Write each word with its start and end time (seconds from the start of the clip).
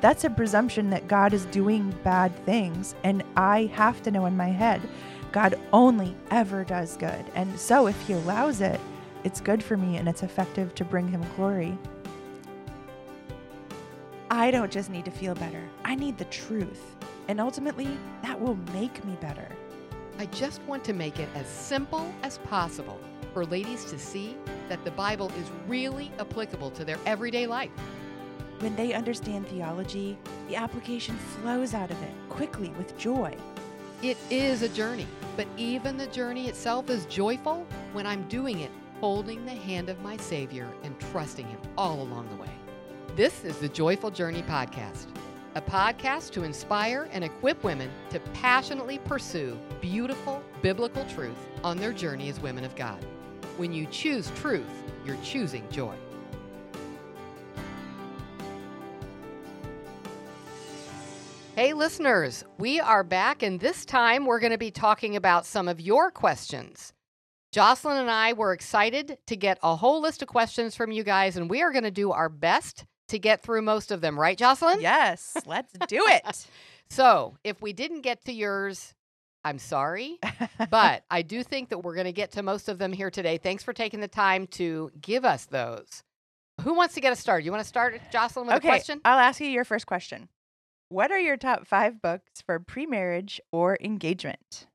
that's 0.00 0.24
a 0.24 0.30
presumption 0.30 0.90
that 0.90 1.08
God 1.08 1.32
is 1.32 1.44
doing 1.46 1.94
bad 2.04 2.34
things. 2.44 2.94
And 3.04 3.22
I 3.36 3.66
have 3.74 4.02
to 4.02 4.10
know 4.10 4.26
in 4.26 4.36
my 4.36 4.48
head, 4.48 4.80
God 5.32 5.58
only 5.72 6.16
ever 6.30 6.64
does 6.64 6.96
good. 6.96 7.24
And 7.34 7.58
so 7.58 7.86
if 7.86 8.00
He 8.02 8.12
allows 8.12 8.60
it, 8.60 8.80
it's 9.24 9.40
good 9.40 9.62
for 9.62 9.76
me 9.76 9.96
and 9.96 10.08
it's 10.08 10.22
effective 10.22 10.74
to 10.76 10.84
bring 10.84 11.08
Him 11.08 11.24
glory. 11.36 11.76
I 14.30 14.50
don't 14.50 14.70
just 14.70 14.90
need 14.90 15.04
to 15.06 15.10
feel 15.10 15.34
better, 15.34 15.62
I 15.84 15.94
need 15.94 16.18
the 16.18 16.26
truth. 16.26 16.94
And 17.28 17.40
ultimately, 17.40 17.88
that 18.22 18.40
will 18.40 18.56
make 18.72 19.04
me 19.04 19.16
better. 19.20 19.48
I 20.18 20.26
just 20.26 20.62
want 20.62 20.82
to 20.84 20.92
make 20.92 21.18
it 21.18 21.28
as 21.34 21.46
simple 21.46 22.12
as 22.22 22.38
possible 22.38 22.98
for 23.34 23.44
ladies 23.44 23.84
to 23.86 23.98
see 23.98 24.36
that 24.68 24.82
the 24.84 24.90
Bible 24.92 25.30
is 25.38 25.50
really 25.66 26.10
applicable 26.18 26.70
to 26.72 26.84
their 26.84 26.98
everyday 27.06 27.46
life. 27.46 27.70
When 28.60 28.74
they 28.74 28.92
understand 28.92 29.46
theology, 29.46 30.18
the 30.48 30.56
application 30.56 31.16
flows 31.16 31.74
out 31.74 31.92
of 31.92 32.02
it 32.02 32.12
quickly 32.28 32.70
with 32.70 32.98
joy. 32.98 33.36
It 34.02 34.16
is 34.30 34.62
a 34.62 34.68
journey, 34.68 35.06
but 35.36 35.46
even 35.56 35.96
the 35.96 36.08
journey 36.08 36.48
itself 36.48 36.90
is 36.90 37.06
joyful 37.06 37.64
when 37.92 38.04
I'm 38.04 38.26
doing 38.26 38.58
it 38.60 38.72
holding 39.00 39.44
the 39.44 39.52
hand 39.52 39.88
of 39.88 40.02
my 40.02 40.16
Savior 40.16 40.68
and 40.82 40.98
trusting 41.12 41.46
Him 41.46 41.60
all 41.76 42.02
along 42.02 42.28
the 42.30 42.42
way. 42.42 42.50
This 43.14 43.44
is 43.44 43.58
the 43.58 43.68
Joyful 43.68 44.10
Journey 44.10 44.42
Podcast, 44.42 45.06
a 45.54 45.62
podcast 45.62 46.32
to 46.32 46.42
inspire 46.42 47.08
and 47.12 47.22
equip 47.22 47.62
women 47.62 47.90
to 48.10 48.18
passionately 48.34 48.98
pursue 48.98 49.56
beautiful 49.80 50.42
biblical 50.62 51.04
truth 51.04 51.46
on 51.62 51.76
their 51.76 51.92
journey 51.92 52.28
as 52.28 52.40
women 52.40 52.64
of 52.64 52.74
God. 52.74 53.04
When 53.56 53.72
you 53.72 53.86
choose 53.86 54.32
truth, 54.34 54.66
you're 55.04 55.16
choosing 55.22 55.68
joy. 55.70 55.94
Hey, 61.58 61.72
listeners, 61.72 62.44
we 62.58 62.78
are 62.78 63.02
back, 63.02 63.42
and 63.42 63.58
this 63.58 63.84
time 63.84 64.26
we're 64.26 64.38
going 64.38 64.52
to 64.52 64.58
be 64.58 64.70
talking 64.70 65.16
about 65.16 65.44
some 65.44 65.66
of 65.66 65.80
your 65.80 66.08
questions. 66.12 66.92
Jocelyn 67.50 67.96
and 67.96 68.08
I 68.08 68.32
were 68.32 68.52
excited 68.52 69.18
to 69.26 69.34
get 69.34 69.58
a 69.64 69.74
whole 69.74 70.00
list 70.00 70.22
of 70.22 70.28
questions 70.28 70.76
from 70.76 70.92
you 70.92 71.02
guys, 71.02 71.36
and 71.36 71.50
we 71.50 71.60
are 71.62 71.72
going 71.72 71.82
to 71.82 71.90
do 71.90 72.12
our 72.12 72.28
best 72.28 72.84
to 73.08 73.18
get 73.18 73.42
through 73.42 73.62
most 73.62 73.90
of 73.90 74.00
them, 74.00 74.16
right, 74.16 74.38
Jocelyn? 74.38 74.80
Yes, 74.80 75.36
let's 75.46 75.72
do 75.88 76.04
it. 76.06 76.46
so, 76.90 77.36
if 77.42 77.60
we 77.60 77.72
didn't 77.72 78.02
get 78.02 78.24
to 78.26 78.32
yours, 78.32 78.94
I'm 79.42 79.58
sorry, 79.58 80.20
but 80.70 81.02
I 81.10 81.22
do 81.22 81.42
think 81.42 81.70
that 81.70 81.78
we're 81.78 81.96
going 81.96 82.04
to 82.04 82.12
get 82.12 82.30
to 82.34 82.44
most 82.44 82.68
of 82.68 82.78
them 82.78 82.92
here 82.92 83.10
today. 83.10 83.36
Thanks 83.36 83.64
for 83.64 83.72
taking 83.72 83.98
the 83.98 84.06
time 84.06 84.46
to 84.52 84.92
give 85.00 85.24
us 85.24 85.46
those. 85.46 86.04
Who 86.60 86.74
wants 86.74 86.94
to 86.94 87.00
get 87.00 87.10
us 87.10 87.18
started? 87.18 87.44
You 87.44 87.50
want 87.50 87.64
to 87.64 87.68
start, 87.68 88.00
Jocelyn, 88.12 88.46
with 88.46 88.54
okay, 88.58 88.68
a 88.68 88.70
question? 88.70 89.00
I'll 89.04 89.18
ask 89.18 89.40
you 89.40 89.48
your 89.48 89.64
first 89.64 89.88
question. 89.88 90.28
What 90.90 91.10
are 91.10 91.18
your 91.18 91.36
top 91.36 91.66
five 91.66 92.00
books 92.00 92.42
for 92.44 92.58
pre 92.58 92.86
marriage 92.86 93.40
or 93.52 93.76
engagement? 93.80 94.66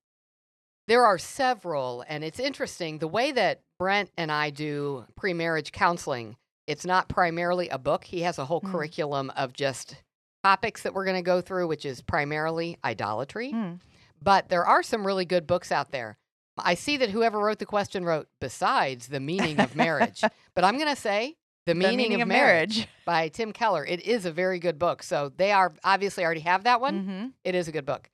There 0.87 1.05
are 1.05 1.17
several, 1.17 2.03
and 2.07 2.23
it's 2.23 2.39
interesting 2.39 2.99
the 2.99 3.07
way 3.07 3.31
that 3.31 3.61
Brent 3.79 4.11
and 4.17 4.31
I 4.31 4.49
do 4.49 5.05
pre 5.15 5.33
marriage 5.33 5.71
counseling. 5.71 6.35
It's 6.67 6.85
not 6.85 7.09
primarily 7.09 7.69
a 7.69 7.77
book, 7.77 8.03
he 8.05 8.21
has 8.21 8.37
a 8.37 8.45
whole 8.45 8.61
Mm. 8.61 8.71
curriculum 8.71 9.29
of 9.31 9.53
just 9.53 9.95
topics 10.43 10.83
that 10.83 10.93
we're 10.93 11.05
going 11.05 11.17
to 11.17 11.21
go 11.21 11.41
through, 11.41 11.67
which 11.67 11.85
is 11.85 12.01
primarily 12.01 12.77
idolatry. 12.83 13.51
Mm. 13.53 13.79
But 14.21 14.49
there 14.49 14.65
are 14.65 14.83
some 14.83 15.05
really 15.07 15.25
good 15.25 15.47
books 15.47 15.71
out 15.71 15.91
there. 15.91 16.17
I 16.57 16.75
see 16.75 16.97
that 16.97 17.09
whoever 17.09 17.39
wrote 17.39 17.59
the 17.59 17.65
question 17.65 18.05
wrote, 18.05 18.27
besides 18.39 19.07
the 19.07 19.19
meaning 19.19 19.59
of 19.59 19.75
marriage. 19.75 20.21
but 20.55 20.63
I'm 20.63 20.77
going 20.77 20.93
to 20.93 21.01
say, 21.01 21.37
the 21.65 21.75
meaning, 21.75 21.91
the 21.91 21.97
meaning 21.97 22.13
of, 22.15 22.21
of 22.21 22.27
marriage, 22.27 22.77
marriage. 22.77 22.89
by 23.05 23.27
Tim 23.29 23.51
Keller. 23.53 23.85
It 23.85 24.01
is 24.01 24.25
a 24.25 24.31
very 24.31 24.59
good 24.59 24.77
book. 24.77 25.03
So 25.03 25.31
they 25.37 25.51
are 25.51 25.73
obviously 25.83 26.23
already 26.25 26.41
have 26.41 26.63
that 26.65 26.81
one. 26.81 27.03
hmm 27.05 27.25
It 27.43 27.55
is 27.55 27.67
a 27.67 27.71
good 27.71 27.85
book. 27.85 28.09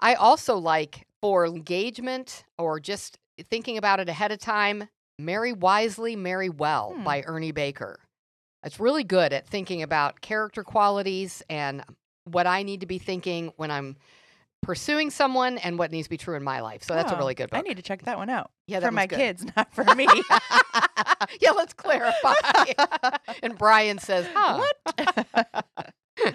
I 0.00 0.14
also 0.14 0.56
like 0.56 1.06
for 1.20 1.46
engagement 1.46 2.44
or 2.58 2.80
just 2.80 3.18
thinking 3.50 3.76
about 3.78 4.00
it 4.00 4.08
ahead 4.08 4.32
of 4.32 4.38
time, 4.38 4.88
Marry 5.18 5.52
Wisely, 5.52 6.16
Marry 6.16 6.48
Well 6.48 6.92
Hmm. 6.96 7.04
by 7.04 7.22
Ernie 7.26 7.52
Baker. 7.52 7.98
It's 8.64 8.80
really 8.80 9.04
good 9.04 9.32
at 9.32 9.46
thinking 9.46 9.82
about 9.82 10.20
character 10.20 10.64
qualities 10.64 11.42
and 11.48 11.82
what 12.24 12.46
I 12.46 12.62
need 12.64 12.80
to 12.80 12.86
be 12.86 12.98
thinking 12.98 13.52
when 13.56 13.70
I'm 13.70 13.96
pursuing 14.62 15.10
someone 15.10 15.58
and 15.58 15.78
what 15.78 15.90
needs 15.90 16.06
to 16.06 16.10
be 16.10 16.16
true 16.18 16.34
in 16.36 16.42
my 16.42 16.60
life. 16.60 16.82
So 16.82 16.94
that's 16.94 17.10
a 17.10 17.14
Oh, 17.14 17.18
really 17.18 17.34
good 17.34 17.50
book. 17.50 17.58
I 17.58 17.62
need 17.62 17.76
to 17.76 17.82
check 17.82 18.02
that 18.02 18.18
one 18.18 18.28
out. 18.30 18.50
yeah, 18.66 18.80
for 18.80 18.90
my 18.90 19.06
good. 19.06 19.16
kids, 19.16 19.46
not 19.56 19.72
for 19.74 19.84
me. 19.94 20.06
yeah, 21.40 21.50
let's 21.52 21.72
clarify. 21.74 22.34
and 23.42 23.56
Brian 23.56 23.98
says, 23.98 24.26
huh. 24.34 24.64
What? 24.96 25.64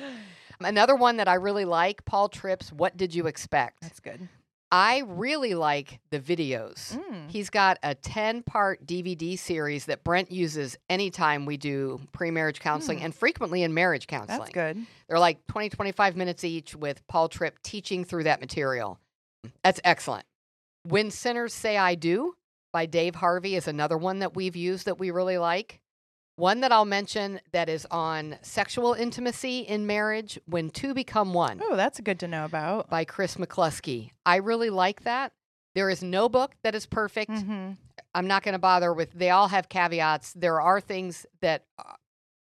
Another 0.62 0.96
one 0.96 1.18
that 1.18 1.28
I 1.28 1.34
really 1.36 1.66
like, 1.66 2.06
Paul 2.06 2.30
Tripp's 2.30 2.72
What 2.72 2.96
Did 2.96 3.14
You 3.14 3.28
Expect? 3.28 3.82
That's 3.82 4.00
good. 4.00 4.30
I 4.76 5.04
really 5.06 5.54
like 5.54 6.00
the 6.10 6.20
videos. 6.20 6.98
Mm. 6.98 7.30
He's 7.30 7.52
got 7.52 7.78
a 7.84 7.94
10 7.94 8.42
part 8.42 8.84
DVD 8.88 9.38
series 9.38 9.86
that 9.86 10.04
Brent 10.04 10.32
uses 10.32 10.76
anytime 10.90 11.46
we 11.46 11.58
do 11.58 12.02
pre 12.12 12.32
marriage 12.32 12.60
counseling 12.60 12.98
Hmm. 12.98 13.06
and 13.06 13.16
frequently 13.16 13.62
in 13.62 13.76
marriage 13.76 14.08
counseling. 14.08 14.40
That's 14.40 14.50
good. 14.52 14.78
They're 15.08 15.20
like 15.20 15.46
20, 15.46 15.70
25 15.70 16.16
minutes 16.16 16.44
each 16.44 16.76
with 16.76 17.06
Paul 17.08 17.30
Tripp 17.30 17.62
teaching 17.62 18.04
through 18.04 18.24
that 18.24 18.42
material. 18.42 18.98
That's 19.64 19.80
excellent. 19.84 20.26
When 20.82 21.12
Sinners 21.12 21.54
Say 21.54 21.78
I 21.78 21.94
Do 21.94 22.34
by 22.72 22.88
Dave 22.88 23.14
Harvey 23.14 23.56
is 23.56 23.68
another 23.68 23.98
one 23.98 24.20
that 24.20 24.36
we've 24.36 24.56
used 24.56 24.86
that 24.88 24.98
we 24.98 25.12
really 25.12 25.38
like. 25.38 25.82
One 26.36 26.62
that 26.62 26.72
I'll 26.72 26.86
mention 26.86 27.40
that 27.52 27.70
is 27.70 27.86
on 27.92 28.38
sexual 28.42 28.94
intimacy 28.94 29.60
in 29.60 29.86
marriage 29.86 30.40
when 30.46 30.70
two 30.72 30.94
become 30.94 31.34
one 31.34 31.62
Oh, 31.64 31.76
that's 31.76 32.00
good 32.00 32.20
to 32.22 32.28
know 32.28 32.46
about. 32.46 32.90
by 32.90 33.06
Chris 33.06 33.36
McCluskey. 33.36 34.10
I 34.26 34.38
really 34.38 34.70
like 34.72 35.04
that. 35.04 35.32
There 35.76 35.90
is 35.90 36.02
no 36.04 36.30
book 36.30 36.54
that 36.64 36.76
is 36.76 36.86
perfect. 36.86 37.32
hmm 37.32 37.72
I'm 38.16 38.28
not 38.28 38.42
going 38.44 38.54
to 38.54 38.60
bother 38.60 38.92
with. 38.94 39.12
They 39.12 39.30
all 39.30 39.48
have 39.48 39.70
caveats. 39.70 40.34
There 40.34 40.60
are 40.60 40.82
things 40.82 41.26
that 41.42 41.66
uh, 41.78 41.94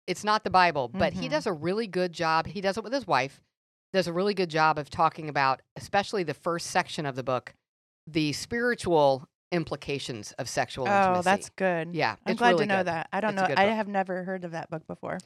it's 0.08 0.24
not 0.24 0.44
the 0.44 0.50
Bible, 0.52 0.88
but 0.88 1.14
he 1.14 1.28
Mhm. 1.28 1.32
does 1.32 1.48
a 1.48 1.54
really 1.54 1.88
good 1.88 2.12
job. 2.14 2.46
He 2.48 2.62
does 2.62 2.78
it 2.78 2.84
with 2.84 2.94
his 2.94 3.06
wife. 3.08 3.42
Does 3.94 4.08
a 4.08 4.14
really 4.14 4.36
good 4.36 4.50
job 4.50 4.78
of 4.78 4.90
talking 4.92 5.30
about, 5.30 5.62
especially 5.76 6.24
the 6.24 6.34
first 6.36 6.68
section 6.68 7.06
of 7.08 7.16
the 7.16 7.24
book, 7.24 7.56
the 8.06 8.34
spiritual 8.34 9.28
implications 9.52 10.32
of 10.34 10.48
sexual 10.50 10.86
intimacy. 10.86 11.20
Oh, 11.20 11.22
that's 11.22 11.50
good. 11.50 11.94
yeah. 11.94 12.16
I'm 12.26 12.32
it's 12.34 12.40
glad 12.40 12.50
really 12.52 12.66
to 12.66 12.70
know 12.74 12.78
good. 12.80 12.88
that. 12.88 13.10
I 13.12 13.22
don't 13.22 13.32
It's 13.38 13.50
know. 13.50 13.56
I 13.56 13.66
book. 13.68 13.76
have 13.76 13.88
never 13.88 14.24
heard 14.24 14.44
of 14.46 14.52
that 14.52 14.70
book 14.70 14.86
before. 14.88 15.18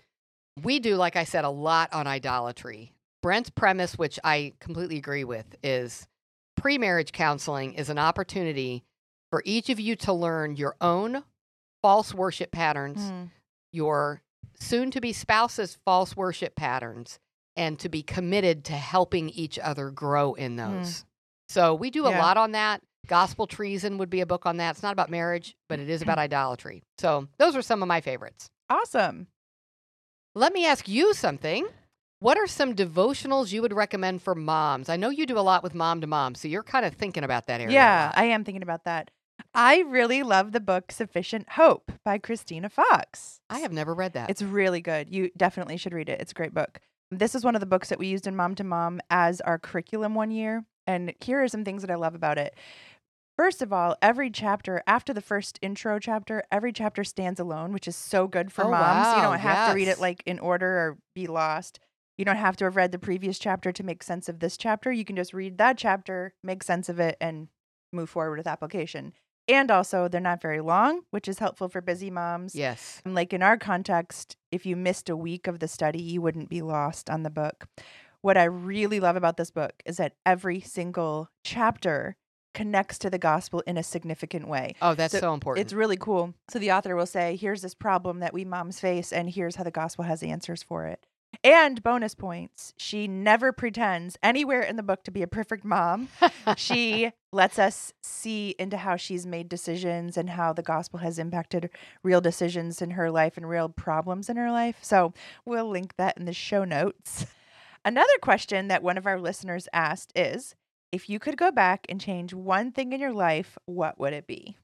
We 0.61 0.79
do, 0.79 0.95
like 0.95 1.15
I 1.15 1.23
said, 1.23 1.45
a 1.45 1.49
lot 1.49 1.93
on 1.93 2.07
idolatry. 2.07 2.93
Brent's 3.21 3.49
premise, 3.49 3.97
which 3.97 4.19
I 4.23 4.53
completely 4.59 4.97
agree 4.97 5.23
with, 5.23 5.55
is 5.63 6.07
pre 6.55 6.77
marriage 6.77 7.11
counseling 7.11 7.73
is 7.73 7.89
an 7.89 7.97
opportunity 7.97 8.83
for 9.31 9.41
each 9.45 9.69
of 9.69 9.79
you 9.79 9.95
to 9.97 10.13
learn 10.13 10.55
your 10.55 10.75
own 10.79 11.23
false 11.81 12.13
worship 12.13 12.51
patterns, 12.51 12.99
Mm. 13.01 13.31
your 13.71 14.21
soon 14.59 14.91
to 14.91 15.01
be 15.01 15.11
spouse's 15.11 15.77
false 15.83 16.15
worship 16.15 16.55
patterns, 16.55 17.19
and 17.55 17.79
to 17.79 17.89
be 17.89 18.03
committed 18.03 18.63
to 18.65 18.73
helping 18.73 19.29
each 19.29 19.57
other 19.59 19.89
grow 19.89 20.33
in 20.35 20.55
those. 20.55 21.03
So 21.49 21.73
we 21.75 21.89
do 21.89 22.05
a 22.05 22.11
Yeah. 22.11 22.21
lot 22.21 22.37
on 22.37 22.51
that. 22.53 22.81
Gospel 23.07 23.47
Treason 23.47 23.97
would 23.97 24.09
be 24.09 24.21
a 24.21 24.25
book 24.25 24.45
on 24.45 24.57
that. 24.57 24.71
It's 24.71 24.83
not 24.83 24.93
about 24.93 25.09
marriage, 25.09 25.55
but 25.67 25.79
it 25.79 25.89
is 25.89 26.01
about 26.01 26.17
idolatry. 26.19 26.83
So 26.97 27.27
those 27.37 27.55
are 27.55 27.61
some 27.61 27.81
of 27.81 27.87
my 27.87 28.01
favorites. 28.01 28.49
Awesome. 28.69 29.27
Let 30.35 30.53
me 30.53 30.65
ask 30.65 30.87
you 30.87 31.13
something. 31.13 31.67
What 32.19 32.37
are 32.37 32.47
some 32.47 32.73
devotionals 32.73 33.51
you 33.51 33.61
would 33.61 33.73
recommend 33.73 34.21
for 34.21 34.33
moms? 34.33 34.87
I 34.87 34.95
know 34.95 35.09
you 35.09 35.25
do 35.25 35.37
a 35.37 35.41
lot 35.41 35.61
with 35.61 35.75
mom 35.75 35.99
to 36.01 36.07
mom, 36.07 36.35
so 36.35 36.47
you're 36.47 36.63
kind 36.63 36.85
of 36.85 36.93
thinking 36.93 37.23
about 37.23 37.47
that 37.47 37.59
area. 37.59 37.73
Yeah. 37.73 38.11
I 38.15 38.25
am 38.25 38.45
thinking 38.45 38.63
about 38.63 38.85
that. 38.85 39.11
I 39.53 39.79
really 39.81 40.23
love 40.23 40.51
the 40.51 40.59
book 40.59 40.91
Sufficient 40.91 41.49
Hope 41.49 41.91
by 42.05 42.17
Christina 42.17 42.69
Fox. 42.69 43.41
I 43.49 43.59
have 43.59 43.73
never 43.73 43.93
read 43.93 44.13
that. 44.13 44.29
It's 44.29 44.41
really 44.41 44.81
good. 44.81 45.13
You 45.13 45.31
definitely 45.35 45.77
should 45.77 45.93
read 45.93 46.09
it. 46.09 46.21
It's 46.21 46.31
a 46.31 46.35
great 46.35 46.53
book. 46.53 46.79
This 47.11 47.35
is 47.35 47.43
one 47.43 47.55
of 47.55 47.59
the 47.59 47.67
books 47.67 47.89
that 47.89 47.99
we 47.99 48.07
used 48.07 48.25
in 48.25 48.35
Mom 48.35 48.55
to 48.55 48.63
Mom 48.63 49.01
as 49.09 49.41
our 49.41 49.59
curriculum 49.59 50.15
one 50.15 50.31
year. 50.31 50.65
And 50.87 51.13
here 51.21 51.43
are 51.43 51.47
some 51.47 51.63
things 51.63 51.81
that 51.83 51.91
I 51.91 51.95
love 51.95 52.15
about 52.15 52.37
it. 52.37 52.55
First 53.37 53.61
of 53.63 53.73
all, 53.73 53.95
every 54.01 54.29
chapter, 54.29 54.83
after 54.85 55.11
the 55.13 55.21
first 55.21 55.57
intro 55.61 55.97
chapter, 55.97 56.43
every 56.51 56.71
chapter 56.71 57.03
stands 57.03 57.39
alone, 57.39 57.73
which 57.73 57.87
is 57.87 57.95
so 57.95 58.27
good 58.27 58.51
for 58.51 58.65
Oh, 58.65 58.69
moms. 58.71 59.07
you 59.07 59.23
wow, 59.23 59.31
don't 59.31 59.39
have 59.39 59.69
to 59.69 59.75
read 59.75 59.87
yes. 59.87 59.97
it 59.97 60.01
like 60.01 60.21
in 60.27 60.37
order 60.39 60.67
or 60.67 60.97
be 61.15 61.25
lost. 61.25 61.79
You 62.17 62.25
don't 62.25 62.35
have 62.37 62.55
to 62.57 62.65
have 62.65 62.75
read 62.75 62.91
the 62.91 62.99
previous 62.99 63.39
chapter 63.39 63.71
to 63.71 63.83
make 63.83 64.03
sense 64.03 64.29
of 64.29 64.39
this 64.39 64.55
chapter. 64.55 64.91
You 64.91 65.03
can 65.03 65.15
just 65.15 65.33
read 65.33 65.57
that 65.57 65.79
chapter, 65.79 66.35
make 66.43 66.61
sense 66.61 66.89
of 66.89 66.99
it, 66.99 67.17
and 67.19 67.47
move 67.91 68.11
forward 68.11 68.37
with 68.37 68.45
application. 68.45 69.13
And 69.47 69.71
also, 69.71 70.07
they're 70.07 70.21
not 70.21 70.41
very 70.41 70.61
long, 70.61 71.01
which 71.09 71.27
is 71.27 71.39
helpful 71.39 71.69
for 71.69 71.81
busy 71.81 72.11
moms. 72.11 72.53
yes. 72.55 73.01
And 73.03 73.15
Like 73.15 73.33
in 73.33 73.41
our 73.41 73.57
context, 73.57 74.37
if 74.51 74.63
you 74.65 74.75
missed 74.75 75.09
a 75.09 75.17
week 75.17 75.47
of 75.47 75.57
the 75.59 75.67
study, 75.67 76.01
you 76.01 76.21
wouldn't 76.21 76.49
be 76.49 76.61
lost 76.61 77.09
on 77.09 77.23
the 77.23 77.29
book. 77.31 77.65
What 78.21 78.37
I 78.37 78.43
really 78.43 78.99
love 78.99 79.15
about 79.15 79.37
this 79.37 79.49
book 79.51 79.73
is 79.85 79.97
that 79.97 80.13
every 80.23 80.61
single 80.61 81.29
chapter 81.43 82.15
connects 82.53 82.97
to 82.99 83.09
the 83.09 83.17
gospel 83.17 83.63
in 83.65 83.77
a 83.77 83.83
significant 83.83 84.47
way. 84.47 84.75
Oh, 84.81 84.95
that's 84.95 85.13
so, 85.13 85.19
So 85.19 85.33
important. 85.33 85.65
It's 85.65 85.73
really 85.73 85.97
cool. 85.97 86.33
So 86.49 86.59
the 86.59 86.71
author 86.71 86.95
will 86.95 87.05
say, 87.05 87.35
here's 87.35 87.61
this 87.61 87.73
problem 87.73 88.19
that 88.19 88.33
we 88.33 88.45
moms 88.45 88.79
face, 88.79 89.11
and 89.11 89.29
here's 89.29 89.55
how 89.55 89.63
the 89.63 89.71
gospel 89.71 90.05
has 90.05 90.23
answers 90.23 90.63
for 90.63 90.85
it. 90.87 91.05
And 91.43 91.81
bonus 91.81 92.13
points. 92.13 92.73
She 92.77 93.07
never 93.07 93.51
pretends 93.51 94.17
anywhere 94.21 94.61
in 94.61 94.75
the 94.75 94.83
book 94.83 95.03
to 95.05 95.11
be 95.11 95.23
a 95.23 95.27
perfect 95.27 95.65
mom. 95.65 96.09
she 96.57 97.11
lets 97.31 97.57
us 97.57 97.91
see 98.01 98.55
into 98.59 98.77
how 98.77 98.95
she's 98.95 99.25
made 99.25 99.49
decisions 99.49 100.15
and 100.15 100.29
how 100.29 100.53
the 100.53 100.61
gospel 100.61 100.99
has 100.99 101.17
impacted 101.17 101.69
real 102.03 102.21
decisions 102.21 102.81
in 102.81 102.91
her 102.91 103.09
life 103.09 103.35
and 103.35 103.49
real 103.49 103.67
problems 103.67 104.29
in 104.29 104.37
her 104.37 104.51
life. 104.51 104.77
So 104.81 105.13
we'll 105.43 105.67
link 105.67 105.95
that 105.97 106.17
in 106.17 106.25
the 106.25 106.33
show 106.33 106.63
notes. 106.63 107.25
Another 107.83 108.17
question 108.21 108.67
that 108.69 108.83
one 108.83 108.97
of 108.97 109.05
our 109.07 109.19
listeners 109.19 109.67
asked 109.73 110.13
is 110.15 110.55
if 110.93 111.09
you 111.09 111.17
could 111.17 111.37
go 111.37 111.51
back 111.51 111.87
and 111.89 111.99
change 111.99 112.33
one 112.33 112.71
thing 112.71 112.93
in 112.93 113.01
your 113.01 113.11
life, 113.11 113.57
what 113.65 113.99
would 113.99 114.13
it 114.13 114.27
be? 114.27 114.55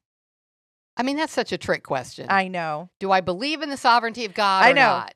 I 0.96 1.02
mean, 1.02 1.18
that's 1.18 1.34
such 1.34 1.52
a 1.52 1.58
trick 1.58 1.84
question. 1.84 2.28
I 2.30 2.48
know. 2.48 2.90
Do 3.00 3.12
I 3.12 3.22
believe 3.22 3.64
in 3.64 3.70
the 3.70 3.78
sovereignty 3.78 4.26
of 4.26 4.36
God 4.36 4.64
I 4.64 4.72
or 4.72 4.74
know. 4.76 4.81
not? 4.81 5.14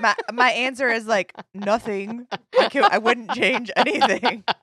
My 0.00 0.14
my 0.32 0.50
answer 0.50 0.88
is 0.88 1.06
like 1.06 1.32
nothing. 1.54 2.26
I, 2.58 2.68
can, 2.68 2.84
I 2.84 2.98
wouldn't 2.98 3.32
change 3.32 3.70
anything. 3.76 4.44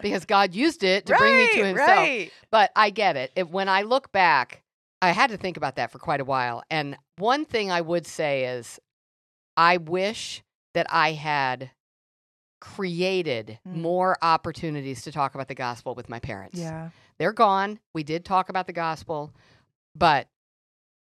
Because 0.00 0.24
God 0.24 0.54
used 0.54 0.84
it 0.84 1.06
to 1.06 1.14
bring 1.14 1.36
me 1.36 1.46
to 1.48 1.60
Right, 1.60 1.66
Himself. 1.66 1.88
Right. 1.98 2.32
But 2.50 2.70
I 2.74 2.88
get 2.90 3.16
it. 3.16 3.30
If, 3.36 3.48
when 3.48 3.68
I 3.68 3.82
look 3.82 4.10
back, 4.10 4.62
I 5.02 5.10
had 5.10 5.30
to 5.30 5.36
think 5.36 5.56
about 5.58 5.76
that 5.76 5.90
for 5.90 5.98
quite 5.98 6.20
a 6.20 6.24
while. 6.24 6.62
And 6.70 6.96
one 7.18 7.44
thing 7.44 7.70
I 7.70 7.82
would 7.82 8.06
say 8.06 8.44
is 8.46 8.80
I 9.56 9.76
wish 9.76 10.42
that 10.72 10.86
I 10.88 11.12
had 11.12 11.70
created 12.62 13.58
Mm. 13.66 13.74
more 13.82 14.16
opportunities 14.22 15.02
to 15.02 15.10
talk 15.10 15.34
about 15.34 15.48
the 15.48 15.54
gospel 15.54 15.96
with 15.96 16.08
my 16.08 16.20
parents. 16.20 16.56
Yeah. 16.58 16.90
They're 17.18 17.32
gone. 17.32 17.80
We 17.92 18.04
did 18.04 18.24
talk 18.24 18.48
about 18.48 18.68
the 18.68 18.72
gospel, 18.72 19.32
but 19.96 20.28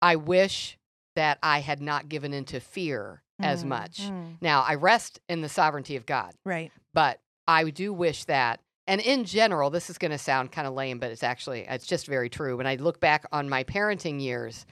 I 0.01 0.15
wish 0.15 0.77
that 1.15 1.39
I 1.41 1.59
had 1.61 1.81
not 1.81 2.07
given 2.07 2.33
into 2.33 2.59
fear 2.59 3.23
as 3.39 3.63
Mm, 3.63 3.67
much. 3.67 3.97
mm, 3.99 4.37
Now, 4.41 4.61
I 4.61 4.75
rest 4.75 5.19
in 5.27 5.41
the 5.41 5.49
sovereignty 5.49 5.95
of 5.95 6.05
God, 6.05 6.35
Right. 6.45 6.71
but 6.93 7.19
I 7.47 7.69
do 7.71 7.91
wish 7.91 8.25
that. 8.25 8.61
And 8.85 9.01
in 9.01 9.25
general, 9.25 9.69
this 9.71 9.89
is 9.89 9.97
going 9.97 10.11
to 10.11 10.17
sound 10.19 10.51
kind 10.51 10.67
of 10.67 10.73
lame, 10.75 10.99
but 10.99 11.11
it's 11.11 11.23
actually 11.23 11.61
it's 11.61 11.85
just 11.87 12.05
very 12.05 12.29
true. 12.29 12.57
When 12.57 12.67
I 12.67 12.75
look 12.75 12.99
back 12.99 13.25
on 13.31 13.49
my 13.49 13.63
parenting 13.63 14.21
years, 14.21 14.65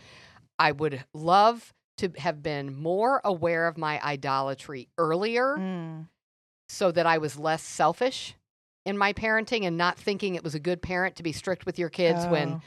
I 0.59 0.71
would 0.73 1.03
love 1.13 1.73
to 1.97 2.11
have 2.19 2.41
been 2.43 2.75
more 2.75 3.19
aware 3.23 3.67
of 3.67 3.77
my 3.77 3.99
idolatry 4.03 4.87
earlier 4.99 5.57
Mm, 5.57 6.07
so 6.69 6.91
that 6.91 7.05
I 7.05 7.17
was 7.17 7.37
less 7.39 7.63
selfish 7.63 8.35
in 8.85 8.97
my 8.97 9.13
parenting 9.13 9.65
and 9.65 9.77
not 9.77 9.97
thinking 9.97 10.35
it 10.35 10.43
was 10.43 10.55
a 10.55 10.59
good 10.59 10.81
parent 10.81 11.17
to 11.17 11.23
be 11.23 11.33
strict 11.33 11.65
with 11.65 11.77
your 11.77 11.89
kids 11.89 12.25
when 12.27 12.53
oh, 12.53 12.61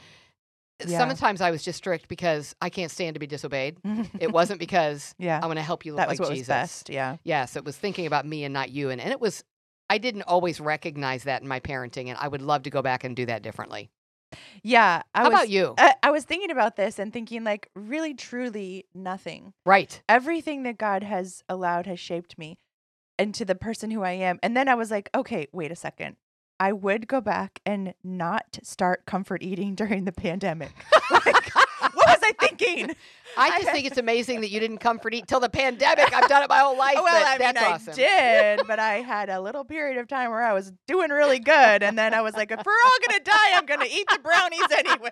yeah. 0.87 0.97
sometimes 0.99 1.41
I 1.41 1.49
was 1.49 1.63
just 1.63 1.77
strict 1.77 2.07
because 2.07 2.55
I 2.61 2.69
can't 2.69 2.91
stand 2.91 3.15
to 3.15 3.19
be 3.19 3.27
disobeyed. 3.27 3.77
It 4.19 4.31
wasn't 4.31 4.59
because 4.59 5.15
yeah. 5.17 5.39
I 5.41 5.47
want 5.47 5.57
to 5.57 5.63
help 5.63 5.83
you 5.83 5.93
look 5.93 5.97
That 5.97 6.09
was 6.09 6.19
like 6.19 6.29
what 6.29 6.35
Jesus. 6.35 6.47
was 6.47 6.53
best. 6.53 6.89
Yeah. 6.89 7.17
Yes, 7.23 7.55
it 7.55 7.65
was 7.65 7.75
thinking 7.75 8.05
about 8.05 8.27
me 8.27 8.43
and 8.43 8.53
not 8.53 8.69
you. 8.69 8.91
And, 8.91 9.01
and 9.01 9.11
it 9.11 9.19
was, 9.19 9.43
I 9.89 9.97
didn't 9.97 10.23
always 10.23 10.59
recognize 10.59 11.23
that 11.23 11.41
in 11.41 11.47
my 11.47 11.59
parenting. 11.59 12.07
And 12.07 12.17
I 12.19 12.27
would 12.27 12.43
love 12.43 12.63
to 12.63 12.69
go 12.69 12.83
back 12.83 13.03
and 13.03 13.15
do 13.15 13.25
that 13.25 13.41
differently. 13.41 13.89
Yeah. 14.61 15.01
I 15.15 15.23
How 15.23 15.25
was, 15.25 15.33
about 15.33 15.49
you? 15.49 15.73
I, 15.79 15.95
I 16.03 16.11
was 16.11 16.23
thinking 16.23 16.51
about 16.51 16.75
this 16.75 16.99
and 16.99 17.11
thinking 17.11 17.43
like 17.43 17.69
really 17.75 18.13
truly 18.13 18.85
nothing. 18.93 19.53
right. 19.65 20.01
Everything 20.07 20.63
that 20.63 20.77
God 20.77 21.01
has 21.01 21.43
allowed 21.49 21.87
has 21.87 21.99
shaped 21.99 22.37
me 22.37 22.59
into 23.21 23.45
the 23.45 23.55
person 23.55 23.91
who 23.91 24.01
I 24.01 24.11
am. 24.11 24.39
And 24.41 24.57
then 24.57 24.67
I 24.67 24.75
was 24.75 24.91
like, 24.91 25.09
okay, 25.15 25.47
wait 25.51 25.71
a 25.71 25.75
second. 25.75 26.15
I 26.59 26.73
would 26.73 27.07
go 27.07 27.21
back 27.21 27.59
and 27.65 27.93
not 28.03 28.59
start 28.63 29.05
comfort 29.05 29.41
eating 29.41 29.75
during 29.81 30.05
the 30.05 30.11
pandemic. 30.11 30.71
like, 31.11 31.53
what 31.55 31.95
was 31.95 32.19
I 32.23 32.33
thinking? 32.39 32.95
I 33.37 33.61
just 33.61 33.71
think 33.71 33.87
it's 33.87 33.97
amazing 33.97 34.41
that 34.41 34.49
you 34.49 34.59
didn't 34.59 34.79
comfort 34.79 35.13
eat 35.13 35.27
till 35.27 35.39
the 35.39 35.49
pandemic. 35.49 36.13
I've 36.13 36.29
done 36.29 36.43
it 36.43 36.49
my 36.49 36.59
whole 36.59 36.77
life. 36.77 36.95
well, 36.95 37.07
I 37.25 37.37
mean, 37.37 37.53
that's 37.53 37.87
I 37.87 37.93
did, 37.93 38.67
but 38.67 38.79
I 38.91 38.95
had 38.95 39.29
a 39.29 39.39
little 39.39 39.63
period 39.63 39.97
of 39.97 40.07
time 40.07 40.31
where 40.31 40.43
I 40.43 40.53
was 40.53 40.71
doing 40.87 41.09
really 41.09 41.39
good, 41.39 41.81
and 41.81 41.97
then 41.97 42.13
I 42.13 42.21
was 42.21 42.35
like, 42.35 42.51
if 42.51 42.59
we're 42.63 42.71
all 42.71 42.97
gonna 43.07 43.23
die, 43.23 43.55
I'm 43.55 43.65
gonna 43.65 43.85
eat 43.89 44.07
the 44.11 44.19
brownies 44.19 44.61
anyways. 44.77 45.11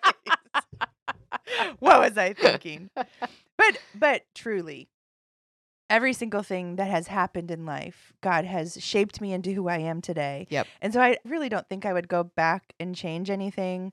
what 1.80 2.00
was 2.00 2.18
I 2.18 2.34
thinking? 2.34 2.90
But 2.96 3.78
but 3.96 4.24
truly, 4.36 4.90
every 5.90 6.14
single 6.14 6.44
thing 6.44 6.76
that 6.76 6.90
has 6.90 7.08
happened 7.08 7.52
in 7.52 7.66
life, 7.66 8.14
God 8.22 8.46
has 8.46 8.78
shaped 8.84 9.20
me 9.22 9.34
into 9.34 9.54
who 9.54 9.68
I 9.68 9.78
am 9.78 10.02
today. 10.02 10.48
Yep. 10.50 10.68
And 10.82 10.94
so 10.94 11.02
I 11.02 11.18
really 11.26 11.50
don't 11.50 11.68
think 11.68 11.86
I 11.86 11.94
would 11.94 12.08
go 12.08 12.24
back 12.24 12.74
and 12.80 12.96
change 12.96 13.30
anything. 13.30 13.92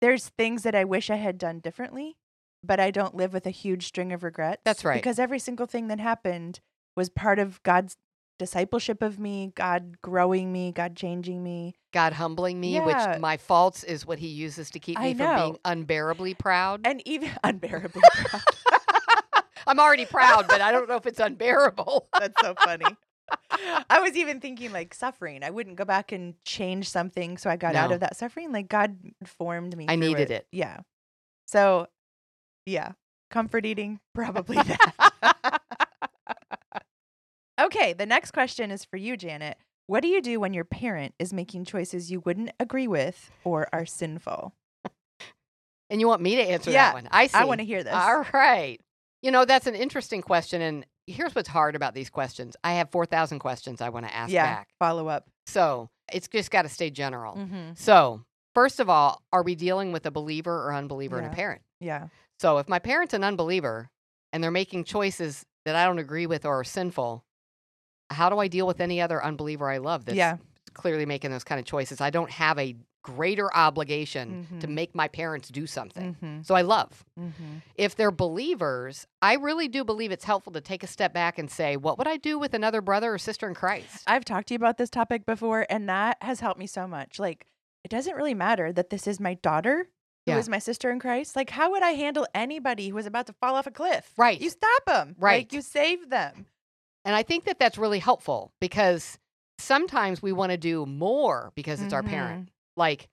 There's 0.00 0.28
things 0.28 0.62
that 0.62 0.74
I 0.74 0.84
wish 0.84 1.10
I 1.10 1.16
had 1.16 1.38
done 1.38 1.60
differently, 1.60 2.16
but 2.62 2.78
I 2.80 2.90
don't 2.90 3.14
live 3.14 3.32
with 3.32 3.46
a 3.46 3.50
huge 3.50 3.86
string 3.86 4.12
of 4.12 4.22
regrets. 4.22 4.62
That's 4.64 4.84
right. 4.84 4.94
Because 4.96 5.18
every 5.18 5.38
single 5.38 5.66
thing 5.66 5.88
that 5.88 6.00
happened 6.00 6.60
was 6.96 7.08
part 7.08 7.38
of 7.38 7.62
God's 7.62 7.96
discipleship 8.38 9.02
of 9.02 9.18
me, 9.18 9.52
God 9.54 9.96
growing 10.02 10.52
me, 10.52 10.70
God 10.70 10.94
changing 10.94 11.42
me. 11.42 11.74
God 11.92 12.12
humbling 12.12 12.60
me, 12.60 12.74
Yeah. 12.74 12.84
which 13.14 13.20
my 13.20 13.38
faults 13.38 13.82
is 13.82 14.04
what 14.04 14.18
he 14.18 14.28
uses 14.28 14.68
to 14.70 14.78
keep 14.78 14.98
me 15.00 15.14
from 15.14 15.36
being 15.36 15.58
unbearably 15.64 16.34
proud. 16.34 16.82
And 16.86 17.00
even 17.06 17.30
unbearably 17.44 18.02
proud. 18.12 18.42
I'm 19.66 19.80
already 19.80 20.06
proud, 20.06 20.46
but 20.48 20.60
I 20.60 20.70
don't 20.70 20.88
know 20.88 20.96
if 20.96 21.06
it's 21.06 21.20
unbearable. 21.20 22.08
That's 22.18 22.40
so 22.40 22.54
funny. 22.54 22.86
I 23.90 24.00
was 24.00 24.16
even 24.16 24.40
thinking 24.40 24.72
like 24.72 24.94
suffering. 24.94 25.42
I 25.42 25.50
wouldn't 25.50 25.76
go 25.76 25.84
back 25.84 26.12
and 26.12 26.34
change 26.44 26.88
something 26.88 27.38
so 27.38 27.50
I 27.50 27.56
got 27.56 27.74
out 27.74 27.92
of 27.92 28.00
that 28.00 28.16
suffering. 28.16 28.52
Like 28.52 28.68
God 28.68 28.96
formed 29.24 29.76
me. 29.76 29.86
I 29.88 29.96
needed 29.96 30.30
it. 30.30 30.46
Yeah. 30.52 30.80
So, 31.46 31.88
yeah, 32.66 32.92
comfort 33.30 33.66
eating, 33.66 34.00
probably 34.14 34.56
that. 34.56 35.60
okay, 37.60 37.92
the 37.92 38.06
next 38.06 38.32
question 38.32 38.70
is 38.70 38.84
for 38.84 38.96
you, 38.96 39.16
Janet. 39.16 39.58
What 39.88 40.00
do 40.00 40.08
you 40.08 40.20
do 40.20 40.40
when 40.40 40.52
your 40.52 40.64
parent 40.64 41.14
is 41.18 41.32
making 41.32 41.64
choices 41.64 42.10
you 42.10 42.20
wouldn't 42.20 42.50
agree 42.58 42.88
with 42.88 43.30
or 43.44 43.68
are 43.72 43.86
sinful? 43.86 44.52
And 45.88 46.00
you 46.00 46.08
want 46.08 46.22
me 46.22 46.36
to 46.36 46.42
answer 46.42 46.70
Yeah, 46.70 46.86
that 46.86 46.94
one? 46.94 47.08
I 47.10 47.28
see. 47.28 47.36
I 47.36 47.44
want 47.44 47.60
to 47.60 47.64
hear 47.64 47.84
this. 47.84 47.94
All 47.94 48.24
right. 48.32 48.80
You 49.26 49.32
know, 49.32 49.44
that's 49.44 49.66
an 49.66 49.74
interesting 49.74 50.22
question. 50.22 50.62
And 50.62 50.86
here's 51.08 51.34
what's 51.34 51.48
hard 51.48 51.74
about 51.74 51.94
these 51.94 52.10
questions 52.10 52.54
I 52.62 52.74
have 52.74 52.92
4,000 52.92 53.40
questions 53.40 53.80
I 53.80 53.88
want 53.88 54.06
to 54.06 54.14
ask 54.14 54.32
yeah, 54.32 54.44
back. 54.44 54.68
follow 54.78 55.08
up. 55.08 55.26
So 55.48 55.88
it's 56.12 56.28
just 56.28 56.52
got 56.52 56.62
to 56.62 56.68
stay 56.68 56.90
general. 56.90 57.34
Mm-hmm. 57.34 57.72
So, 57.74 58.22
first 58.54 58.78
of 58.78 58.88
all, 58.88 59.20
are 59.32 59.42
we 59.42 59.56
dealing 59.56 59.90
with 59.90 60.06
a 60.06 60.12
believer 60.12 60.54
or 60.68 60.72
unbeliever 60.72 61.18
and 61.18 61.26
a 61.26 61.30
parent? 61.30 61.62
Yeah. 61.80 62.06
So, 62.38 62.58
if 62.58 62.68
my 62.68 62.78
parent's 62.78 63.14
an 63.14 63.24
unbeliever 63.24 63.90
and 64.32 64.44
they're 64.44 64.52
making 64.52 64.84
choices 64.84 65.44
that 65.64 65.74
I 65.74 65.86
don't 65.86 65.98
agree 65.98 66.26
with 66.28 66.44
or 66.44 66.60
are 66.60 66.64
sinful, 66.64 67.24
how 68.10 68.30
do 68.30 68.38
I 68.38 68.46
deal 68.46 68.68
with 68.68 68.80
any 68.80 69.00
other 69.00 69.24
unbeliever 69.24 69.68
I 69.68 69.78
love 69.78 70.04
that's 70.04 70.16
Yeah. 70.16 70.36
clearly 70.72 71.04
making 71.04 71.32
those 71.32 71.42
kind 71.42 71.58
of 71.58 71.64
choices? 71.64 72.00
I 72.00 72.10
don't 72.10 72.30
have 72.30 72.60
a 72.60 72.76
greater 73.06 73.54
obligation 73.56 74.46
to 74.60 74.66
Mhm. 74.66 74.70
make 74.74 74.94
my 74.94 75.06
parents 75.08 75.48
do 75.48 75.66
something. 75.66 76.14
Mm-hmm. 76.14 76.42
So, 76.42 76.54
I 76.54 76.62
love. 76.62 77.04
Mm-hmm. 77.18 77.58
If 77.76 77.94
they're 77.96 78.10
believers, 78.10 79.06
I 79.22 79.34
really 79.34 79.68
do 79.68 79.84
believe 79.84 80.10
it's 80.10 80.24
helpful 80.24 80.52
to 80.54 80.60
take 80.60 80.82
a 80.82 80.86
step 80.86 81.12
back 81.12 81.38
and 81.38 81.50
say, 81.50 81.76
what 81.76 81.98
would 81.98 82.08
I 82.08 82.16
do 82.16 82.38
with 82.38 82.52
another 82.54 82.80
brother 82.80 83.14
or 83.14 83.18
sister 83.18 83.46
in 83.48 83.54
Christ? 83.54 84.02
I've 84.06 84.24
talked 84.24 84.48
to 84.48 84.54
you 84.54 84.56
about 84.56 84.76
this 84.78 84.90
topic 84.90 85.24
before, 85.24 85.66
and 85.70 85.88
that 85.88 86.16
has 86.20 86.40
helped 86.40 86.58
me 86.58 86.66
so 86.66 86.86
much. 86.88 87.18
Like, 87.18 87.46
it 87.84 87.88
doesn't 87.90 88.16
really 88.16 88.34
matter 88.34 88.72
that 88.72 88.90
this 88.90 89.06
is 89.06 89.20
my 89.20 89.34
daughter 89.34 89.88
who 90.26 90.32
is 90.32 90.48
Yeah. 90.48 90.50
my 90.50 90.58
sister 90.58 90.90
in 90.90 90.98
Christ. 90.98 91.36
Like, 91.36 91.50
how 91.50 91.70
would 91.70 91.84
I 91.84 91.92
handle 91.92 92.26
anybody 92.34 92.88
who 92.88 92.98
is 92.98 93.06
about 93.06 93.26
to 93.28 93.32
fall 93.34 93.54
off 93.54 93.68
a 93.68 93.70
cliff? 93.70 94.12
Right. 94.16 94.40
You 94.40 94.50
stop 94.50 94.84
them. 94.86 95.14
Right. 95.18 95.38
Like, 95.44 95.52
you 95.52 95.62
save 95.62 96.10
them. 96.10 96.46
And 97.04 97.14
I 97.14 97.22
think 97.22 97.44
that 97.44 97.60
that's 97.60 97.78
really 97.78 98.00
helpful 98.00 98.52
because 98.60 99.18
sometimes 99.58 100.20
we 100.20 100.32
want 100.32 100.50
to 100.50 100.58
do 100.58 100.84
more 100.86 101.52
because 101.54 101.80
it's 101.80 101.92
our 101.94 102.02
parent. 102.02 102.48
Like, 102.76 103.08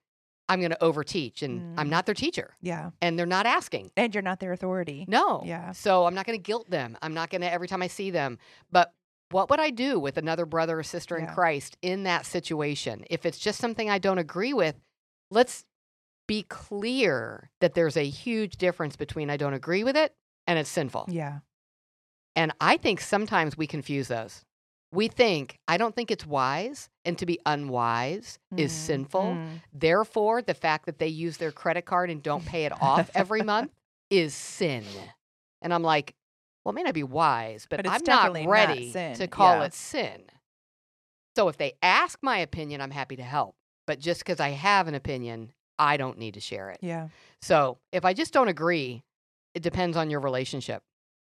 I'm 0.48 0.60
going 0.60 0.72
to 0.72 0.78
overteach 0.82 1.40
and 1.42 1.78
I'm 1.80 1.86
Mm. 1.86 1.90
not 1.90 2.04
their 2.06 2.14
teacher 2.14 2.54
Yeah. 2.60 2.90
and 3.00 3.18
they're 3.18 3.24
not 3.24 3.46
asking. 3.46 3.90
And 3.96 4.14
you're 4.14 4.22
not 4.22 4.40
their 4.40 4.52
authority. 4.52 5.06
No. 5.08 5.42
Yeah. 5.44 5.72
So 5.72 6.04
I'm 6.06 6.14
not 6.14 6.26
going 6.26 6.38
to 6.38 6.42
guilt 6.42 6.68
them. 6.68 6.98
I'm 7.00 7.14
not 7.14 7.30
going 7.30 7.40
to 7.40 7.50
every 7.50 7.66
time 7.66 7.80
I 7.82 7.86
see 7.86 8.10
them. 8.10 8.38
But 8.70 8.92
what 9.30 9.48
would 9.48 9.58
I 9.60 9.70
do 9.70 9.98
with 9.98 10.18
another 10.18 10.44
brother 10.44 10.78
or 10.78 10.82
sister 10.82 11.16
in 11.16 11.26
Christ 11.26 11.78
in 11.80 12.02
that 12.02 12.26
situation? 12.26 13.04
If 13.08 13.24
it's 13.24 13.38
just 13.38 13.58
something 13.58 13.88
I 13.88 13.98
don't 13.98 14.18
agree 14.18 14.52
with, 14.52 14.78
let's 15.30 15.64
be 16.28 16.42
clear 16.42 17.50
that 17.60 17.72
there's 17.74 17.96
a 17.96 18.04
huge 18.08 18.56
difference 18.58 18.96
between 18.96 19.30
I 19.30 19.38
don't 19.38 19.54
agree 19.54 19.82
with 19.82 19.96
it 19.96 20.14
and 20.46 20.58
it's 20.58 20.70
sinful. 20.70 21.06
Yeah. 21.08 21.38
And 22.36 22.52
I 22.60 22.76
think 22.76 23.00
sometimes 23.00 23.56
we 23.56 23.66
confuse 23.66 24.08
those. 24.08 24.44
We 24.94 25.08
think, 25.08 25.58
I 25.66 25.76
don't 25.76 25.94
think 25.94 26.10
it's 26.10 26.24
wise, 26.26 26.88
and 27.04 27.18
to 27.18 27.26
be 27.26 27.38
unwise 27.44 28.38
is 28.56 28.72
Mm, 28.72 28.74
sinful. 28.76 29.22
mm. 29.22 29.60
Therefore, 29.72 30.40
the 30.40 30.54
fact 30.54 30.86
that 30.86 30.98
they 30.98 31.08
use 31.08 31.36
their 31.38 31.52
credit 31.52 31.84
card 31.84 32.10
and 32.10 32.22
don't 32.22 32.44
pay 32.46 32.64
it 32.64 32.72
off 32.80 33.10
every 33.14 33.42
month 33.42 33.72
is 34.10 34.34
sin. 34.34 34.84
And 35.60 35.74
I'm 35.74 35.82
like, 35.82 36.14
well, 36.64 36.72
it 36.72 36.76
may 36.76 36.82
not 36.84 36.94
be 36.94 37.02
wise, 37.02 37.66
but, 37.68 37.78
But 37.78 37.86
I'm 37.86 37.92
not 37.92 38.04
definitely 38.04 38.46
not 38.46 38.50
ready 38.50 38.92
to 38.92 39.26
call 39.26 39.58
yeah. 39.58 39.64
it 39.64 39.74
sin. 39.74 40.22
So 41.36 41.48
if 41.48 41.56
they 41.56 41.72
ask 41.82 42.18
my 42.22 42.38
opinion, 42.38 42.80
I'm 42.80 42.90
happy 42.92 43.16
to 43.16 43.22
help. 43.22 43.56
But 43.86 43.98
just 43.98 44.20
because 44.20 44.40
I 44.40 44.50
have 44.50 44.88
an 44.88 44.94
opinion, 44.94 45.52
I 45.78 45.96
don't 45.96 46.18
need 46.18 46.34
to 46.34 46.40
share 46.40 46.70
it. 46.70 46.78
Yeah. 46.80 47.08
So 47.42 47.78
if 47.92 48.04
I 48.04 48.14
just 48.14 48.32
don't 48.32 48.48
agree, 48.48 49.02
it 49.54 49.62
depends 49.62 49.96
on 49.96 50.08
your 50.10 50.20
relationship. 50.20 50.82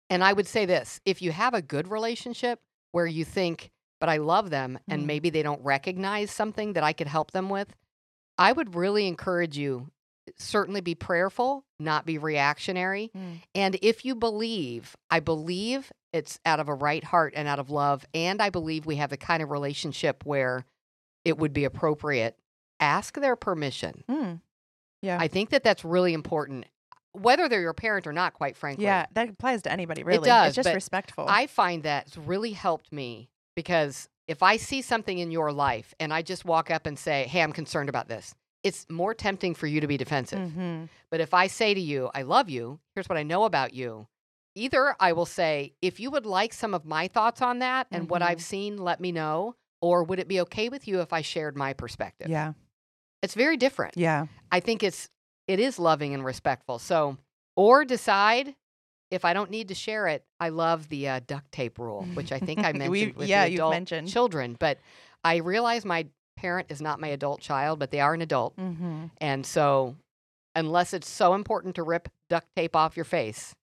And 0.09 0.23
I 0.23 0.33
would 0.33 0.47
say 0.47 0.65
this 0.65 0.99
if 1.05 1.21
you 1.21 1.31
have 1.31 1.53
a 1.53 1.61
good 1.61 1.87
relationship, 1.87 2.59
where 2.93 3.05
you 3.05 3.25
think, 3.25 3.69
but 3.99 4.07
I 4.07 4.17
love 4.17 4.49
them 4.49 4.79
and 4.87 5.03
Mm. 5.03 5.05
maybe 5.05 5.29
they 5.29 5.43
don't 5.43 5.61
recognize 5.63 6.31
something 6.31 6.73
that 6.73 6.83
I 6.83 6.93
could 6.93 7.07
help 7.07 7.31
them 7.31 7.49
with, 7.49 7.75
I 8.37 8.53
would 8.53 8.75
really 8.75 9.07
encourage 9.07 9.57
you 9.57 9.91
certainly 10.37 10.79
be 10.79 10.95
prayerful, 10.95 11.65
not 11.79 12.05
be 12.05 12.17
reactionary. 12.17 13.11
Mm. 13.15 13.41
And 13.53 13.77
if 13.81 14.05
you 14.05 14.15
believe, 14.15 14.95
I 15.09 15.19
believe 15.19 15.91
it's 16.13 16.39
out 16.45 16.61
of 16.61 16.69
a 16.69 16.73
right 16.73 17.03
heart 17.03 17.33
and 17.35 17.45
out 17.47 17.59
of 17.59 17.69
love. 17.69 18.05
And 18.13 18.41
I 18.41 18.49
believe 18.49 18.85
we 18.85 18.95
have 18.95 19.09
the 19.09 19.17
kind 19.17 19.43
of 19.43 19.51
relationship 19.51 20.25
where 20.25 20.65
it 21.25 21.37
would 21.37 21.51
be 21.51 21.65
appropriate. 21.65 22.37
Ask 22.79 23.15
their 23.19 23.35
permission. 23.35 24.03
Mm. 24.09 24.41
Yeah. 25.01 25.17
I 25.19 25.27
think 25.27 25.49
that 25.49 25.63
that's 25.63 25.83
really 25.83 26.13
important, 26.13 26.65
whether 27.13 27.47
they're 27.47 27.61
your 27.61 27.73
parent 27.73 28.05
or 28.07 28.13
not, 28.13 28.33
quite 28.33 28.57
frankly. 28.57 28.85
yeah, 28.85 29.05
that 29.13 29.29
applies 29.29 29.61
to 29.63 29.71
anybody, 29.71 30.03
really. 30.03 30.19
It 30.19 30.25
does, 30.25 30.47
It's 30.57 30.65
just 30.67 30.73
respectful. 30.73 31.25
I 31.27 31.47
find 31.47 31.83
that's 31.83 32.17
really 32.17 32.51
helped 32.51 32.91
me 32.91 33.29
because 33.55 34.09
if 34.27 34.41
I 34.43 34.57
see 34.57 34.81
something 34.81 35.17
in 35.19 35.31
your 35.31 35.51
life 35.51 35.93
and 35.99 36.13
I 36.13 36.21
just 36.21 36.43
walk 36.45 36.71
up 36.71 36.85
and 36.85 36.97
say, 36.97 37.25
Hey, 37.27 37.41
I'm 37.41 37.53
concerned 37.53 37.89
about 37.89 38.07
this, 38.07 38.33
it's 38.63 38.85
more 38.89 39.13
tempting 39.13 39.53
for 39.55 39.67
you 39.67 39.81
to 39.81 39.87
be 39.87 39.97
defensive. 39.97 40.39
Mhm. 40.39 40.89
But 41.11 41.19
if 41.19 41.33
I 41.33 41.47
say 41.47 41.73
to 41.73 41.79
you, 41.81 42.09
I 42.15 42.21
love 42.21 42.49
you, 42.49 42.79
here's 42.95 43.07
what 43.09 43.17
I 43.17 43.23
know 43.23 43.43
about 43.43 43.73
you, 43.73 44.07
either 44.55 44.95
I 44.99 45.11
will 45.13 45.25
say, 45.25 45.73
if 45.81 45.99
you 45.99 46.09
would 46.11 46.25
like 46.25 46.53
some 46.53 46.73
of 46.73 46.85
my 46.85 47.07
thoughts 47.07 47.41
on 47.41 47.59
that 47.59 47.87
and 47.91 48.09
what 48.09 48.21
Mhm. 48.21 48.25
I've 48.27 48.41
seen, 48.41 48.77
let 48.77 48.99
me 48.99 49.11
know. 49.11 49.55
Or 49.81 50.03
would 50.05 50.17
it 50.19 50.29
be 50.29 50.39
okay 50.41 50.69
with 50.69 50.87
you 50.87 51.01
if 51.01 51.11
I 51.11 51.21
shared 51.21 51.57
my 51.57 51.73
perspective? 51.73 52.29
Yeah. 52.29 52.53
It's 53.21 53.33
very 53.33 53.57
different. 53.57 53.97
Yeah. 53.97 54.27
I 54.51 54.61
think 54.61 54.81
it's 54.81 55.09
it 55.47 55.59
is 55.59 55.79
loving 55.79 56.13
and 56.13 56.23
respectful. 56.23 56.79
So, 56.79 57.17
or 57.55 57.85
decide 57.85 58.55
if 59.11 59.25
I 59.25 59.33
don't 59.33 59.51
need 59.51 59.67
to 59.67 59.75
share 59.75 60.07
it. 60.07 60.23
I 60.39 60.49
love 60.49 60.89
the 60.89 61.07
uh, 61.07 61.19
duct 61.27 61.51
tape 61.51 61.77
rule, 61.77 62.03
which 62.15 62.31
I 62.31 62.39
think 62.39 62.59
I 62.65 62.71
mentioned 62.73 62.89
We- 62.89 63.11
with 63.11 63.27
yeah, 63.29 63.47
the 63.47 63.55
adult 63.55 63.71
mentioned. 63.73 64.07
children. 64.07 64.55
But 64.59 64.79
I 65.23 65.37
realize 65.37 65.85
my 65.85 66.07
parent 66.37 66.67
is 66.71 66.81
not 66.81 66.99
my 66.99 67.09
adult 67.09 67.39
child, 67.39 67.77
but 67.79 67.91
they 67.91 67.99
are 67.99 68.13
an 68.13 68.21
adult, 68.21 68.57
Mm-hmm. 68.57 69.05
and 69.19 69.45
so 69.45 69.95
unless 70.55 70.93
it's 70.93 71.09
so 71.09 71.33
important 71.35 71.75
to 71.75 71.83
rip 71.83 72.09
duct 72.29 72.47
tape 72.55 72.75
off 72.75 72.95
your 72.97 73.05
face, 73.05 73.53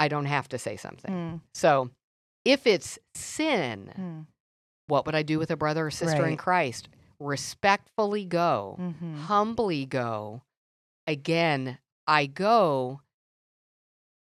I 0.00 0.08
don't 0.08 0.26
have 0.26 0.48
to 0.50 0.58
say 0.58 0.76
something. 0.76 1.12
Mm. 1.12 1.40
So, 1.54 1.90
if 2.44 2.66
it's 2.66 2.98
sin, 3.14 3.92
Mm. 3.98 4.26
what 4.88 5.06
would 5.06 5.14
I 5.14 5.22
do 5.22 5.38
with 5.38 5.50
a 5.50 5.56
brother 5.56 5.86
or 5.86 5.90
sister 5.90 6.26
in 6.26 6.36
Christ? 6.36 6.88
Respectfully 7.20 8.24
go 8.24 8.76
Mm-hmm. 8.80 9.16
humbly 9.22 9.86
go. 9.86 10.42
Again, 11.06 11.78
I 12.06 12.26
go 12.26 13.00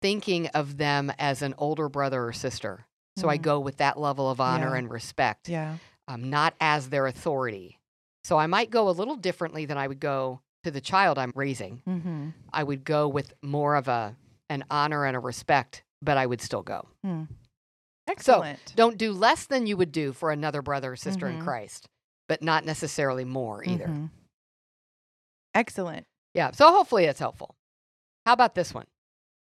thinking 0.01 0.47
of 0.47 0.77
them 0.77 1.11
as 1.17 1.41
an 1.41 1.55
older 1.57 1.89
brother 1.89 2.25
or 2.27 2.33
sister. 2.33 2.85
So 3.17 3.29
I 3.29 3.37
Mm. 3.37 3.41
go 3.43 3.59
with 3.59 3.77
that 3.77 3.97
level 3.99 4.29
of 4.29 4.41
honor 4.41 4.71
Yeah. 4.71 4.77
and 4.79 4.89
respect, 4.89 5.47
Yeah. 5.49 5.77
um, 6.07 6.29
not 6.29 6.53
as 6.59 6.89
their 6.89 7.07
authority. 7.07 7.79
So 8.23 8.37
I 8.37 8.45
might 8.47 8.69
go 8.69 8.89
a 8.89 8.91
little 8.91 9.15
differently 9.15 9.65
than 9.65 9.77
I 9.77 9.87
would 9.87 9.99
go 10.01 10.41
to 10.63 10.71
the 10.71 10.81
child 10.81 11.17
I'm 11.17 11.31
raising. 11.35 11.81
Mm-hmm. 11.87 12.29
I 12.51 12.63
would 12.63 12.83
go 12.83 13.07
with 13.07 13.33
more 13.41 13.75
of 13.75 13.87
a 13.87 14.15
an 14.49 14.63
honor 14.69 15.05
and 15.05 15.15
a 15.15 15.19
respect, 15.19 15.83
but 16.03 16.17
I 16.17 16.25
would 16.27 16.39
still 16.41 16.61
go. 16.61 16.87
Excellent. 18.07 18.73
Don't 18.75 18.97
do 18.97 19.11
less 19.11 19.47
than 19.47 19.65
you 19.65 19.75
would 19.77 19.91
do 19.91 20.13
for 20.13 20.29
another 20.31 20.61
brother 20.61 20.91
or 20.91 20.95
sister 20.95 21.27
in 21.27 21.39
Mhm. 21.39 21.43
Christ, 21.43 21.87
but 22.27 22.43
not 22.43 22.63
necessarily 22.63 23.25
more 23.25 23.63
either. 23.63 23.87
Mhm. 23.87 24.11
Excellent. 25.55 26.05
Yeah. 26.35 26.51
So 26.51 26.71
hopefully 26.71 27.05
it's 27.05 27.19
helpful. 27.19 27.55
How 28.25 28.33
about 28.33 28.53
this 28.53 28.73
one? 28.73 28.85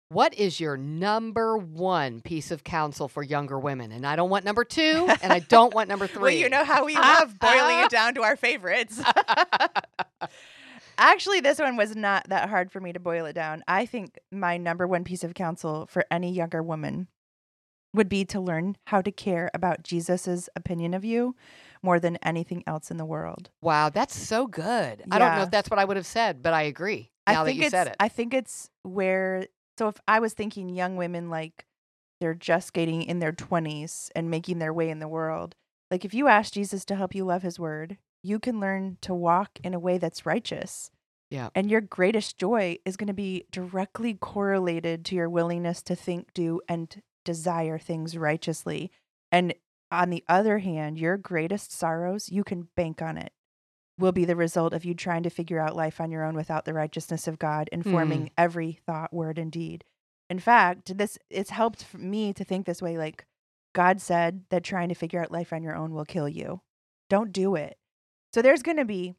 What 0.10 0.36
is 0.36 0.60
your 0.60 0.77
number 0.77 1.58
one 1.58 2.22
piece 2.22 2.51
of 2.51 2.63
counsel 2.63 3.08
for 3.08 3.24
younger 3.24 3.58
women? 3.58 3.91
And 3.91 4.05
I 4.05 4.15
don't 4.15 4.29
want 4.29 4.46
number 4.46 4.63
two, 4.63 5.10
and 5.24 5.34
I 5.34 5.39
don't 5.39 5.74
want 5.74 5.89
number 5.89 6.05
three. 6.05 6.22
Well, 6.22 6.32
you 6.32 6.50
know 6.50 6.63
how 6.63 6.86
we 6.86 6.96
love 6.96 7.39
boiling 7.39 7.79
it 7.79 7.89
down 7.89 8.13
to 8.15 8.24
our 8.24 8.36
favorites. 8.36 9.01
Actually, 10.98 11.39
this 11.39 11.60
one 11.60 11.75
was 11.75 11.96
not 11.96 12.29
that 12.29 12.50
hard 12.50 12.72
for 12.72 12.79
me 12.79 12.94
to 12.94 13.00
boil 13.00 13.25
it 13.25 13.34
down. 13.34 13.63
I 13.67 13.86
think 13.86 14.20
my 14.32 14.58
number 14.58 14.86
one 14.86 15.03
piece 15.03 15.24
of 15.24 15.34
counsel 15.34 15.88
for 15.88 16.05
any 16.12 16.32
younger 16.32 16.62
woman 16.62 17.08
would 17.94 18.10
be 18.10 18.25
to 18.25 18.39
learn 18.39 18.77
how 18.88 19.01
to 19.01 19.12
care 19.12 19.50
about 19.53 19.84
Jesus's 19.84 20.50
opinion 20.55 20.94
of 20.94 21.03
you 21.03 21.36
more 21.85 21.99
than 21.99 22.17
anything 22.17 22.63
else 22.67 22.91
in 22.91 22.97
the 22.97 23.05
world. 23.05 23.49
wow, 23.61 23.89
that's 23.89 24.17
so 24.17 24.47
good. 24.47 25.03
I 25.11 25.19
don't 25.19 25.35
know 25.35 25.43
if 25.43 25.51
that's 25.51 25.69
what 25.69 25.79
I 25.79 25.85
would 25.85 25.97
have 25.97 26.05
said, 26.05 26.41
but 26.41 26.53
I 26.53 26.63
agree 26.63 27.11
now 27.27 27.41
I 27.41 27.43
that 27.43 27.45
think 27.45 27.57
you 27.59 27.63
it's 27.63 27.71
said 27.71 27.87
it. 27.87 27.95
I 27.99 28.09
think 28.09 28.33
it's 28.33 28.69
where 28.83 29.47
so 29.77 29.87
if 29.87 29.99
I 30.07 30.19
was 30.19 30.33
thinking 30.33 30.69
young 30.69 30.95
women 30.95 31.29
like 31.29 31.65
they're 32.21 32.33
just 32.33 32.73
getting 32.73 33.01
in 33.03 33.19
their 33.19 33.33
20s 33.33 34.09
and 34.15 34.29
making 34.29 34.59
their 34.59 34.73
way 34.73 34.89
in 34.89 34.99
the 34.99 35.07
world, 35.07 35.55
like 35.91 36.05
if 36.05 36.13
you 36.13 36.27
ask 36.27 36.53
Jesus 36.53 36.85
to 36.85 36.95
help 36.95 37.13
you 37.13 37.25
love 37.25 37.41
his 37.41 37.59
word, 37.59 37.97
you 38.23 38.39
can 38.39 38.59
learn 38.59 38.97
to 39.01 39.13
walk 39.13 39.59
in 39.63 39.73
a 39.73 39.79
way 39.79 39.97
that's 39.97 40.25
righteous. 40.25 40.91
Yeah. 41.29 41.49
And 41.53 41.69
your 41.69 41.81
greatest 41.81 42.37
joy 42.37 42.77
is 42.85 42.95
going 42.95 43.07
to 43.07 43.13
be 43.13 43.45
directly 43.51 44.13
correlated 44.13 45.03
to 45.05 45.15
your 45.15 45.29
willingness 45.29 45.81
to 45.83 45.95
think, 45.95 46.33
do, 46.33 46.61
and 46.69 47.01
desire 47.25 47.77
things 47.77 48.17
righteously. 48.17 48.91
And 49.31 49.53
on 49.91 50.09
the 50.09 50.23
other 50.27 50.59
hand, 50.59 50.97
your 50.97 51.17
greatest 51.17 51.71
sorrows, 51.71 52.29
you 52.29 52.43
can 52.43 52.69
bank 52.75 53.01
on 53.01 53.17
it, 53.17 53.31
will 53.97 54.11
be 54.11 54.25
the 54.25 54.35
result 54.35 54.73
of 54.73 54.85
you 54.85 54.93
trying 54.93 55.23
to 55.23 55.29
figure 55.29 55.59
out 55.59 55.75
life 55.75 56.01
on 56.01 56.11
your 56.11 56.23
own 56.23 56.35
without 56.35 56.65
the 56.65 56.73
righteousness 56.73 57.27
of 57.27 57.39
God 57.39 57.69
informing 57.71 58.21
hmm. 58.21 58.33
every 58.37 58.79
thought, 58.85 59.13
word, 59.13 59.37
and 59.37 59.51
deed. 59.51 59.83
In 60.29 60.39
fact, 60.39 60.97
this 60.97 61.17
it's 61.29 61.51
helped 61.51 61.93
me 61.93 62.33
to 62.33 62.43
think 62.43 62.65
this 62.65 62.81
way 62.81 62.97
like 62.97 63.25
God 63.73 64.01
said 64.01 64.45
that 64.49 64.63
trying 64.63 64.89
to 64.89 64.95
figure 64.95 65.21
out 65.21 65.31
life 65.31 65.53
on 65.53 65.61
your 65.61 65.75
own 65.75 65.93
will 65.93 66.05
kill 66.05 66.27
you. 66.27 66.61
Don't 67.09 67.31
do 67.31 67.55
it. 67.55 67.77
So 68.33 68.41
there's 68.41 68.63
going 68.63 68.77
to 68.77 68.85
be 68.85 69.15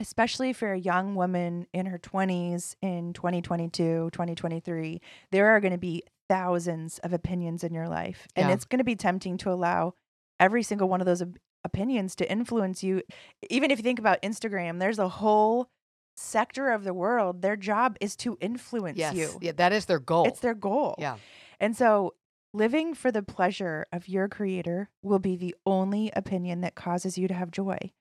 especially 0.00 0.52
for 0.52 0.72
a 0.72 0.78
young 0.78 1.14
woman 1.14 1.66
in 1.72 1.86
her 1.86 1.98
20s 1.98 2.76
in 2.82 3.12
2022, 3.12 4.10
2023, 4.12 5.00
there 5.30 5.48
are 5.48 5.60
going 5.60 5.72
to 5.72 5.78
be 5.78 6.02
thousands 6.28 6.98
of 6.98 7.12
opinions 7.12 7.64
in 7.64 7.72
your 7.72 7.88
life. 7.88 8.26
And 8.36 8.48
Yeah. 8.48 8.54
it's 8.54 8.64
going 8.64 8.78
to 8.78 8.84
be 8.84 8.96
tempting 8.96 9.36
to 9.38 9.50
allow 9.50 9.94
every 10.38 10.62
single 10.62 10.88
one 10.88 11.00
of 11.00 11.06
those 11.06 11.22
op- 11.22 11.38
opinions 11.64 12.14
to 12.16 12.30
influence 12.30 12.82
you. 12.82 13.02
Even 13.50 13.70
if 13.70 13.78
you 13.78 13.82
think 13.82 13.98
about 13.98 14.22
Instagram, 14.22 14.78
there's 14.78 14.98
a 14.98 15.08
whole 15.08 15.68
sector 16.16 16.70
of 16.70 16.84
the 16.84 16.94
world, 16.94 17.42
their 17.42 17.56
job 17.56 17.96
is 18.00 18.16
to 18.16 18.38
influence 18.40 18.98
yes. 18.98 19.14
you. 19.14 19.38
Yeah, 19.40 19.52
that 19.56 19.72
is 19.72 19.86
their 19.86 19.98
goal. 19.98 20.26
It's 20.26 20.40
their 20.40 20.54
goal. 20.54 20.94
Yeah. 20.98 21.16
And 21.60 21.76
so 21.76 22.14
living 22.54 22.94
for 22.94 23.12
the 23.12 23.22
pleasure 23.22 23.86
of 23.92 24.08
your 24.08 24.28
creator 24.28 24.88
will 25.02 25.18
be 25.18 25.36
the 25.36 25.54
only 25.66 26.10
opinion 26.16 26.62
that 26.62 26.74
causes 26.74 27.18
you 27.18 27.28
to 27.28 27.34
have 27.34 27.50
joy. 27.50 27.92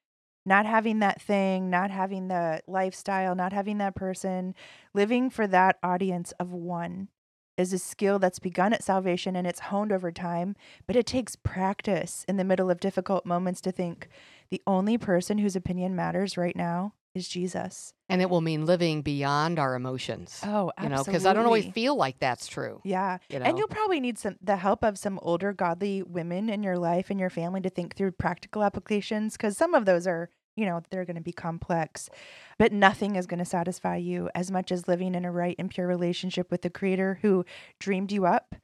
Not 0.46 0.66
having 0.66 1.00
that 1.00 1.22
thing, 1.22 1.70
not 1.70 1.90
having 1.90 2.28
the 2.28 2.62
lifestyle, 2.68 3.36
not 3.36 3.52
having 3.52 3.80
that 3.80 3.96
person, 3.96 4.54
living 4.94 5.30
for 5.30 5.48
that 5.48 5.78
audience 5.82 6.34
of 6.40 6.54
one 6.54 7.10
is 7.58 7.72
a 7.74 7.80
skill 7.80 8.20
that's 8.20 8.40
begun 8.40 8.74
at 8.74 8.84
salvation 8.84 9.36
and 9.36 9.48
it's 9.48 9.60
honed 9.62 9.92
over 9.92 10.12
time, 10.12 10.56
but 10.88 10.96
it 10.96 11.06
takes 11.06 11.36
practice 11.36 12.26
in 12.28 12.38
the 12.38 12.44
middle 12.44 12.70
of 12.70 12.80
difficult 12.80 13.26
moments 13.26 13.62
to 13.62 13.72
think 13.72 14.08
the 14.50 14.62
only 14.68 14.98
person 14.98 15.38
whose 15.38 15.56
opinion 15.56 15.96
matters 15.96 16.38
right 16.38 16.56
now 16.56 16.94
is 17.14 17.30
Jesus. 17.30 17.94
and 18.10 18.22
it 18.22 18.30
will 18.30 18.42
mean 18.42 18.66
living 18.66 19.02
beyond 19.02 19.58
our 19.58 19.74
emotions. 19.74 20.42
Oh, 20.44 20.70
you 20.84 20.90
know, 20.90 21.02
because 21.02 21.26
I 21.26 21.32
don't 21.34 21.46
always 21.46 21.66
feel 21.68 21.96
like 21.96 22.20
that's 22.20 22.46
true. 22.46 22.82
Yeah. 22.84 23.20
You 23.30 23.40
know, 23.40 23.46
And 23.46 23.58
you'll 23.58 23.70
probably 23.70 24.02
need 24.02 24.18
some 24.20 24.36
the 24.42 24.58
help 24.58 24.84
of 24.84 24.98
some 24.98 25.18
older 25.22 25.54
godly 25.54 26.04
women 26.04 26.50
in 26.50 26.62
your 26.62 26.78
life 26.78 27.10
and 27.10 27.18
your 27.18 27.30
family 27.30 27.62
to 27.62 27.70
think 27.70 27.96
through 27.96 28.12
practical 28.12 28.64
applications 28.64 29.38
because 29.38 29.56
some 29.58 29.74
of 29.74 29.86
those 29.86 30.06
are, 30.06 30.30
you 30.56 30.66
know, 30.66 30.82
they're 30.90 31.06
going 31.06 31.16
to 31.16 31.22
be 31.22 31.32
complex. 31.32 32.10
But 32.58 32.72
nothing 32.72 33.16
is 33.16 33.28
going 33.28 33.40
to 33.40 33.46
satisfy 33.46 33.98
you 33.98 34.30
as 34.34 34.52
much 34.52 34.72
as 34.72 34.88
living 34.88 35.16
in 35.16 35.26
a 35.26 35.32
right 35.32 35.56
and 35.60 35.70
pure 35.70 35.88
relationship 35.88 36.52
with 36.52 36.62
the 36.62 36.70
creator 36.70 37.20
who 37.22 37.46
dreamed 37.80 38.12
you 38.12 38.26
up, 38.26 38.56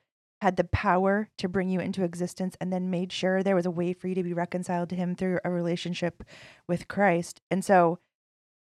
had 0.42 0.56
the 0.56 0.64
power 0.64 1.30
to 1.38 1.50
bring 1.50 1.70
you 1.70 1.80
into 1.80 2.04
existence 2.04 2.56
and 2.60 2.72
then 2.72 2.90
made 2.90 3.12
sure 3.12 3.44
there 3.44 3.56
was 3.56 3.66
a 3.66 3.72
way 3.72 3.94
for 3.94 4.08
you 4.08 4.16
to 4.16 4.24
be 4.24 4.34
reconciled 4.34 4.90
to 4.90 4.96
him 4.96 5.16
through 5.16 5.40
a 5.44 5.52
relationship 5.52 6.24
with 6.68 6.88
Christ. 6.88 7.42
And 7.52 7.64
so 7.64 8.00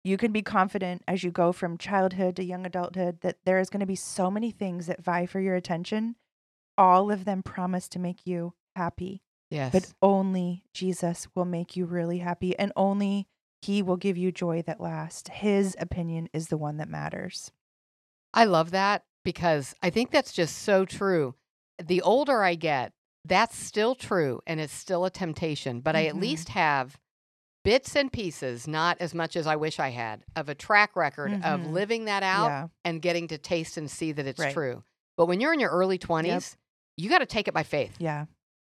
you 0.04 0.16
can 0.16 0.30
be 0.30 0.42
confident 0.42 1.02
as 1.08 1.24
you 1.24 1.32
go 1.32 1.50
from 1.50 1.76
childhood 1.76 2.36
to 2.36 2.44
young 2.44 2.64
adulthood 2.64 3.22
that 3.22 3.38
there 3.44 3.58
is 3.58 3.68
going 3.68 3.80
to 3.80 3.86
be 3.86 3.96
so 3.96 4.30
many 4.30 4.52
things 4.52 4.86
that 4.86 5.02
vie 5.02 5.26
for 5.26 5.40
your 5.40 5.56
attention. 5.56 6.14
All 6.78 7.10
of 7.10 7.24
them 7.24 7.42
promise 7.42 7.88
to 7.88 7.98
make 7.98 8.24
you 8.24 8.54
happy, 8.76 9.22
yes. 9.50 9.72
but 9.72 9.92
only 10.02 10.64
Jesus 10.72 11.26
will 11.34 11.44
make 11.44 11.76
you 11.76 11.84
really 11.86 12.18
happy, 12.18 12.56
and 12.58 12.72
only 12.76 13.26
He 13.62 13.82
will 13.82 13.96
give 13.96 14.16
you 14.16 14.30
joy 14.32 14.62
that 14.62 14.80
lasts. 14.80 15.28
His 15.30 15.74
opinion 15.80 16.28
is 16.32 16.48
the 16.48 16.58
one 16.58 16.76
that 16.76 16.88
matters. 16.88 17.50
I 18.34 18.44
love 18.44 18.70
that 18.72 19.04
because 19.24 19.74
I 19.82 19.90
think 19.90 20.10
that's 20.10 20.32
just 20.32 20.58
so 20.58 20.84
true. 20.84 21.34
The 21.82 22.02
older 22.02 22.42
I 22.44 22.54
get, 22.54 22.92
that's 23.24 23.56
still 23.56 23.94
true 23.94 24.40
and 24.46 24.60
it's 24.60 24.72
still 24.72 25.04
a 25.04 25.10
temptation, 25.10 25.80
but 25.80 25.96
I 25.96 26.06
at 26.06 26.14
Mhm. 26.14 26.20
least 26.20 26.50
have 26.50 26.98
bits 27.64 27.96
and 27.96 28.12
pieces, 28.12 28.68
not 28.68 28.98
as 29.00 29.12
much 29.14 29.34
as 29.34 29.46
I 29.48 29.56
wish 29.56 29.80
I 29.80 29.88
had, 29.88 30.24
of 30.36 30.48
a 30.48 30.54
track 30.54 30.94
record 30.94 31.32
of 31.42 31.60
Mhm. 31.62 31.72
living 31.72 32.04
that 32.04 32.22
out 32.22 32.46
Yeah. 32.48 32.68
and 32.84 33.02
getting 33.02 33.26
to 33.28 33.38
taste 33.38 33.76
and 33.76 33.90
see 33.90 34.12
that 34.12 34.26
it's 34.26 34.38
Right. 34.38 34.52
true. 34.52 34.84
But 35.16 35.26
when 35.26 35.40
you're 35.40 35.52
in 35.54 35.58
your 35.60 35.70
early 35.70 35.98
20s, 35.98 36.56
you 36.96 37.08
got 37.08 37.18
to 37.18 37.26
take 37.26 37.48
it 37.48 37.54
by 37.54 37.64
faith. 37.64 37.96
Yeah. 37.98 38.26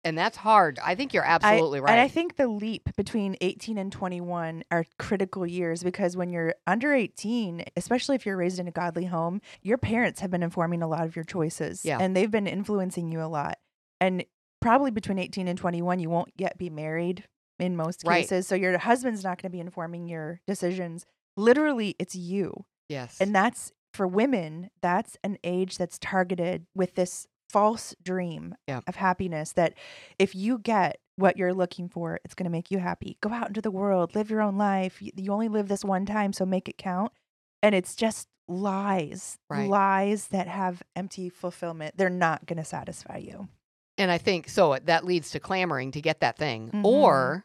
And 0.04 0.16
that's 0.18 0.36
hard. 0.36 0.78
I 0.84 0.94
think 0.94 1.12
you're 1.14 1.24
I- 1.24 1.34
absolutely 1.40 1.80
right. 1.80 1.90
And 1.92 2.00
I 2.00 2.08
think 2.08 2.36
the 2.36 2.48
leap 2.48 2.94
between 2.96 3.36
18 3.40 3.78
and 3.78 3.92
21 3.92 4.64
are 4.70 4.84
critical 4.98 5.46
years 5.46 5.82
because 5.82 6.16
when 6.16 6.30
you're 6.30 6.54
under 6.66 6.92
18, 6.92 7.64
especially 7.76 8.16
if 8.16 8.26
you're 8.26 8.36
raised 8.36 8.58
in 8.58 8.66
a 8.68 8.72
godly 8.72 9.04
home, 9.06 9.40
your 9.62 9.78
parents 9.78 10.20
have 10.20 10.30
been 10.30 10.42
informing 10.42 10.82
a 10.82 10.88
lot 10.88 11.04
of 11.04 11.14
your 11.16 11.24
choices 11.24 11.84
Yeah. 11.84 11.98
and 12.00 12.16
they've 12.16 12.30
been 12.30 12.46
influencing 12.46 13.10
you 13.12 13.22
a 13.22 13.26
lot. 13.28 13.58
And 14.00 14.24
probably 14.60 14.90
between 14.90 15.18
18 15.18 15.48
and 15.48 15.58
21, 15.58 15.98
you 16.00 16.10
won't 16.10 16.32
yet 16.36 16.58
be 16.58 16.70
married 16.70 17.24
in 17.58 17.76
most 17.76 18.02
Right. 18.04 18.22
cases. 18.22 18.46
So 18.48 18.54
your 18.54 18.76
husband's 18.78 19.22
not 19.22 19.40
going 19.40 19.50
to 19.50 19.56
be 19.56 19.60
informing 19.60 20.08
your 20.08 20.40
decisions. 20.46 21.06
Literally, 21.36 21.94
it's 21.98 22.14
you. 22.14 22.64
yes. 22.88 23.20
And 23.20 23.34
that's 23.34 23.72
for 23.92 24.06
women, 24.06 24.70
that's 24.80 25.16
an 25.22 25.36
age 25.44 25.76
that's 25.78 25.98
targeted 25.98 26.66
with 26.74 26.94
this 26.94 27.26
false 27.52 27.94
dream 28.02 28.54
Yeah. 28.66 28.80
of 28.86 28.96
happiness 28.96 29.52
that 29.52 29.74
if 30.18 30.34
you 30.34 30.58
get 30.58 30.98
what 31.16 31.36
you're 31.36 31.52
looking 31.54 31.88
for, 31.88 32.18
it's 32.24 32.34
going 32.34 32.44
to 32.44 32.50
make 32.50 32.70
you 32.70 32.78
happy. 32.78 33.18
Go 33.20 33.30
out 33.30 33.48
into 33.48 33.60
the 33.60 33.70
world, 33.70 34.14
live 34.14 34.30
your 34.30 34.40
own 34.40 34.56
life. 34.56 35.00
You, 35.02 35.30
only 35.32 35.48
live 35.48 35.68
this 35.68 35.84
one 35.84 36.06
time, 36.06 36.32
so 36.32 36.46
make 36.46 36.68
it 36.68 36.78
count. 36.78 37.12
And 37.62 37.74
it's 37.74 37.94
just 37.94 38.28
lies, 38.48 39.38
Right. 39.50 39.68
lies 39.68 40.28
that 40.28 40.48
have 40.48 40.82
empty 40.96 41.28
fulfillment. 41.28 41.96
They're 41.96 42.08
not 42.10 42.46
going 42.46 42.56
to 42.56 42.64
satisfy 42.64 43.18
you. 43.18 43.48
And 43.98 44.10
I 44.10 44.16
think 44.18 44.48
so 44.48 44.78
that 44.82 45.04
leads 45.04 45.30
to 45.32 45.40
clamoring 45.40 45.92
to 45.92 46.00
get 46.00 46.20
that 46.20 46.38
thing 46.38 46.70
Mhm. 46.70 46.84
or 46.84 47.44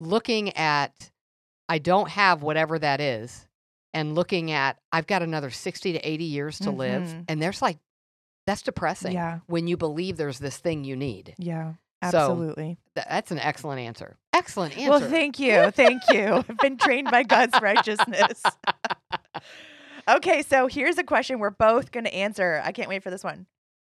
looking 0.00 0.54
at 0.56 1.10
I 1.68 1.78
don't 1.78 2.10
have 2.10 2.42
whatever 2.42 2.78
that 2.78 3.00
is 3.00 3.46
and 3.94 4.14
looking 4.14 4.50
at 4.50 4.78
I've 4.92 5.06
got 5.06 5.22
another 5.22 5.50
60 5.50 5.92
to 5.94 5.98
80 6.08 6.24
years 6.24 6.58
to 6.58 6.70
live 6.70 7.02
Mhm. 7.04 7.24
and 7.28 7.40
there's 7.42 7.62
like 7.62 7.78
that's 8.46 8.62
depressing 8.62 9.12
Yeah. 9.12 9.40
when 9.46 9.66
you 9.66 9.76
believe 9.76 10.16
there's 10.16 10.38
this 10.38 10.56
thing 10.58 10.84
you 10.84 10.96
need. 10.96 11.34
Yeah. 11.38 11.74
So, 12.10 12.18
Absolutely. 12.18 12.76
Th- 12.94 13.06
that's 13.08 13.30
an 13.30 13.38
excellent 13.38 13.80
answer. 13.80 14.16
Excellent 14.34 14.76
answer. 14.76 14.90
well, 14.90 15.00
thank 15.00 15.38
you. 15.38 15.70
Thank 15.70 16.02
you. 16.12 16.44
I've 16.48 16.58
been 16.58 16.76
trained 16.76 17.10
by 17.10 17.22
God's 17.22 17.58
righteousness. 17.62 18.42
okay, 20.08 20.42
so 20.42 20.66
here's 20.66 20.98
a 20.98 21.04
question 21.04 21.38
we're 21.38 21.50
both 21.50 21.92
going 21.92 22.04
to 22.04 22.14
answer. 22.14 22.60
I 22.64 22.72
can't 22.72 22.88
wait 22.88 23.02
for 23.02 23.10
this 23.10 23.24
one. 23.24 23.46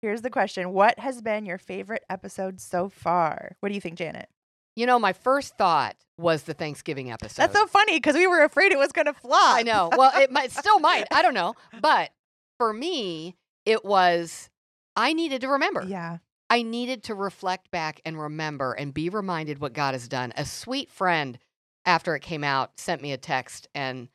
Here's 0.02 0.22
the 0.22 0.30
question 0.30 0.72
What 0.72 1.00
has 1.00 1.22
been 1.22 1.46
your 1.46 1.58
favorite 1.58 2.04
episode 2.10 2.62
so 2.62 2.90
far? 2.90 3.56
What 3.60 3.70
do 3.70 3.76
you 3.76 3.82
think, 3.82 3.98
Janet? 3.98 4.30
you 4.76 4.86
know, 4.86 5.00
my 5.00 5.14
first 5.14 5.58
thought 5.58 5.96
was 6.18 6.44
the 6.44 6.54
Thanksgiving 6.54 7.10
episode. 7.10 7.42
That's 7.42 7.54
so 7.58 7.66
funny 7.66 7.96
because 7.98 8.16
we 8.16 8.28
were 8.28 8.44
afraid 8.44 8.74
it 8.74 8.78
was 8.78 8.92
going 8.92 9.06
to 9.06 9.14
flop. 9.14 9.56
I 9.56 9.64
know. 9.64 9.90
Well, 9.96 10.12
it 10.16 10.32
might 10.34 10.52
still 10.52 10.80
might. 10.80 11.06
I 11.12 11.22
don't 11.22 11.34
know. 11.34 11.54
But 11.82 12.10
for 12.58 12.74
me, 12.74 13.36
it 13.66 13.84
was 13.86 14.50
I 14.96 15.14
needed 15.14 15.42
to 15.42 15.50
remember. 15.50 15.84
Yeah. 15.84 16.18
I 16.50 16.62
needed 16.62 17.04
to 17.04 17.16
reflect 17.16 17.72
back 17.72 18.00
and 18.06 18.20
remember 18.20 18.74
and 18.74 18.94
be 18.94 19.10
reminded 19.10 19.60
what 19.60 19.74
God 19.74 19.94
has 19.96 20.08
done. 20.08 20.32
A 20.38 20.46
sweet 20.46 20.90
friend 20.92 21.38
after 21.86 22.16
it 22.16 22.22
came 22.22 22.44
out 22.44 22.80
sent 22.80 23.02
me 23.02 23.12
a 23.12 23.18
text 23.18 23.68
and 23.76 24.10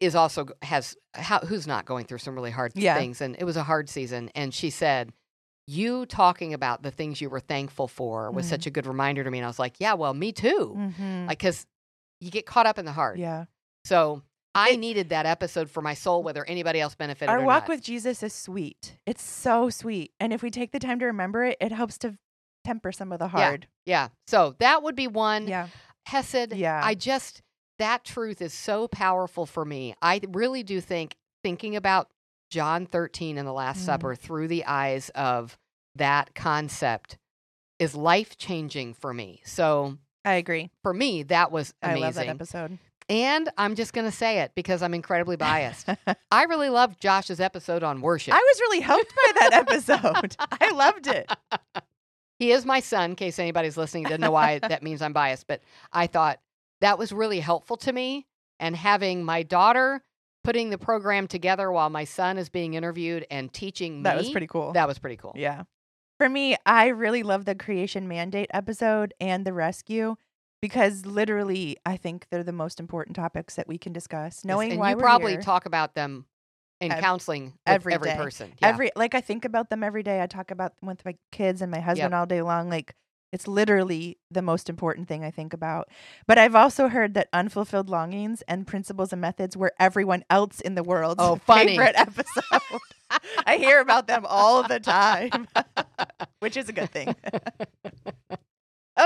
is 0.00 0.14
also 0.14 0.48
has 0.62 0.96
how, 1.14 1.38
who's 1.40 1.66
not 1.66 1.84
going 1.86 2.04
through 2.04 2.18
some 2.18 2.34
really 2.34 2.50
hard 2.50 2.72
Yeah. 2.74 2.94
things 2.96 3.20
and 3.20 3.36
it 3.38 3.44
was 3.44 3.56
a 3.56 3.62
hard 3.62 3.88
season 3.88 4.30
and 4.34 4.52
she 4.52 4.70
said 4.70 5.12
you 5.66 6.04
talking 6.06 6.52
about 6.52 6.82
the 6.82 6.90
things 6.90 7.20
you 7.20 7.30
were 7.30 7.40
thankful 7.40 7.88
for 7.88 8.30
was 8.30 8.46
Mm. 8.46 8.50
such 8.50 8.66
a 8.66 8.70
good 8.70 8.86
reminder 8.86 9.22
to 9.24 9.30
me 9.30 9.38
and 9.38 9.44
I 9.44 9.48
was 9.48 9.58
like 9.58 9.76
yeah 9.78 9.94
well 9.94 10.12
me 10.14 10.32
too 10.32 10.74
Mm-hmm. 10.76 11.26
like 11.26 11.38
cuz 11.38 11.64
you 12.20 12.30
get 12.30 12.44
caught 12.44 12.66
up 12.66 12.78
in 12.78 12.84
the 12.84 12.92
hard 12.92 13.18
yeah. 13.18 13.44
so 13.84 14.22
I 14.54 14.70
It- 14.70 14.78
needed 14.80 15.08
that 15.10 15.26
episode 15.26 15.70
for 15.70 15.82
my 15.82 15.94
soul 15.94 16.22
whether 16.22 16.44
anybody 16.44 16.80
else 16.80 16.94
benefited 16.94 17.28
Our 17.30 17.42
walk 17.44 17.64
not. 17.64 17.68
with 17.68 17.82
Jesus 17.82 18.22
is 18.22 18.32
sweet. 18.34 18.98
It's 19.06 19.22
so 19.22 19.70
sweet. 19.70 20.12
And 20.18 20.32
if 20.32 20.42
we 20.42 20.50
take 20.50 20.72
the 20.72 20.78
time 20.78 20.98
to 21.00 21.06
remember 21.06 21.44
it, 21.44 21.56
it 21.60 21.70
helps 21.72 21.98
to 21.98 22.16
temper 22.64 22.90
some 22.92 23.12
of 23.12 23.18
the 23.18 23.28
hard. 23.28 23.66
yeah 23.86 23.92
yeah. 24.04 24.08
so 24.26 24.54
that 24.58 24.82
would 24.82 24.94
be 24.96 25.06
one 25.06 25.46
Yeah. 25.48 25.68
Hesed, 26.06 26.52
Yeah. 26.54 26.80
I 26.82 26.94
just 26.94 27.42
that 27.78 28.02
truth 28.04 28.42
is 28.42 28.52
so 28.52 28.88
powerful 28.88 29.46
for 29.46 29.64
me. 29.64 29.94
I 30.02 30.20
really 30.28 30.62
do 30.64 30.80
think 30.80 31.14
thinking 31.44 31.76
about 31.76 32.10
John 32.50 32.86
13 32.86 33.38
and 33.38 33.46
the 33.46 33.52
Last 33.52 33.82
Mm. 33.82 33.84
Supper 33.86 34.14
through 34.16 34.48
the 34.48 34.64
eyes 34.64 35.10
of 35.10 35.56
that 35.94 36.34
concept 36.34 37.18
is 37.78 37.94
life 37.94 38.36
changing 38.36 38.94
for 38.94 39.14
me. 39.14 39.40
So 39.44 39.98
I 40.24 40.34
agree. 40.34 40.70
for 40.82 40.92
me, 40.92 41.22
that 41.24 41.52
was 41.52 41.72
I 41.82 41.94
love 41.94 42.14
that 42.14 42.22
amazing. 42.22 42.30
episode. 42.30 42.78
And 43.08 43.48
I'm 43.56 43.74
just 43.74 43.92
going 43.92 44.04
to 44.04 44.14
say 44.16 44.40
it 44.40 44.52
because 44.54 44.82
I'm 44.82 44.94
incredibly 44.94 45.36
biased. 45.48 45.88
I 46.30 46.44
really 46.44 46.68
loved 46.68 47.00
Josh's 47.00 47.40
episode 47.40 47.82
on 47.82 48.00
worship. 48.00 48.34
I 48.34 48.38
was 48.38 48.60
really 48.60 48.80
helped 48.80 49.14
by 49.14 49.32
that 49.40 49.52
episode. 49.52 50.36
I 50.38 50.70
loved 50.70 51.06
it. 51.06 51.30
he 52.38 52.52
is 52.52 52.66
my 52.66 52.80
son, 52.80 53.10
in 53.10 53.16
case 53.16 53.38
anybody's 53.38 53.76
listening, 53.76 54.04
doesn't 54.04 54.20
know 54.20 54.30
why 54.30 54.58
that 54.58 54.82
means 54.82 55.00
I'm 55.02 55.12
biased, 55.12 55.46
but 55.46 55.62
I 55.92 56.06
thought 56.06 56.40
that 56.80 56.98
was 56.98 57.12
really 57.12 57.40
helpful 57.40 57.76
to 57.78 57.92
me. 57.92 58.26
And 58.60 58.74
having 58.74 59.24
my 59.24 59.44
daughter 59.44 60.02
putting 60.44 60.70
the 60.70 60.78
program 60.78 61.26
together 61.28 61.70
while 61.70 61.90
my 61.90 62.04
son 62.04 62.38
is 62.38 62.48
being 62.48 62.74
interviewed 62.74 63.26
and 63.30 63.52
teaching 63.52 63.98
me. 63.98 64.02
That 64.04 64.16
was 64.16 64.30
pretty 64.30 64.46
cool. 64.46 64.72
That 64.72 64.88
was 64.88 64.98
pretty 64.98 65.16
cool. 65.16 65.32
Yeah. 65.36 65.64
For 66.18 66.28
me, 66.28 66.56
I 66.66 66.88
really 66.88 67.22
love 67.22 67.44
the 67.44 67.54
creation 67.54 68.08
mandate 68.08 68.50
episode 68.52 69.14
and 69.20 69.44
the 69.44 69.52
rescue 69.52 70.16
because 70.60 71.06
literally 71.06 71.76
I 71.86 71.96
think 71.96 72.26
they're 72.30 72.42
the 72.44 72.52
most 72.52 72.80
important 72.80 73.16
topics 73.16 73.54
that 73.56 73.68
we 73.68 73.78
can 73.78 73.92
discuss. 73.92 74.44
Knowing 74.44 74.72
and 74.72 74.80
why 74.80 74.90
you 74.90 74.96
we're 74.96 75.02
probably 75.02 75.32
here. 75.32 75.42
talk 75.42 75.66
about 75.66 75.94
them 75.94 76.26
in 76.80 76.92
Ev- 76.92 77.00
counseling 77.00 77.54
every 77.66 77.94
every, 77.94 78.10
day. 78.10 78.16
person. 78.16 78.52
Yeah. 78.62 78.68
every 78.68 78.90
like 78.96 79.14
I 79.14 79.20
think 79.20 79.44
about 79.44 79.70
them 79.70 79.82
every 79.82 80.02
day. 80.02 80.22
I 80.22 80.26
talk 80.26 80.50
about 80.50 80.78
them 80.80 80.88
with 80.88 81.04
my 81.04 81.16
kids 81.32 81.60
and 81.62 81.70
my 81.70 81.80
husband 81.80 82.14
all 82.14 82.26
day 82.26 82.42
long. 82.42 82.68
Like 82.70 82.94
it's 83.30 83.46
literally 83.46 84.16
the 84.30 84.40
most 84.40 84.70
important 84.70 85.06
thing 85.06 85.22
I 85.24 85.30
think 85.30 85.52
about. 85.52 85.88
But 86.26 86.38
I've 86.38 86.54
also 86.54 86.88
heard 86.88 87.12
that 87.14 87.28
unfulfilled 87.32 87.90
longings 87.90 88.42
and 88.48 88.66
principles 88.66 89.12
and 89.12 89.20
methods 89.20 89.54
were 89.56 89.72
everyone 89.78 90.24
else 90.30 90.60
in 90.60 90.76
the 90.76 90.82
world's 90.82 91.16
Oh, 91.22 91.36
funny. 91.46 91.76
favorite 91.76 91.96
episode. 91.98 92.80
I 93.46 93.56
hear 93.58 93.80
about 93.80 94.06
them 94.06 94.24
all 94.26 94.62
the 94.66 94.80
time, 94.80 95.46
which 96.40 96.56
is 96.56 96.68
a 96.68 96.72
good 96.72 96.90
thing. 96.90 97.14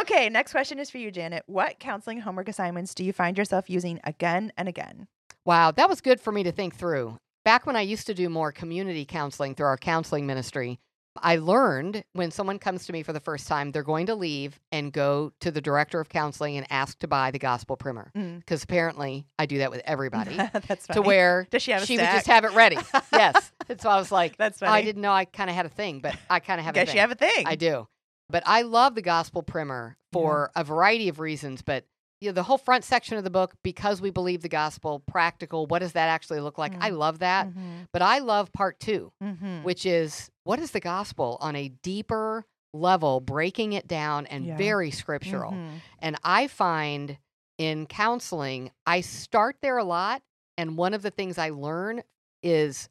okay, 0.00 0.28
next 0.28 0.52
question 0.52 0.78
is 0.78 0.90
for 0.90 0.98
you, 0.98 1.10
Janet. 1.10 1.44
What 1.46 1.78
counseling 1.78 2.20
homework 2.20 2.48
assignments 2.48 2.94
do 2.94 3.04
you 3.04 3.12
find 3.12 3.36
yourself 3.36 3.68
using 3.68 4.00
again 4.04 4.52
and 4.56 4.68
again? 4.68 5.06
Wow, 5.44 5.70
that 5.72 5.88
was 5.88 6.00
good 6.00 6.20
for 6.20 6.32
me 6.32 6.42
to 6.44 6.52
think 6.52 6.76
through. 6.76 7.18
Back 7.44 7.66
when 7.66 7.74
I 7.76 7.80
used 7.80 8.06
to 8.06 8.14
do 8.14 8.28
more 8.28 8.52
community 8.52 9.04
counseling 9.04 9.54
through 9.54 9.66
our 9.66 9.76
counseling 9.76 10.26
ministry, 10.26 10.78
I 11.20 11.36
learned 11.36 12.04
when 12.14 12.30
someone 12.30 12.58
comes 12.58 12.86
to 12.86 12.92
me 12.92 13.02
for 13.02 13.12
the 13.12 13.20
first 13.20 13.46
time, 13.46 13.72
they're 13.72 13.82
going 13.82 14.06
to 14.06 14.14
leave 14.14 14.58
and 14.70 14.92
go 14.92 15.32
to 15.40 15.50
the 15.50 15.60
director 15.60 16.00
of 16.00 16.08
counseling 16.08 16.56
and 16.56 16.66
ask 16.70 16.98
to 17.00 17.08
buy 17.08 17.30
the 17.30 17.38
gospel 17.38 17.76
primer. 17.76 18.10
Mm. 18.16 18.38
Because 18.38 18.62
apparently 18.64 19.26
I 19.38 19.44
do 19.46 19.58
that 19.58 19.70
with 19.70 19.82
everybody 19.84 20.36
That's 20.66 20.86
funny. 20.86 20.94
to 20.94 21.02
where 21.02 21.46
Does 21.50 21.62
she 21.62 21.72
have 21.72 21.82
a 21.82 21.86
she 21.86 21.96
would 21.98 22.04
just 22.04 22.26
have 22.28 22.44
it 22.44 22.52
ready. 22.54 22.78
yes. 23.12 23.52
And 23.68 23.78
so 23.80 23.90
I 23.90 23.96
was 23.96 24.10
like, 24.10 24.36
That's 24.38 24.62
"Oh, 24.62 24.66
funny. 24.66 24.78
I 24.78 24.82
didn't 24.84 25.02
know 25.02 25.12
I 25.12 25.26
kind 25.26 25.50
of 25.50 25.56
had 25.56 25.66
a 25.66 25.70
thing, 25.70 25.98
but 26.00 26.16
I 26.30 26.40
kind 26.40 26.58
of 26.60 26.64
have 26.64 26.74
a 26.74 26.78
Guess 26.78 26.88
thing. 26.88 26.94
you 26.96 27.00
have 27.02 27.10
a 27.10 27.14
thing. 27.16 27.46
I 27.46 27.56
do. 27.56 27.88
But 28.30 28.42
I 28.46 28.62
love 28.62 28.94
the 28.94 29.02
gospel 29.02 29.42
primer 29.42 29.96
Yeah. 30.12 30.18
for 30.18 30.50
a 30.56 30.64
variety 30.64 31.08
of 31.08 31.18
reasons. 31.20 31.62
But 31.62 31.84
you 32.20 32.28
know, 32.28 32.32
the 32.34 32.44
whole 32.44 32.56
front 32.58 32.84
section 32.84 33.16
of 33.18 33.24
the 33.24 33.30
book, 33.30 33.54
because 33.64 34.00
we 34.00 34.10
believe 34.10 34.42
the 34.42 34.48
gospel, 34.48 35.00
practical, 35.00 35.66
what 35.66 35.80
does 35.80 35.94
that 35.94 36.06
actually 36.08 36.38
look 36.38 36.56
like? 36.56 36.72
I 36.80 36.90
Mm. 36.92 36.98
love 36.98 37.18
that. 37.18 37.48
Mhm, 37.48 37.88
But 37.92 38.00
I 38.00 38.18
love 38.20 38.52
part 38.52 38.78
two, 38.78 39.12
mhm. 39.20 39.64
which 39.64 39.84
is 39.84 40.30
what 40.44 40.60
is 40.60 40.70
the 40.70 40.78
gospel 40.78 41.36
on 41.40 41.56
a 41.56 41.68
deeper 41.70 42.46
level, 42.72 43.18
breaking 43.20 43.72
it 43.72 43.88
down 43.88 44.26
and 44.26 44.46
Yeah. 44.46 44.56
very 44.56 44.92
scriptural. 44.92 45.50
Mhm. 45.50 45.80
And 45.98 46.16
I 46.22 46.46
find 46.46 47.18
in 47.58 47.86
counseling, 47.86 48.70
I 48.86 49.00
start 49.00 49.56
there 49.60 49.76
a 49.78 49.84
lot. 49.84 50.22
And 50.56 50.76
one 50.78 50.94
of 50.94 51.02
the 51.02 51.10
things 51.10 51.38
I 51.38 51.50
learn 51.50 52.02
is 52.42 52.88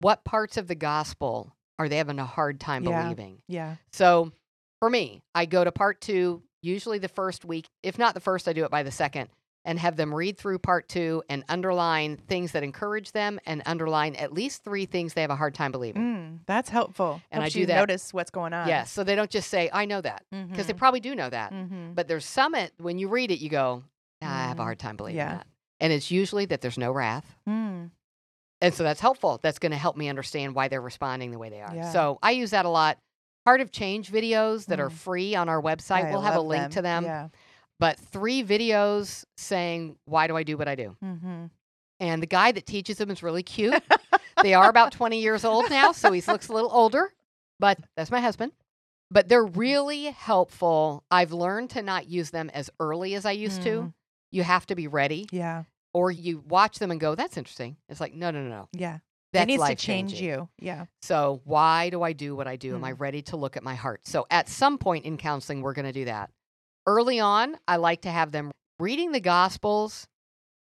what 0.00 0.24
parts 0.24 0.58
of 0.58 0.66
the 0.68 0.74
gospel 0.74 1.56
are 1.78 1.88
they 1.88 1.96
having 1.96 2.18
a 2.18 2.26
hard 2.26 2.60
time 2.60 2.84
Yeah. 2.84 3.02
believing? 3.02 3.40
Yeah. 3.48 3.76
So 3.92 4.32
for 4.84 4.90
me, 4.90 5.22
I 5.34 5.46
go 5.46 5.64
to 5.64 5.72
part 5.72 6.00
two, 6.00 6.42
usually 6.62 6.98
the 6.98 7.08
first 7.08 7.44
week. 7.44 7.66
If 7.82 7.98
not 7.98 8.14
the 8.14 8.20
first, 8.20 8.46
I 8.48 8.52
do 8.52 8.64
it 8.64 8.70
by 8.70 8.82
the 8.82 8.90
second 8.90 9.28
and 9.64 9.78
have 9.78 9.96
them 9.96 10.14
read 10.14 10.36
through 10.36 10.58
part 10.58 10.90
two 10.90 11.22
and 11.30 11.42
underline 11.48 12.18
things 12.28 12.52
that 12.52 12.62
encourage 12.62 13.12
them 13.12 13.40
and 13.46 13.62
underline 13.64 14.14
at 14.16 14.30
least 14.32 14.62
three 14.62 14.84
things 14.84 15.14
they 15.14 15.22
have 15.22 15.30
a 15.30 15.36
hard 15.36 15.54
time 15.54 15.72
believing. 15.72 16.02
Mm, 16.02 16.38
that's 16.46 16.68
helpful. 16.68 17.22
And 17.30 17.42
I 17.42 17.48
do 17.48 17.60
you 17.60 17.66
that- 17.66 17.76
Notice 17.76 18.12
what's 18.12 18.30
going 18.30 18.52
on. 18.52 18.68
Yes. 18.68 18.90
So 18.92 19.04
they 19.04 19.14
don't 19.14 19.30
just 19.30 19.48
say, 19.48 19.70
I 19.72 19.86
know 19.86 20.02
that, 20.02 20.22
because 20.30 20.66
they 20.66 20.74
Mhm, 20.74 20.76
probably 20.76 21.00
do 21.00 21.14
know 21.14 21.30
that. 21.30 21.50
mhm. 21.52 21.94
But 21.94 22.08
there's 22.08 22.26
some, 22.26 22.54
it, 22.54 22.72
when 22.76 22.98
you 22.98 23.08
read 23.08 23.30
it, 23.30 23.38
you 23.40 23.48
go, 23.48 23.84
"Ah, 24.22 24.26
I 24.44 24.48
have 24.48 24.58
a 24.58 24.62
Mm, 24.62 24.64
hard 24.64 24.78
time 24.80 24.96
believing 24.96 25.16
yeah. 25.16 25.34
that. 25.36 25.46
And 25.80 25.94
it's 25.94 26.10
usually 26.10 26.44
that 26.44 26.60
there's 26.60 26.76
no 26.76 26.92
wrath. 26.92 27.34
Mm, 27.48 27.90
And 28.60 28.74
so 28.74 28.82
that's 28.82 29.00
helpful. 29.00 29.40
That's 29.42 29.58
going 29.58 29.72
to 29.72 29.78
help 29.78 29.96
me 29.96 30.08
understand 30.08 30.54
why 30.54 30.68
they're 30.68 30.80
responding 30.80 31.30
the 31.30 31.38
way 31.38 31.48
they 31.50 31.60
are. 31.60 31.74
Yeah. 31.74 31.90
So 31.92 32.18
I 32.22 32.30
use 32.32 32.50
that 32.50 32.64
a 32.66 32.68
lot. 32.70 32.98
Heart 33.46 33.60
of 33.60 33.70
Change 33.70 34.10
videos 34.10 34.66
that 34.66 34.80
are 34.80 34.88
Mm. 34.90 34.92
free 34.92 35.34
on 35.34 35.48
our 35.48 35.60
website. 35.60 36.04
I 36.06 36.10
we'll 36.10 36.22
have 36.22 36.36
a 36.36 36.40
link 36.40 36.72
to 36.72 36.82
them. 36.82 37.04
Yeah. 37.04 37.28
But 37.80 37.98
three 37.98 38.42
videos 38.44 39.24
saying, 39.36 39.96
Why 40.06 40.26
do 40.26 40.36
I 40.36 40.42
do 40.44 40.56
what 40.56 40.68
I 40.68 40.74
do? 40.74 40.96
Mm-hmm. 41.04 41.46
And 42.00 42.22
the 42.22 42.26
guy 42.26 42.52
that 42.52 42.66
teaches 42.66 42.98
them 42.98 43.10
is 43.10 43.22
really 43.22 43.42
cute. 43.42 43.82
they 44.42 44.54
are 44.54 44.68
about 44.68 44.92
20 45.00 45.20
years 45.20 45.44
old 45.44 45.68
now, 45.70 45.92
so 45.92 46.10
he 46.12 46.20
looks 46.22 46.48
a 46.48 46.52
little 46.52 46.70
older, 46.72 47.12
but 47.60 47.78
that's 47.96 48.10
my 48.10 48.20
husband. 48.20 48.52
but 49.10 49.28
they're 49.28 49.44
really 49.44 50.04
helpful. 50.06 51.04
I've 51.10 51.32
learned 51.32 51.70
to 51.70 51.82
not 51.82 52.08
use 52.08 52.30
them 52.30 52.50
as 52.52 52.68
early 52.80 53.14
as 53.14 53.24
I 53.26 53.32
used 53.32 53.62
to. 53.62 53.68
Mm. 53.82 53.94
You 54.32 54.42
have 54.42 54.66
to 54.66 54.74
be 54.74 54.88
ready, 54.88 55.26
Yeah. 55.30 55.64
or 55.92 56.10
you 56.10 56.42
watch 56.48 56.78
them 56.80 56.90
and 56.90 56.98
go, 56.98 57.14
"That's 57.14 57.36
interesting." 57.36 57.76
It's 57.88 58.00
like, 58.00 58.12
no, 58.14 58.30
no, 58.32 58.42
no, 58.42 58.48
no. 58.48 58.68
Yeah. 58.72 58.98
That's 59.34 59.44
it 59.44 59.46
needs 59.58 59.68
to 59.68 59.74
change 59.74 60.20
you. 60.20 60.48
Yeah. 60.58 60.86
So 61.02 61.40
why 61.44 61.90
do 61.90 62.02
I 62.02 62.12
do 62.14 62.34
what 62.34 62.46
I 62.46 62.56
do? 62.56 62.74
Am 62.74 62.84
I 62.84 62.92
Mm. 62.92 63.00
ready 63.00 63.22
to 63.22 63.36
look 63.36 63.56
at 63.56 63.62
my 63.62 63.74
heart? 63.74 64.06
So 64.06 64.26
at 64.30 64.48
some 64.48 64.78
point 64.78 65.04
in 65.04 65.16
counseling, 65.18 65.60
we're 65.60 65.74
going 65.74 65.84
to 65.86 65.92
do 65.92 66.06
that. 66.06 66.30
Early 66.86 67.20
on, 67.20 67.56
I 67.68 67.76
like 67.76 68.02
to 68.02 68.10
have 68.10 68.32
them 68.32 68.50
reading 68.78 69.12
the 69.12 69.20
Gospels, 69.20 70.06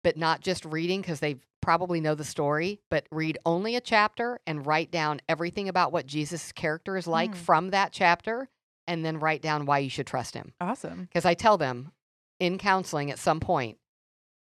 but 0.03 0.17
not 0.17 0.41
just 0.41 0.63
reading 0.65 1.01
because 1.01 1.19
they 1.19 1.37
probably 1.61 1.99
know 1.99 2.15
the 2.15 2.23
story, 2.23 2.79
but 2.89 3.05
read 3.11 3.37
only 3.45 3.75
a 3.75 3.81
chapter 3.81 4.39
and 4.47 4.65
write 4.65 4.91
down 4.91 5.19
everything 5.27 5.67
about 5.67 5.91
what 5.91 6.05
Jesus' 6.05 6.51
character 6.51 6.95
is 6.97 7.07
like 7.07 7.31
Mm. 7.31 7.35
from 7.35 7.69
that 7.71 7.91
chapter, 7.91 8.47
and 8.87 9.03
then 9.03 9.19
write 9.19 9.41
down 9.41 9.65
why 9.65 9.79
you 9.79 9.89
should 9.89 10.07
trust 10.07 10.33
him. 10.35 10.53
Awesome. 10.61 11.03
Because 11.05 11.25
I 11.25 11.33
tell 11.33 11.57
them 11.57 11.91
in 12.39 12.57
counseling 12.57 13.11
at 13.11 13.19
some 13.19 13.39
point, 13.39 13.77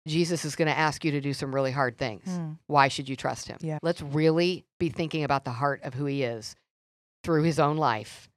Jesus 0.07 0.43
is 0.45 0.55
going 0.55 0.67
to 0.67 0.77
ask 0.77 1.05
you 1.05 1.11
to 1.11 1.21
do 1.21 1.33
some 1.33 1.53
really 1.55 1.71
hard 1.71 1.97
things. 1.97 2.27
Mm. 2.27 2.57
Why 2.67 2.87
should 2.89 3.07
you 3.07 3.15
trust 3.15 3.47
him? 3.47 3.57
Yeah. 3.61 3.79
Let's 3.81 4.01
really 4.01 4.65
be 4.79 4.89
thinking 4.89 5.23
about 5.23 5.45
the 5.45 5.51
heart 5.51 5.81
of 5.83 5.93
who 5.93 6.05
he 6.05 6.23
is 6.23 6.55
through 7.23 7.43
his 7.43 7.59
own 7.59 7.77
life 7.77 8.29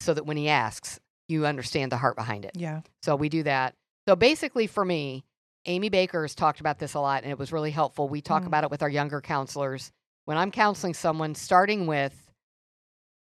so 0.00 0.12
that 0.12 0.26
when 0.26 0.36
he 0.36 0.48
asks, 0.48 1.00
you 1.28 1.46
understand 1.46 1.90
the 1.92 1.96
heart 1.96 2.16
behind 2.16 2.44
it. 2.44 2.52
Yeah. 2.54 2.82
So 3.02 3.16
we 3.16 3.30
do 3.30 3.42
that. 3.44 3.74
So 4.06 4.14
basically, 4.16 4.66
for 4.66 4.84
me, 4.84 5.24
Amy 5.64 5.88
Baker 5.88 6.20
has 6.22 6.34
talked 6.34 6.60
about 6.60 6.78
this 6.78 6.92
a 6.92 7.00
lot 7.00 7.22
and 7.22 7.30
it 7.32 7.38
was 7.38 7.52
really 7.52 7.70
helpful. 7.70 8.06
We 8.08 8.20
talk 8.20 8.42
Mm. 8.42 8.48
about 8.48 8.64
it 8.64 8.70
with 8.70 8.82
our 8.82 8.90
younger 8.90 9.22
counselors. 9.22 9.90
When 10.26 10.36
I'm 10.36 10.50
counseling 10.50 10.92
someone, 10.92 11.34
starting 11.34 11.86
with, 11.86 12.23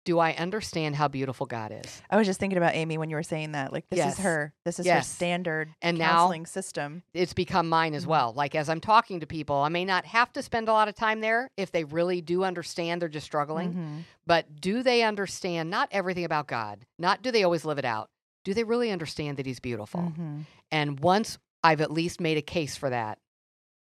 do 0.04 0.18
I 0.20 0.34
understand 0.34 0.96
how 0.96 1.08
beautiful 1.08 1.46
God 1.46 1.72
is? 1.72 2.02
I 2.10 2.18
was 2.18 2.26
just 2.26 2.40
thinking 2.40 2.58
about 2.58 2.74
Amy 2.76 2.98
when 2.98 3.10
you 3.10 3.16
were 3.16 3.24
saying 3.24 3.52
that. 3.52 3.72
Like 3.72 3.88
this 3.90 3.98
Yes. 3.98 4.18
is 4.18 4.24
her. 4.24 4.54
This 4.66 4.80
is 4.80 4.88
her 4.88 5.02
standard 5.02 5.74
And 5.82 5.98
now- 5.98 6.12
counseling 6.12 6.46
system. 6.48 7.04
it's 7.14 7.34
become 7.34 7.70
mine 7.70 7.94
as 7.94 8.06
Mhm. 8.06 8.10
well. 8.10 8.34
Like 8.34 8.56
as 8.56 8.68
I'm 8.70 8.82
talking 8.82 9.20
to 9.20 9.28
people, 9.28 9.58
I 9.58 9.70
may 9.70 9.86
not 9.86 10.06
have 10.06 10.32
to 10.34 10.42
spend 10.42 10.70
a 10.70 10.74
lot 10.74 10.88
of 10.88 10.96
time 10.96 11.20
there 11.22 11.50
if 11.56 11.72
they 11.72 11.84
really 11.84 12.20
do 12.22 12.44
understand 12.44 13.02
they're 13.02 13.10
just 13.10 13.26
struggling. 13.28 13.74
Mhm. 13.74 14.04
But 14.26 14.60
do 14.60 14.82
they 14.82 15.04
understand 15.04 15.70
not 15.70 15.88
everything 15.92 16.26
about 16.26 16.48
God? 16.48 16.86
Not 16.98 17.22
do 17.22 17.30
they 17.32 17.44
always 17.44 17.64
live 17.66 17.78
it 17.78 17.86
out? 17.86 18.10
Do 18.44 18.54
they 18.56 18.64
really 18.64 18.90
understand 18.90 19.38
that 19.38 19.46
He's 19.46 19.60
beautiful? 19.60 20.02
Mhm. 20.18 20.46
And 20.72 21.00
once 21.00 21.38
I've 21.64 21.80
at 21.82 21.92
least 21.92 22.20
made 22.20 22.38
a 22.38 22.42
case 22.42 22.76
for 22.76 22.90
that, 22.90 23.20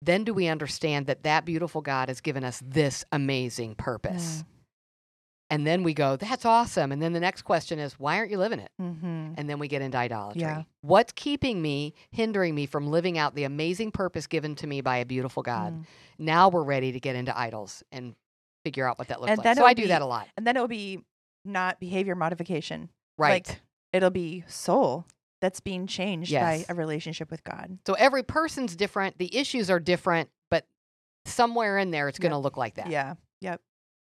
then 0.00 0.24
do 0.24 0.32
we 0.32 0.46
understand 0.48 1.06
that 1.06 1.24
that 1.24 1.44
beautiful 1.44 1.82
God 1.82 2.08
has 2.08 2.22
given 2.22 2.42
us 2.42 2.62
this 2.64 3.04
amazing 3.12 3.74
purpose? 3.74 4.42
Mm. 4.42 4.46
And 5.48 5.64
then 5.66 5.84
we 5.84 5.94
go, 5.94 6.16
that's 6.16 6.44
awesome. 6.44 6.90
And 6.90 7.00
then 7.00 7.12
the 7.12 7.20
next 7.20 7.42
question 7.42 7.78
is, 7.78 7.98
why 8.00 8.16
aren't 8.18 8.32
you 8.32 8.38
living 8.38 8.58
it? 8.58 8.70
Mhm. 8.80 9.34
And 9.38 9.48
then 9.48 9.58
we 9.60 9.68
get 9.68 9.80
into 9.80 9.96
idolatry. 9.96 10.40
Yeah. 10.42 10.64
What's 10.80 11.12
keeping 11.12 11.62
me, 11.62 11.94
hindering 12.10 12.54
me 12.54 12.66
from 12.66 12.88
living 12.88 13.16
out 13.16 13.34
the 13.36 13.44
amazing 13.44 13.92
purpose 13.92 14.26
given 14.26 14.56
to 14.56 14.66
me 14.66 14.80
by 14.80 14.96
a 14.96 15.06
beautiful 15.06 15.44
God? 15.44 15.72
Mm. 15.74 15.84
Now 16.18 16.48
we're 16.48 16.64
ready 16.64 16.90
to 16.92 16.98
get 16.98 17.14
into 17.14 17.36
idols 17.38 17.84
and 17.92 18.16
figure 18.64 18.88
out 18.88 18.98
what 18.98 19.06
that 19.08 19.20
looks 19.20 19.30
And 19.30 19.38
like. 19.38 19.44
then 19.44 19.56
So 19.56 19.64
I 19.64 19.74
do 19.74 19.86
that 19.86 20.02
a 20.02 20.06
lot. 20.06 20.26
And 20.36 20.44
then 20.44 20.56
it'll 20.56 20.66
be 20.66 21.04
not 21.44 21.78
behavior 21.78 22.16
modification. 22.16 22.88
Right. 23.16 23.46
Like 23.48 23.60
it'll 23.92 24.10
be 24.10 24.42
soul 24.48 25.06
that's 25.40 25.60
being 25.60 25.86
changed 25.86 26.32
Yes. 26.32 26.64
by 26.66 26.72
a 26.72 26.74
relationship 26.74 27.30
with 27.30 27.44
God. 27.44 27.78
so 27.86 27.92
every 27.94 28.24
person's 28.24 28.74
different. 28.74 29.18
The 29.18 29.36
issues 29.36 29.70
are 29.70 29.78
different, 29.78 30.28
but 30.50 30.66
somewhere 31.24 31.78
in 31.78 31.92
there 31.92 32.08
it's 32.08 32.18
going 32.18 32.32
to 32.32 32.38
look 32.38 32.56
like 32.56 32.74
that. 32.74 32.88
Yeah. 32.90 33.14
Yep. 33.42 33.60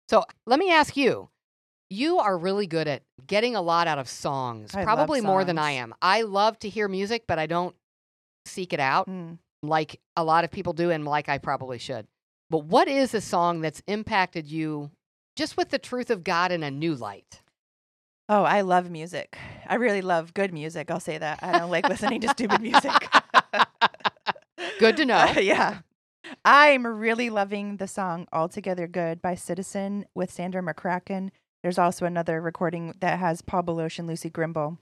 So 0.09 0.25
let 0.47 0.59
me 0.59 0.71
ask 0.73 0.97
you. 0.97 1.29
You 1.91 2.21
are 2.21 2.39
really 2.39 2.67
good 2.67 2.89
at 2.89 3.03
getting 3.27 3.55
a 3.55 3.61
lot 3.61 3.87
out 3.87 3.99
of 3.99 4.09
songs, 4.09 4.75
I 4.75 4.83
probably 4.83 5.21
more 5.21 5.45
than 5.45 5.59
I 5.59 5.73
am. 5.73 5.95
I 6.01 6.23
love 6.23 6.59
to 6.61 6.69
hear 6.71 6.89
music, 6.89 7.25
but 7.29 7.39
I 7.39 7.45
don't 7.47 7.77
seek 8.47 8.73
it 8.73 8.81
out 8.81 9.09
Mm. 9.11 9.37
like 9.63 10.01
a 10.17 10.25
lot 10.25 10.45
of 10.45 10.51
people 10.51 10.73
do 10.73 10.91
and 10.91 11.05
like 11.05 11.29
I 11.29 11.37
probably 11.37 11.77
should. 11.79 12.07
But 12.49 12.65
what 12.65 12.89
is 12.89 13.13
a 13.13 13.21
song 13.21 13.61
that's 13.61 13.83
impacted 13.87 14.47
you 14.51 14.91
just 15.37 15.57
with 15.59 15.69
the 15.69 15.79
truth 15.79 16.09
of 16.11 16.25
God 16.25 16.51
in 16.51 16.63
a 16.63 16.71
new 16.71 16.95
light? 16.95 17.43
Oh, 18.29 18.43
I 18.45 18.63
love 18.63 18.91
music. 18.91 19.37
I 19.67 19.75
really 19.75 20.01
love 20.01 20.33
good 20.33 20.53
music. 20.53 20.91
I'll 20.91 20.99
say 21.01 21.19
that. 21.19 21.41
I 21.43 21.59
don't 21.59 21.71
like 21.71 21.87
listening 21.89 22.23
to 22.23 22.29
stupid 22.29 22.63
music. 22.63 22.91
Good 24.79 24.97
to 24.97 25.05
know. 25.07 25.27
yeah. 25.39 25.81
I'm 26.45 26.87
really 26.87 27.31
loving 27.31 27.77
the 27.77 27.87
song 27.87 28.27
Altogether 28.33 28.87
Good 28.87 29.21
by 29.21 29.35
Citizen 29.35 30.07
with 30.15 30.31
Sandra 30.31 30.63
McCracken. 30.63 31.31
There's 31.63 31.79
also 31.79 32.07
another 32.07 32.41
recording 32.41 32.95
that 33.01 33.19
has 33.19 33.43
Paul 33.43 33.63
Baloche 33.63 33.99
and 33.99 34.09
Lucy 34.09 34.31
Grimble. 34.31 34.79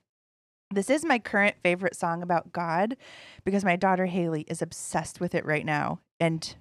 This 0.70 0.88
is 0.88 1.04
my 1.04 1.18
current 1.18 1.56
favorite 1.62 1.96
song 1.96 2.22
about 2.22 2.52
God 2.52 2.96
because 3.44 3.64
my 3.64 3.76
daughter 3.76 4.06
Haley 4.06 4.42
is 4.42 4.62
obsessed 4.62 5.20
with 5.20 5.34
it 5.34 5.44
right 5.44 5.66
now. 5.66 6.00
And 6.20 6.54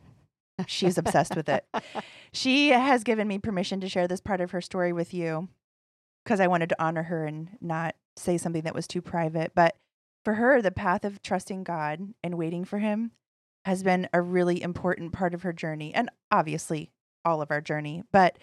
she's 0.67 0.97
obsessed 0.97 1.35
with 1.35 1.49
it. 1.49 1.65
She 2.31 2.69
has 2.69 3.03
given 3.03 3.27
me 3.27 3.39
permission 3.39 3.81
to 3.81 3.89
share 3.89 4.07
this 4.07 4.21
part 4.21 4.39
of 4.39 4.51
her 4.51 4.61
story 4.61 4.93
with 4.93 5.15
you 5.15 5.49
because 6.23 6.39
I 6.39 6.45
wanted 6.45 6.69
to 6.69 6.83
honor 6.83 7.01
her 7.01 7.25
and 7.25 7.49
not 7.59 7.95
say 8.17 8.37
something 8.37 8.61
that 8.65 8.75
was 8.75 8.85
too 8.85 9.01
private. 9.01 9.53
But 9.55 9.75
for 10.23 10.35
her, 10.35 10.61
the 10.61 10.69
path 10.69 11.03
of 11.05 11.23
trusting 11.23 11.63
God 11.63 12.13
and 12.23 12.37
waiting 12.37 12.65
for 12.65 12.77
Him 12.77 13.13
has 13.69 13.83
been 13.83 14.09
a 14.11 14.19
really 14.19 14.63
important 14.63 15.13
part 15.13 15.35
of 15.35 15.43
her 15.43 15.53
journey, 15.53 15.93
and 15.93 16.09
obviously 16.31 16.89
all 17.23 17.39
of 17.39 17.51
our 17.51 17.61
journey. 17.61 18.03
But 18.11 18.39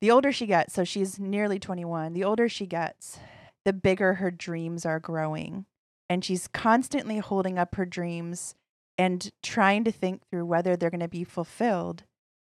the 0.00 0.10
older 0.10 0.32
she 0.32 0.46
gets, 0.46 0.74
so 0.74 0.82
she's 0.82 1.20
nearly 1.20 1.60
21, 1.60 2.14
the 2.14 2.24
older 2.24 2.48
she 2.48 2.66
gets, 2.66 3.20
the 3.64 3.72
bigger 3.72 4.14
her 4.14 4.32
dreams 4.32 4.84
are 4.84 4.98
growing. 4.98 5.66
And 6.10 6.24
she's 6.24 6.48
constantly 6.48 7.18
holding 7.18 7.60
up 7.60 7.76
her 7.76 7.86
dreams 7.86 8.56
and 8.98 9.30
trying 9.40 9.84
to 9.84 9.92
think 9.92 10.22
through 10.28 10.46
whether 10.46 10.76
they're 10.76 10.90
going 10.90 10.98
to 10.98 11.08
be 11.08 11.22
fulfilled 11.22 12.02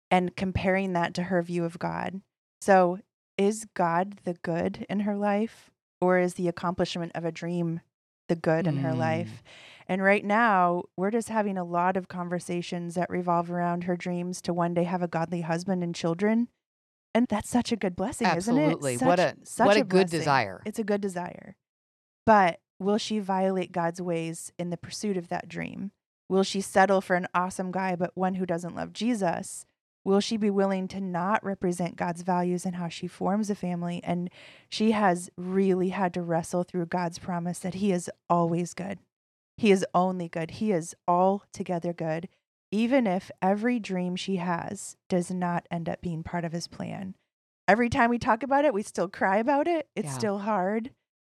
and 0.09 0.35
comparing 0.35 0.93
that 0.93 1.13
to 1.13 1.23
her 1.23 1.43
view 1.43 1.63
of 1.63 1.77
God. 1.77 2.21
So, 2.59 2.99
is 3.37 3.67
God 3.75 4.17
the 4.23 4.33
good 4.41 4.85
in 4.89 5.01
her 5.01 5.15
life, 5.15 5.69
or 6.01 6.17
is 6.17 6.33
the 6.33 6.47
accomplishment 6.47 7.11
of 7.13 7.23
a 7.23 7.31
dream 7.31 7.81
the 8.29 8.35
good 8.37 8.65
in 8.65 8.77
her 8.77 8.91
Mm. 8.93 8.97
life? 8.97 9.43
And 9.87 10.01
right 10.01 10.23
now, 10.23 10.83
we're 10.95 11.11
just 11.11 11.29
having 11.29 11.57
a 11.57 11.63
lot 11.63 11.97
of 11.97 12.07
conversations 12.07 12.95
that 12.95 13.09
revolve 13.09 13.51
around 13.51 13.83
her 13.85 13.97
dreams 13.97 14.41
to 14.43 14.53
one 14.53 14.73
day 14.73 14.83
have 14.83 15.01
a 15.01 15.07
godly 15.07 15.41
husband 15.41 15.83
and 15.83 15.93
children. 15.93 16.47
And 17.13 17.25
that's 17.27 17.49
such 17.49 17.71
a 17.71 17.75
good 17.75 17.95
blessing, 17.95 18.27
Absolutely. 18.27 18.93
isn't 18.93 19.09
it? 19.09 19.11
Absolutely. 19.21 19.33
What 19.35 19.43
a 19.43 19.45
such 19.47 19.65
what 19.67 19.77
a, 19.77 19.79
good 19.79 19.89
blessing. 19.89 20.19
desire. 20.19 20.61
It's 20.65 20.79
a 20.79 20.83
good 20.83 21.01
desire. 21.01 21.55
But 22.25 22.59
will 22.79 22.99
she 22.99 23.19
violate 23.19 23.71
God's 23.71 24.01
ways 24.01 24.51
in 24.59 24.69
the 24.69 24.77
pursuit 24.77 25.17
of 25.17 25.27
that 25.29 25.49
dream? 25.49 25.91
Will 26.29 26.43
she 26.43 26.61
settle 26.61 27.01
for 27.01 27.15
an 27.15 27.27
awesome 27.33 27.71
guy, 27.71 27.95
but 27.95 28.11
one 28.15 28.35
who 28.35 28.45
doesn't 28.45 28.75
love 28.75 28.93
Jesus? 28.93 29.65
Will 30.09 30.21
she 30.21 30.37
be 30.37 30.49
willing 30.49 30.87
to 30.87 30.99
not 30.99 31.45
represent 31.45 31.95
God's 31.95 32.23
values 32.23 32.65
in 32.65 32.73
how 32.73 32.87
she 32.89 33.05
forms 33.05 33.51
a 33.51 33.53
family? 33.55 34.01
And 34.03 34.31
she 34.67 34.89
has 34.89 35.29
really 35.37 35.89
had 35.89 36.15
to 36.15 36.23
wrestle 36.23 36.63
through 36.63 36.87
God's 36.87 37.19
promise 37.19 37.59
that 37.59 37.75
He 37.75 37.91
is 37.91 38.09
always 38.27 38.73
good. 38.73 38.97
He 39.55 39.69
is 39.69 39.85
only 39.93 40.27
good. 40.27 40.49
He 40.49 40.71
is 40.71 40.95
altogether 41.07 41.93
good, 41.93 42.27
even 42.71 43.05
if 43.05 43.29
every 43.39 43.77
dream 43.77 44.15
she 44.15 44.37
has 44.37 44.97
does 45.09 45.29
not 45.29 45.67
end 45.69 45.87
up 45.87 46.01
being 46.01 46.23
part 46.23 46.43
of 46.43 46.53
His 46.53 46.67
plan. 46.67 47.13
Every 47.67 47.87
time 47.87 48.09
we 48.09 48.17
talk 48.17 48.41
about 48.41 48.65
it, 48.65 48.73
we 48.73 48.81
still 48.81 49.09
cry 49.09 49.37
about 49.37 49.67
it. 49.67 49.89
It's 49.95 50.07
Yeah. 50.07 50.17
still 50.17 50.39
hard. 50.39 50.89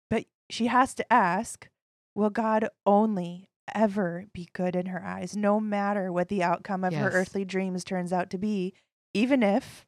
But 0.08 0.26
she 0.48 0.68
has 0.68 0.94
to 0.94 1.12
ask 1.12 1.68
Will 2.14 2.30
God 2.30 2.68
only 2.86 3.49
ever 3.74 4.26
be 4.32 4.48
good 4.52 4.76
in 4.76 4.86
her 4.86 5.04
eyes, 5.04 5.36
no 5.36 5.60
matter 5.60 6.12
what 6.12 6.28
the 6.28 6.42
outcome 6.42 6.84
of 6.84 6.94
her 6.94 7.10
earthly 7.10 7.44
dreams 7.44 7.84
turns 7.84 8.12
out 8.12 8.30
to 8.30 8.38
be, 8.38 8.74
even 9.14 9.42
if 9.42 9.86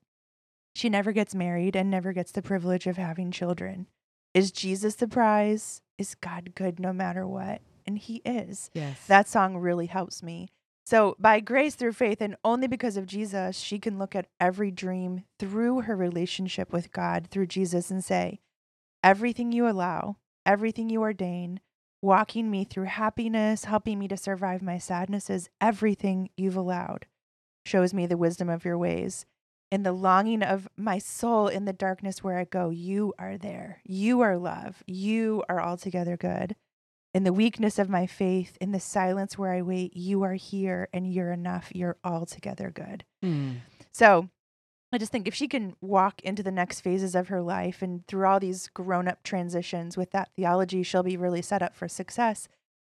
she 0.74 0.88
never 0.88 1.12
gets 1.12 1.34
married 1.34 1.76
and 1.76 1.90
never 1.90 2.12
gets 2.12 2.32
the 2.32 2.42
privilege 2.42 2.86
of 2.86 2.96
having 2.96 3.30
children? 3.30 3.86
Is 4.34 4.50
Jesus 4.50 4.94
the 4.94 5.08
prize? 5.08 5.82
Is 5.98 6.14
God 6.14 6.54
good 6.54 6.80
no 6.80 6.92
matter 6.92 7.26
what? 7.26 7.60
And 7.86 7.98
He 7.98 8.22
is. 8.24 8.70
Yes. 8.72 9.06
That 9.06 9.28
song 9.28 9.56
really 9.56 9.86
helps 9.86 10.22
me. 10.22 10.48
So, 10.84 11.14
by 11.18 11.40
grace 11.40 11.74
through 11.76 11.92
faith, 11.92 12.20
and 12.20 12.36
only 12.44 12.66
because 12.66 12.96
of 12.96 13.06
Jesus, 13.06 13.56
she 13.56 13.78
can 13.78 13.98
look 13.98 14.16
at 14.16 14.26
every 14.40 14.70
dream 14.70 15.24
through 15.38 15.82
her 15.82 15.94
relationship 15.94 16.72
with 16.72 16.90
God 16.90 17.28
through 17.30 17.46
Jesus 17.46 17.90
and 17.90 18.04
say, 18.04 18.40
Everything 19.04 19.52
you 19.52 19.68
allow, 19.68 20.16
everything 20.44 20.90
you 20.90 21.00
ordain, 21.02 21.60
walking 22.02 22.50
me 22.50 22.64
through 22.64 22.84
happiness, 22.84 23.64
helping 23.64 23.98
me 23.98 24.08
to 24.08 24.16
survive 24.16 24.60
my 24.60 24.76
sadnesses, 24.76 25.48
everything 25.60 26.28
you've 26.36 26.56
allowed 26.56 27.06
shows 27.64 27.94
me 27.94 28.06
the 28.06 28.16
wisdom 28.16 28.48
of 28.48 28.64
your 28.64 28.76
ways. 28.76 29.24
In 29.70 29.84
the 29.84 29.92
longing 29.92 30.42
of 30.42 30.68
my 30.76 30.98
soul 30.98 31.48
in 31.48 31.64
the 31.64 31.72
darkness 31.72 32.22
where 32.22 32.36
I 32.36 32.44
go, 32.44 32.68
you 32.68 33.14
are 33.18 33.38
there. 33.38 33.80
You 33.84 34.20
are 34.20 34.36
love. 34.36 34.82
You 34.86 35.44
are 35.48 35.62
altogether 35.62 36.16
good. 36.16 36.56
In 37.14 37.24
the 37.24 37.32
weakness 37.32 37.78
of 37.78 37.88
my 37.88 38.06
faith, 38.06 38.58
in 38.60 38.72
the 38.72 38.80
silence 38.80 39.38
where 39.38 39.52
I 39.52 39.62
wait, 39.62 39.96
you 39.96 40.22
are 40.24 40.34
here 40.34 40.88
and 40.92 41.10
you're 41.10 41.32
enough. 41.32 41.70
You're 41.74 41.96
altogether 42.04 42.70
good. 42.70 43.04
Mm. 43.24 43.60
So 43.92 44.28
I 44.92 44.98
just 44.98 45.10
think 45.10 45.26
if 45.26 45.34
she 45.34 45.48
can 45.48 45.74
walk 45.80 46.20
into 46.22 46.42
the 46.42 46.50
next 46.52 46.80
phases 46.80 47.14
of 47.14 47.28
her 47.28 47.40
life 47.40 47.80
and 47.80 48.06
through 48.06 48.26
all 48.26 48.38
these 48.40 48.68
grown 48.68 49.08
up 49.08 49.22
transitions 49.22 49.96
with 49.96 50.10
that 50.10 50.30
theology, 50.36 50.82
she'll 50.82 51.02
be 51.02 51.16
really 51.16 51.42
set 51.42 51.62
up 51.62 51.74
for 51.74 51.88
success. 51.88 52.46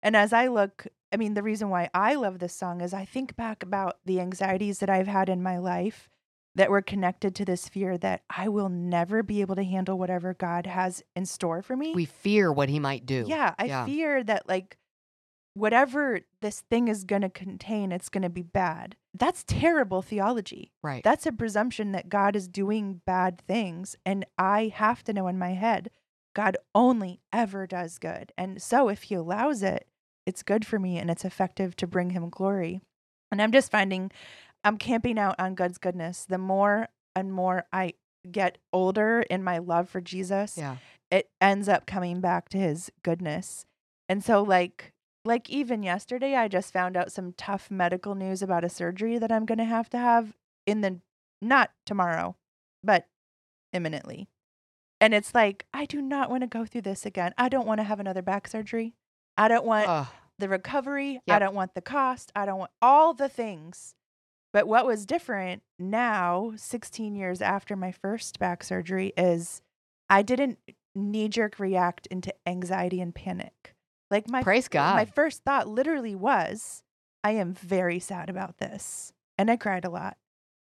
And 0.03 0.17
as 0.17 0.33
I 0.33 0.49
look, 0.49 0.87
I 1.13 1.17
mean, 1.17 1.35
the 1.35 1.43
reason 1.43 1.71
why 1.71 1.89
I 1.95 2.15
love 2.15 2.41
this 2.41 2.53
song 2.53 2.81
is 2.81 2.93
I 2.93 3.05
think 3.05 3.37
back 3.37 3.63
about 3.63 3.99
the 4.05 4.21
anxieties 4.21 4.81
that 4.81 4.91
I've 4.91 5.07
had 5.07 5.29
in 5.29 5.43
my 5.43 5.59
life 5.59 6.09
that 6.57 6.71
were 6.71 6.83
connected 6.83 7.35
to 7.37 7.45
this 7.45 7.69
fear 7.69 7.97
that 7.99 8.23
I 8.29 8.49
will 8.49 8.69
never 8.69 9.23
be 9.23 9.41
able 9.41 9.55
to 9.57 9.65
handle 9.65 9.99
whatever 9.99 10.35
God 10.35 10.67
has 10.67 11.03
in 11.15 11.27
store 11.27 11.63
for 11.63 11.77
me. 11.77 11.93
We 11.95 12.05
fear 12.05 12.53
what 12.53 12.69
he 12.69 12.79
might 12.81 13.07
do. 13.07 13.25
Yeah, 13.29 13.55
I 13.59 13.65
Yeah. 13.67 13.87
fear 13.87 14.25
that 14.25 14.49
like 14.49 14.77
whatever 15.55 16.21
this 16.41 16.61
thing 16.61 16.89
is 16.89 17.05
going 17.05 17.23
to 17.23 17.31
contain, 17.31 17.93
it's 17.93 18.09
going 18.09 18.23
to 18.23 18.29
be 18.29 18.43
bad. 18.43 18.97
That's 19.15 19.45
terrible 19.47 20.03
theology. 20.03 20.73
Right. 20.83 21.03
That's 21.03 21.27
a 21.27 21.33
presumption 21.33 21.93
that 21.93 22.09
God 22.09 22.37
is 22.37 22.49
doing 22.49 23.01
bad 23.07 23.41
things. 23.47 23.97
And 24.05 24.27
I 24.37 24.73
have 24.75 25.03
to 25.05 25.13
know 25.13 25.29
in 25.29 25.39
my 25.39 25.53
head, 25.53 25.91
God 26.35 26.57
only 26.75 27.21
ever 27.33 27.67
does 27.67 27.99
good. 27.99 28.33
And 28.37 28.61
so 28.61 28.89
if 28.89 29.05
he 29.05 29.15
allows 29.15 29.63
it, 29.63 29.87
it's 30.27 30.43
good 30.43 30.67
for 30.67 30.79
me 30.79 30.99
and 30.99 31.11
it's 31.11 31.25
effective 31.25 31.77
to 31.77 31.87
bring 31.87 32.11
him 32.11 32.29
glory. 32.29 32.81
And 33.31 33.41
I'm 33.41 33.53
just 33.53 33.71
finding 33.71 34.11
I'm 34.65 34.79
camping 34.79 35.19
out 35.19 35.37
on 35.39 35.55
God's 35.55 35.79
goodness. 35.79 36.25
The 36.25 36.39
more 36.39 36.89
and 37.15 37.33
more 37.33 37.65
I 37.73 37.95
get 38.31 38.59
older 38.73 39.21
in 39.29 39.45
my 39.45 39.59
love 39.59 39.91
for 39.91 40.01
Jesus, 40.01 40.57
yeah. 40.57 40.77
it 41.11 41.29
ends 41.41 41.69
up 41.69 41.87
coming 41.87 42.21
back 42.21 42.49
to 42.49 42.59
his 42.59 42.91
goodness. 43.03 43.67
And 44.09 44.25
so 44.25 44.43
like 44.43 44.94
like 45.25 45.49
even 45.49 45.83
yesterday 45.83 46.35
I 46.35 46.49
just 46.49 46.73
found 46.73 46.97
out 46.97 47.13
some 47.13 47.33
tough 47.37 47.71
medical 47.71 48.15
news 48.15 48.43
about 48.43 48.65
a 48.65 48.69
surgery 48.69 49.19
that 49.19 49.33
I'm 49.33 49.47
going 49.47 49.59
to 49.59 49.65
have 49.65 49.89
to 49.91 49.99
have 49.99 50.35
in 50.67 50.81
the 50.81 51.01
not 51.41 51.71
tomorrow, 51.87 52.37
but 52.83 53.07
imminently. 53.73 54.29
And 55.01 55.15
it's 55.15 55.35
like 55.35 55.67
I 55.73 55.87
do 55.87 56.01
not 56.01 56.31
want 56.31 56.43
to 56.43 56.47
go 56.47 56.65
through 56.65 56.83
this 56.83 57.05
again. 57.05 57.33
I 57.37 57.49
don't 57.49 57.67
want 57.67 57.79
to 57.81 57.85
have 57.85 58.01
another 58.01 58.23
back 58.23 58.49
surgery. 58.49 58.95
I 59.37 59.49
don't 59.49 59.67
want 59.67 59.89
Ugh. 59.89 60.07
the 60.39 60.49
recovery. 60.49 61.21
I 61.29 61.39
don't 61.39 61.55
want 61.55 61.75
the 61.75 61.83
cost. 61.83 62.31
I 62.37 62.47
don't 62.47 62.59
want 62.59 62.71
all 62.81 63.15
the 63.15 63.29
things. 63.29 63.95
But 64.53 64.69
what 64.69 64.87
was 64.87 65.05
different 65.05 65.63
now, 65.81 66.53
16 66.55 67.17
years 67.17 67.43
after 67.43 67.75
my 67.75 67.91
first 67.91 68.39
back 68.39 68.63
surgery, 68.63 69.13
is 69.17 69.63
I 70.09 70.23
didn't 70.23 70.59
knee 70.95 71.29
jerk 71.29 71.59
react 71.59 72.07
into 72.07 72.33
anxiety 72.47 73.01
and 73.01 73.13
panic. 73.13 73.74
Like 74.15 74.31
my 74.31 74.45
Praise 74.45 74.69
God. 74.69 74.95
my 74.95 75.07
first 75.07 75.43
thought 75.43 75.67
literally 75.67 76.15
was, 76.15 76.85
I 77.25 77.33
am 77.33 77.53
very 77.53 77.99
sad 77.99 78.31
about 78.31 78.59
this. 78.59 79.13
And 79.37 79.51
I 79.51 79.57
cried 79.57 79.85
a 79.85 79.91
lot. 79.91 80.19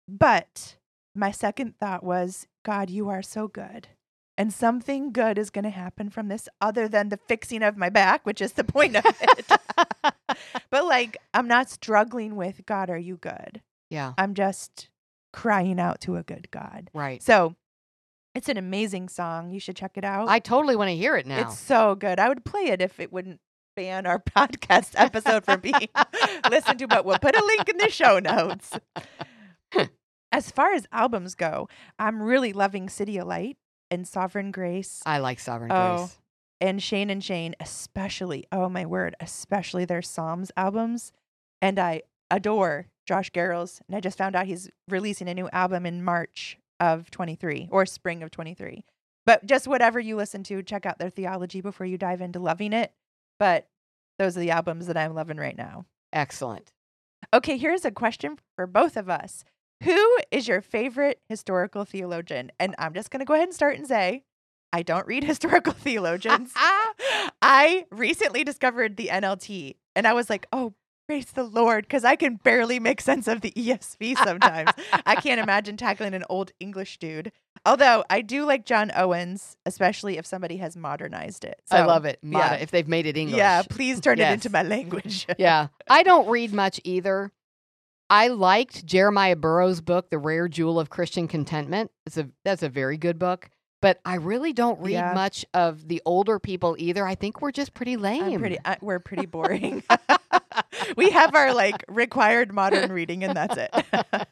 But 0.06 0.76
my 1.16 1.32
second 1.32 1.74
thought 1.76 2.04
was, 2.04 2.46
God, 2.64 2.90
you 2.90 3.08
are 3.08 3.22
so 3.22 3.48
good. 3.48 3.88
And 4.38 4.52
something 4.52 5.10
good 5.10 5.36
is 5.36 5.50
going 5.50 5.64
to 5.64 5.70
happen 5.70 6.10
from 6.10 6.28
this 6.28 6.48
other 6.60 6.86
than 6.86 7.08
the 7.08 7.16
fixing 7.16 7.64
of 7.64 7.76
my 7.76 7.88
back, 7.88 8.24
which 8.24 8.40
is 8.40 8.52
the 8.52 8.62
point 8.62 8.94
of 8.94 9.04
it. 9.04 9.46
but 10.70 10.84
like, 10.84 11.16
I'm 11.34 11.48
not 11.48 11.70
struggling 11.70 12.36
with, 12.36 12.64
God, 12.66 12.88
are 12.88 12.96
you 12.96 13.16
good? 13.16 13.62
yeah. 13.90 14.12
I'm 14.16 14.34
just 14.34 14.90
crying 15.32 15.80
out 15.80 16.00
to 16.02 16.14
a 16.14 16.22
good 16.22 16.52
God. 16.52 16.88
Right. 16.94 17.20
So 17.20 17.56
it's 18.34 18.48
an 18.48 18.56
amazing 18.56 19.08
song. 19.08 19.50
You 19.50 19.60
should 19.60 19.76
check 19.76 19.92
it 19.96 20.04
out. 20.04 20.28
I 20.28 20.38
totally 20.38 20.76
want 20.76 20.88
to 20.90 20.96
hear 20.96 21.16
it 21.16 21.26
now. 21.26 21.40
It's 21.40 21.58
so 21.58 21.94
good. 21.94 22.18
I 22.20 22.28
would 22.28 22.44
play 22.44 22.66
it 22.66 22.80
if 22.80 23.00
it 23.00 23.12
wouldn't 23.12 23.40
ban 23.76 24.06
our 24.06 24.18
podcast 24.36 24.92
episode 24.96 25.44
from 25.44 25.60
being 25.60 25.88
listened 26.50 26.78
to, 26.80 26.86
but 26.88 27.04
we'll 27.04 27.18
put 27.18 27.36
a 27.36 27.44
link 27.44 27.68
in 27.68 27.76
the 27.78 27.90
show 27.90 28.18
notes. 28.18 28.72
as 30.32 30.50
far 30.50 30.72
as 30.74 30.86
albums 30.92 31.34
go, 31.34 31.68
I'm 31.98 32.22
really 32.22 32.52
loving 32.52 32.86
CityAlight 32.88 33.56
and 33.90 34.06
Sovereign 34.06 34.52
Grace 34.52 35.02
I 35.04 35.18
like 35.18 35.40
Sovereign 35.40 35.72
Oh, 35.72 35.96
Grace. 35.98 36.18
and 36.60 36.82
Shane 36.82 37.10
and 37.10 37.22
Shane, 37.24 37.56
especially. 37.60 38.46
Oh 38.52 38.68
my 38.68 38.86
word, 38.86 39.16
especially 39.20 39.84
their 39.84 40.02
Psalms 40.02 40.52
albums. 40.56 41.12
And 41.60 41.78
I 41.78 42.02
adore 42.30 42.86
Josh 43.06 43.30
Garrels. 43.32 43.80
And 43.88 43.96
I 43.96 44.00
just 44.00 44.16
found 44.16 44.36
out 44.36 44.46
he's 44.46 44.70
releasing 44.88 45.28
a 45.28 45.34
new 45.34 45.48
album 45.52 45.84
in 45.84 46.04
March 46.04 46.56
of 46.80 47.10
23 47.10 47.68
or 47.70 47.86
spring 47.86 48.22
of 48.22 48.30
23. 48.30 48.84
But 49.26 49.46
just 49.46 49.68
whatever 49.68 50.00
you 50.00 50.16
listen 50.16 50.42
to, 50.44 50.62
check 50.62 50.86
out 50.86 50.98
their 50.98 51.10
theology 51.10 51.60
before 51.60 51.86
you 51.86 51.98
dive 51.98 52.20
into 52.20 52.40
loving 52.40 52.72
it. 52.72 52.92
But 53.38 53.68
those 54.18 54.36
are 54.36 54.40
the 54.40 54.50
albums 54.50 54.86
that 54.86 54.96
I'm 54.96 55.14
loving 55.14 55.36
right 55.36 55.56
now. 55.56 55.84
Excellent. 56.12 56.72
Okay, 57.32 57.56
here's 57.56 57.84
a 57.84 57.90
question 57.90 58.38
for 58.56 58.66
both 58.66 58.96
of 58.96 59.08
us. 59.08 59.44
Who 59.84 60.18
is 60.30 60.48
your 60.48 60.60
favorite 60.60 61.20
historical 61.28 61.84
theologian? 61.84 62.50
And 62.58 62.74
I'm 62.78 62.92
just 62.92 63.10
going 63.10 63.20
to 63.20 63.24
go 63.24 63.34
ahead 63.34 63.48
and 63.48 63.54
start 63.54 63.78
and 63.78 63.86
say, 63.86 64.24
I 64.72 64.82
don't 64.82 65.06
read 65.06 65.24
historical 65.32 65.72
theologians. 65.72 66.52
I 67.42 67.86
recently 67.90 68.44
discovered 68.44 68.96
the 68.96 69.08
NLT 69.08 69.76
and 69.94 70.06
I 70.06 70.12
was 70.12 70.28
like, 70.28 70.46
oh, 70.52 70.74
praise 71.10 71.32
the 71.32 71.42
Lord, 71.42 71.86
because 71.86 72.04
I 72.04 72.14
can 72.14 72.36
barely 72.36 72.78
make 72.78 73.00
sense 73.00 73.26
of 73.26 73.40
the 73.40 73.50
ESV 73.50 74.16
sometimes. 74.24 74.70
I 75.04 75.16
can't 75.16 75.40
imagine 75.40 75.76
tackling 75.76 76.14
an 76.14 76.22
old 76.30 76.52
English 76.60 76.98
dude. 76.98 77.32
Although 77.66 78.04
I 78.08 78.20
do 78.20 78.44
like 78.44 78.64
John 78.64 78.92
Owens, 78.94 79.56
especially 79.66 80.18
if 80.18 80.24
somebody 80.24 80.58
has 80.58 80.76
modernized 80.76 81.44
it. 81.44 81.60
I 81.68 81.82
love 81.84 82.04
it. 82.04 82.20
Yeah. 82.22 82.54
If 82.54 82.70
they've 82.70 82.86
made 82.86 83.06
it 83.06 83.16
English. 83.16 83.38
Yeah, 83.38 83.62
please 83.68 84.00
turn 84.00 84.20
it 84.20 84.32
into 84.32 84.50
my 84.50 84.62
language. 84.62 85.26
yeah. 85.38 85.66
I 85.88 86.04
don't 86.04 86.28
read 86.28 86.52
much 86.52 86.80
either. 86.84 87.32
I 88.08 88.28
liked 88.28 88.86
Jeremiah 88.86 89.34
Burroughs' 89.36 89.80
book, 89.80 90.10
The 90.10 90.18
Rare 90.18 90.46
Jewel 90.46 90.78
of 90.78 90.90
Christian 90.90 91.26
Contentment. 91.26 91.90
It's 92.06 92.18
a 92.18 92.30
that's 92.44 92.62
a 92.62 92.68
very 92.68 92.96
good 92.98 93.18
book. 93.18 93.50
But 93.82 93.98
I 94.04 94.16
really 94.16 94.52
don't 94.52 94.78
read 94.80 94.92
Yeah. 94.92 95.12
much 95.14 95.44
of 95.54 95.88
the 95.88 96.02
older 96.04 96.38
people 96.38 96.76
either. 96.78 97.04
I 97.04 97.16
think 97.16 97.42
we're 97.42 97.50
just 97.50 97.74
pretty 97.74 97.96
lame. 97.96 98.22
I'm 98.24 98.38
pretty. 98.38 98.58
I, 98.64 98.76
we're 98.80 99.00
pretty 99.00 99.26
boring. 99.26 99.82
we 100.96 101.10
have 101.10 101.34
our 101.34 101.54
like 101.54 101.84
required 101.88 102.52
modern 102.52 102.92
reading, 102.92 103.24
and 103.24 103.36
that's 103.36 103.56
it. 103.56 103.70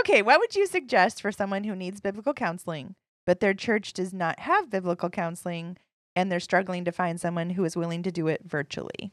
okay, 0.00 0.22
what 0.22 0.40
would 0.40 0.54
you 0.54 0.66
suggest 0.66 1.20
for 1.20 1.32
someone 1.32 1.64
who 1.64 1.74
needs 1.74 2.00
biblical 2.00 2.34
counseling, 2.34 2.94
but 3.26 3.40
their 3.40 3.54
church 3.54 3.92
does 3.92 4.12
not 4.12 4.40
have 4.40 4.70
biblical 4.70 5.10
counseling, 5.10 5.76
and 6.16 6.30
they're 6.30 6.40
struggling 6.40 6.84
to 6.84 6.92
find 6.92 7.20
someone 7.20 7.50
who 7.50 7.64
is 7.64 7.76
willing 7.76 8.02
to 8.02 8.12
do 8.12 8.26
it 8.26 8.42
virtually? 8.44 9.12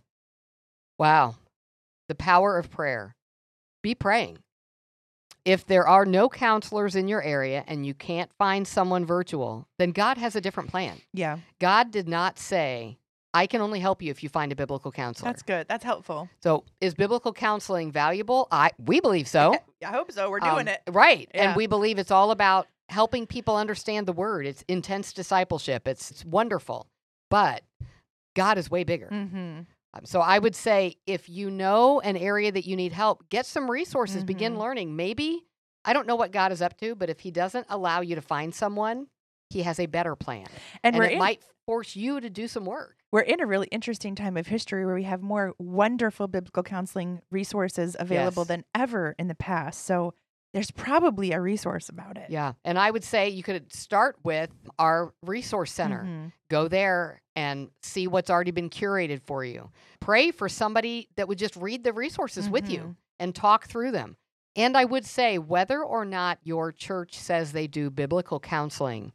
Wow. 0.98 1.36
The 2.10 2.16
power 2.16 2.58
of 2.58 2.72
prayer. 2.72 3.16
Be 3.84 3.94
praying. 3.94 4.40
If 5.46 5.66
there 5.66 5.88
are 5.88 6.06
no 6.06 6.28
counselors 6.28 6.96
in 6.96 7.08
your 7.08 7.22
area 7.22 7.64
and 7.68 7.86
you 7.86 7.94
can't 7.94 8.34
find 8.38 8.68
someone 8.68 9.06
virtual, 9.06 9.68
then 9.80 9.92
God 9.92 10.18
has 10.18 10.36
a 10.36 10.42
different 10.42 10.70
plan. 10.70 10.98
Yeah, 11.14 11.38
God 11.60 11.92
did 11.92 12.08
not 12.08 12.38
say, 12.38 12.98
I 13.42 13.48
can 13.48 13.62
only 13.62 13.80
help 13.80 14.02
you 14.02 14.12
if 14.12 14.24
you 14.24 14.30
find 14.30 14.52
a 14.52 14.56
biblical 14.56 14.92
counselor. 14.92 15.30
that's 15.30 15.44
good. 15.44 15.68
That's 15.68 15.84
helpful. 15.84 16.30
so, 16.42 16.64
is 16.82 16.94
biblical 16.94 17.34
counseling 17.34 17.92
valuable? 17.92 18.48
I 18.52 18.72
we 18.78 19.00
believe 19.00 19.28
so. 19.28 19.56
I 19.86 19.88
hope 19.98 20.12
so. 20.12 20.30
We're 20.30 20.40
doing 20.40 20.68
Um, 20.68 20.68
it. 20.70 20.82
Right. 20.90 21.30
Yeah. 21.34 21.50
And 21.50 21.56
we 21.56 21.68
believe 21.68 22.00
it's 22.00 22.12
all 22.12 22.32
about 22.32 22.68
helping 22.90 23.28
people 23.28 23.56
understand 23.58 24.08
the 24.08 24.14
word. 24.14 24.46
It's 24.48 24.64
intense 24.68 25.14
discipleship. 25.14 25.88
It's, 25.88 26.10
it's 26.12 26.24
wonderful. 26.26 26.88
But 27.30 27.62
God 28.36 28.58
is 28.58 28.72
way 28.72 28.84
bigger. 28.84 29.10
Mm-hmm. 29.12 29.60
Um, 29.94 30.06
So 30.06 30.22
I 30.22 30.40
would 30.40 30.56
say 30.56 30.96
if 31.06 31.28
you 31.30 31.50
know 31.52 32.00
an 32.02 32.18
area 32.18 32.52
that 32.52 32.66
you 32.66 32.76
need 32.76 32.94
help, 32.94 33.28
get 33.30 33.46
some 33.46 33.70
resources, 33.70 34.24
begin 34.24 34.56
Mhm. 34.56 34.60
learning. 34.60 34.96
Maybe, 34.96 35.46
I 35.86 35.94
don't 35.94 36.08
know 36.08 36.16
what 36.16 36.32
God 36.32 36.52
is 36.52 36.62
up 36.62 36.78
to, 36.78 36.96
but 36.96 37.10
if 37.10 37.20
He 37.22 37.32
doesn't 37.32 37.68
allow 37.70 38.02
you 38.02 38.16
to 38.16 38.22
find 38.22 38.54
someone, 38.56 39.08
He 39.50 39.64
has 39.64 39.80
a 39.80 39.86
better 39.86 40.16
plan. 40.16 40.48
And, 40.84 40.96
And, 40.96 41.04
it 41.06 41.12
in, 41.14 41.20
might 41.20 41.42
force 41.66 41.96
you 41.96 42.20
to 42.22 42.30
do 42.30 42.48
some 42.48 42.66
work. 42.66 42.97
We're 43.12 43.22
in 43.22 43.40
a 43.40 43.46
really 43.46 43.68
interesting 43.68 44.16
time 44.16 44.38
of 44.38 44.48
history 44.48 44.86
where 44.86 44.96
we 44.96 45.04
have 45.04 45.22
more 45.22 45.54
wonderful 45.60 46.28
biblical 46.28 46.64
counseling 46.64 47.22
resources 47.32 47.96
available 48.00 48.42
Yes. 48.44 48.48
than 48.48 48.66
ever 48.76 49.16
in 49.18 49.28
the 49.28 49.36
past. 49.36 49.86
So 49.86 50.14
there's 50.54 50.72
probably 50.72 51.32
a 51.34 51.42
resource 51.42 51.90
about 51.90 52.18
it. 52.18 52.30
Yeah. 52.30 52.54
And 52.66 52.80
I 52.80 52.90
would 52.90 53.04
say 53.04 53.30
you 53.30 53.44
could 53.44 53.72
start 53.74 54.18
with 54.24 54.50
our 54.80 55.14
resource 55.22 55.72
center. 55.72 56.04
Mhm. 56.04 56.32
Go 56.50 56.68
there 56.68 57.22
and 57.36 57.70
see 57.84 58.08
what's 58.08 58.30
already 58.30 58.52
been 58.52 58.70
curated 58.70 59.22
for 59.22 59.44
you. 59.44 59.70
Pray 60.00 60.32
for 60.32 60.50
somebody 60.50 61.10
that 61.16 61.28
would 61.28 61.38
just 61.38 61.56
read 61.56 61.84
the 61.84 61.94
resources 61.94 62.50
with 62.50 62.70
you 62.70 62.80
Mhm. 62.80 62.96
and 63.20 63.36
talk 63.36 63.68
through 63.68 63.92
them. 63.92 64.18
And 64.56 64.76
I 64.76 64.86
would 64.86 65.06
say, 65.06 65.38
whether 65.38 65.84
or 65.84 66.04
not 66.06 66.40
your 66.44 66.72
church 66.72 67.16
says 67.20 67.52
they 67.52 67.68
do 67.68 67.92
biblical 67.92 68.40
counseling, 68.40 69.14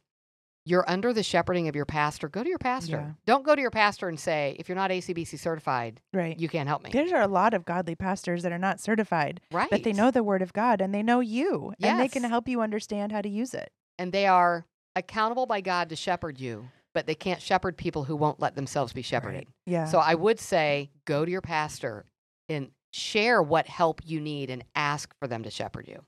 you're 0.65 0.89
under 0.89 1.11
the 1.13 1.23
shepherding 1.23 1.67
of 1.67 1.75
your 1.75 1.85
pastor. 1.85 2.29
Go 2.29 2.41
to 2.43 2.49
your 2.49 2.57
pastor. 2.57 2.91
Yeah. 2.97 3.11
Don't 3.25 3.43
go 3.43 3.53
to 3.55 3.61
your 3.61 3.71
pastor 3.71 4.07
and 4.07 4.19
say, 4.19 4.55
if 4.59 4.69
you're 4.69 4.75
not 4.77 4.91
ACBC 4.91 5.37
certified, 5.39 5.99
Right. 6.13 6.39
you 6.39 6.47
can't 6.47 6.69
help 6.69 6.83
me. 6.83 6.89
There 6.91 7.15
are 7.17 7.21
a 7.21 7.27
lot 7.27 7.53
of 7.53 7.65
godly 7.65 7.95
pastors 7.95 8.43
that 8.43 8.51
are 8.51 8.57
not 8.57 8.79
certified, 8.79 9.41
right. 9.51 9.69
but 9.69 9.83
they 9.83 9.91
know 9.93 10.09
the 10.11 10.23
word 10.23 10.41
of 10.41 10.53
God 10.53 10.79
and 10.81 10.93
they 10.93 11.03
know 11.03 11.19
you 11.19 11.73
and 11.81 11.99
they 11.99 12.07
can 12.07 12.23
help 12.23 12.47
you 12.47 12.61
understand 12.61 13.11
how 13.11 13.21
to 13.21 13.29
use 13.29 13.53
it. 13.53 13.71
and 13.99 14.11
they 14.11 14.25
are 14.25 14.65
accountable 14.95 15.45
by 15.45 15.59
God 15.61 15.89
to 15.89 15.95
shepherd 15.95 16.39
you, 16.39 16.69
but 16.93 17.07
they 17.07 17.15
can't 17.15 17.41
shepherd 17.41 17.75
people 17.77 18.03
who 18.05 18.15
won't 18.15 18.39
let 18.39 18.55
themselves 18.55 18.93
be 18.93 19.01
shepherded. 19.01 19.47
Yeah. 19.65 19.85
So 19.85 19.97
I 19.99 20.13
would 20.15 20.39
say 20.39 20.91
go 21.05 21.25
to 21.25 21.31
your 21.31 21.41
pastor 21.41 22.05
and 22.47 22.69
share 22.91 23.41
what 23.41 23.67
help 23.67 24.01
you 24.05 24.21
need 24.21 24.49
and 24.51 24.63
ask 24.75 25.13
for 25.19 25.27
them 25.27 25.43
to 25.43 25.49
shepherd 25.49 25.87
you. 25.87 26.03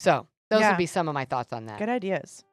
So 0.00 0.26
Those 0.48 0.60
Yeah. 0.60 0.70
would 0.70 0.78
be 0.78 0.86
some 0.86 1.08
of 1.08 1.14
my 1.14 1.24
thoughts 1.24 1.52
on 1.52 1.66
that. 1.66 1.78
Good 1.78 1.88
ideas. 1.88 2.44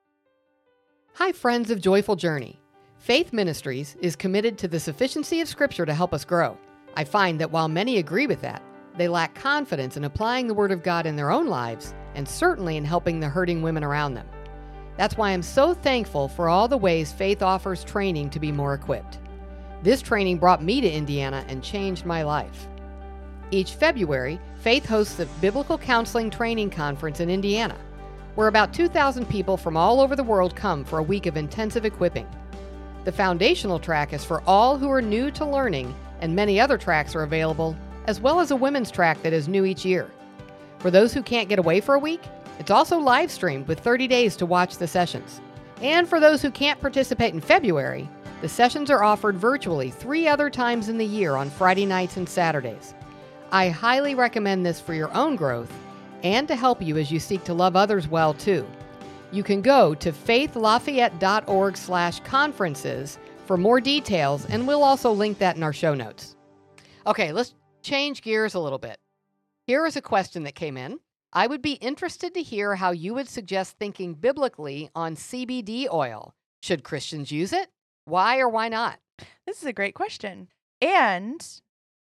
Hi, 1.17 1.31
friends 1.31 1.69
of 1.69 1.79
Joyful 1.79 2.15
Journey. 2.15 2.59
Faith 2.97 3.33
Ministries 3.33 3.95
is 4.01 4.15
committed 4.15 4.57
to 4.57 4.67
the 4.67 4.79
sufficiency 4.79 5.41
of 5.41 5.47
Scripture 5.47 5.85
to 5.85 5.93
help 5.93 6.11
us 6.11 6.25
grow. 6.25 6.57
I 6.95 7.03
find 7.03 7.39
that 7.39 7.51
while 7.51 7.67
many 7.67 7.99
agree 7.99 8.25
with 8.25 8.41
that, 8.41 8.63
they 8.97 9.07
lack 9.07 9.35
confidence 9.35 9.95
in 9.95 10.05
applying 10.05 10.47
the 10.47 10.55
Word 10.55 10.71
of 10.71 10.81
God 10.81 11.05
in 11.05 11.15
their 11.15 11.29
own 11.29 11.45
lives 11.45 11.93
and 12.15 12.27
certainly 12.27 12.77
in 12.77 12.83
helping 12.83 13.19
the 13.19 13.29
hurting 13.29 13.61
women 13.61 13.83
around 13.83 14.15
them. 14.15 14.27
That's 14.97 15.15
why 15.15 15.29
I'm 15.29 15.43
so 15.43 15.75
thankful 15.75 16.29
for 16.29 16.49
all 16.49 16.67
the 16.67 16.77
ways 16.77 17.13
Faith 17.13 17.43
offers 17.43 17.83
training 17.83 18.31
to 18.31 18.39
be 18.39 18.51
more 18.51 18.73
equipped. 18.73 19.19
This 19.83 20.01
training 20.01 20.39
brought 20.39 20.63
me 20.63 20.81
to 20.81 20.91
Indiana 20.91 21.45
and 21.47 21.63
changed 21.63 22.07
my 22.07 22.23
life. 22.23 22.67
Each 23.51 23.73
February, 23.73 24.41
Faith 24.61 24.87
hosts 24.87 25.19
a 25.19 25.27
Biblical 25.41 25.77
Counseling 25.77 26.31
Training 26.31 26.71
Conference 26.71 27.19
in 27.19 27.29
Indiana, 27.29 27.77
where 28.35 28.47
about 28.47 28.73
2,000 28.73 29.27
people 29.29 29.57
from 29.57 29.77
all 29.77 29.99
over 29.99 30.15
the 30.15 30.23
world 30.23 30.55
come 30.55 30.83
for 30.83 30.99
a 30.99 31.03
week 31.03 31.25
of 31.25 31.37
intensive 31.37 31.85
equipping. 31.85 32.27
The 33.03 33.11
foundational 33.11 33.79
track 33.79 34.13
is 34.13 34.23
for 34.23 34.41
all 34.47 34.77
who 34.77 34.89
are 34.89 35.01
new 35.01 35.29
to 35.31 35.45
learning, 35.45 35.93
and 36.21 36.35
many 36.35 36.59
other 36.59 36.77
tracks 36.77 37.15
are 37.15 37.23
available, 37.23 37.75
as 38.07 38.19
well 38.19 38.39
as 38.39 38.51
a 38.51 38.55
women's 38.55 38.91
track 38.91 39.21
that 39.21 39.33
is 39.33 39.47
new 39.47 39.65
each 39.65 39.85
year. 39.85 40.09
For 40.79 40.89
those 40.89 41.13
who 41.13 41.21
can't 41.21 41.49
get 41.49 41.59
away 41.59 41.79
for 41.79 41.95
a 41.95 41.99
week, 41.99 42.21
it's 42.59 42.71
also 42.71 42.97
live 42.97 43.31
streamed 43.31 43.67
with 43.67 43.79
30 43.79 44.07
days 44.07 44.35
to 44.37 44.45
watch 44.45 44.77
the 44.77 44.87
sessions. 44.87 45.41
And 45.81 46.07
for 46.07 46.19
those 46.19 46.41
who 46.41 46.51
can't 46.51 46.79
participate 46.79 47.33
in 47.33 47.41
February, 47.41 48.09
the 48.41 48.49
sessions 48.49 48.89
are 48.89 49.03
offered 49.03 49.37
virtually 49.37 49.91
three 49.91 50.27
other 50.27 50.49
times 50.49 50.89
in 50.89 50.97
the 50.97 51.05
year 51.05 51.35
on 51.35 51.49
Friday 51.49 51.85
nights 51.85 52.17
and 52.17 52.27
Saturdays. 52.27 52.93
I 53.51 53.69
highly 53.69 54.15
recommend 54.15 54.65
this 54.65 54.79
for 54.79 54.93
your 54.93 55.13
own 55.13 55.35
growth 55.35 55.71
and 56.23 56.47
to 56.47 56.55
help 56.55 56.81
you 56.81 56.97
as 56.97 57.11
you 57.11 57.19
seek 57.19 57.43
to 57.43 57.53
love 57.53 57.75
others 57.75 58.07
well 58.07 58.33
too. 58.33 58.65
You 59.31 59.43
can 59.43 59.61
go 59.61 59.93
to 59.95 60.11
faithlafayette.org 60.11 61.77
slash 61.77 62.19
conferences 62.21 63.17
for 63.45 63.57
more 63.57 63.81
details, 63.81 64.45
and 64.45 64.67
we'll 64.67 64.83
also 64.83 65.11
link 65.11 65.39
that 65.39 65.55
in 65.55 65.63
our 65.63 65.73
show 65.73 65.93
notes. 65.93 66.35
Okay, 67.05 67.31
let's 67.31 67.53
change 67.81 68.21
gears 68.21 68.53
a 68.53 68.59
little 68.59 68.77
bit. 68.77 68.99
Here 69.67 69.85
is 69.85 69.95
a 69.95 70.01
question 70.01 70.43
that 70.43 70.55
came 70.55 70.77
in. 70.77 70.99
I 71.33 71.47
would 71.47 71.61
be 71.61 71.73
interested 71.73 72.33
to 72.35 72.43
hear 72.43 72.75
how 72.75 72.91
you 72.91 73.15
would 73.15 73.27
suggest 73.27 73.77
thinking 73.77 74.13
biblically 74.13 74.89
on 74.93 75.15
CBD 75.15 75.87
oil. 75.91 76.35
Should 76.61 76.83
Christians 76.83 77.31
use 77.31 77.51
it? 77.51 77.69
Why 78.05 78.39
or 78.39 78.47
why 78.47 78.69
not? 78.69 78.99
This 79.45 79.61
is 79.61 79.65
a 79.65 79.73
great 79.73 79.95
question. 79.95 80.47
And 80.79 81.45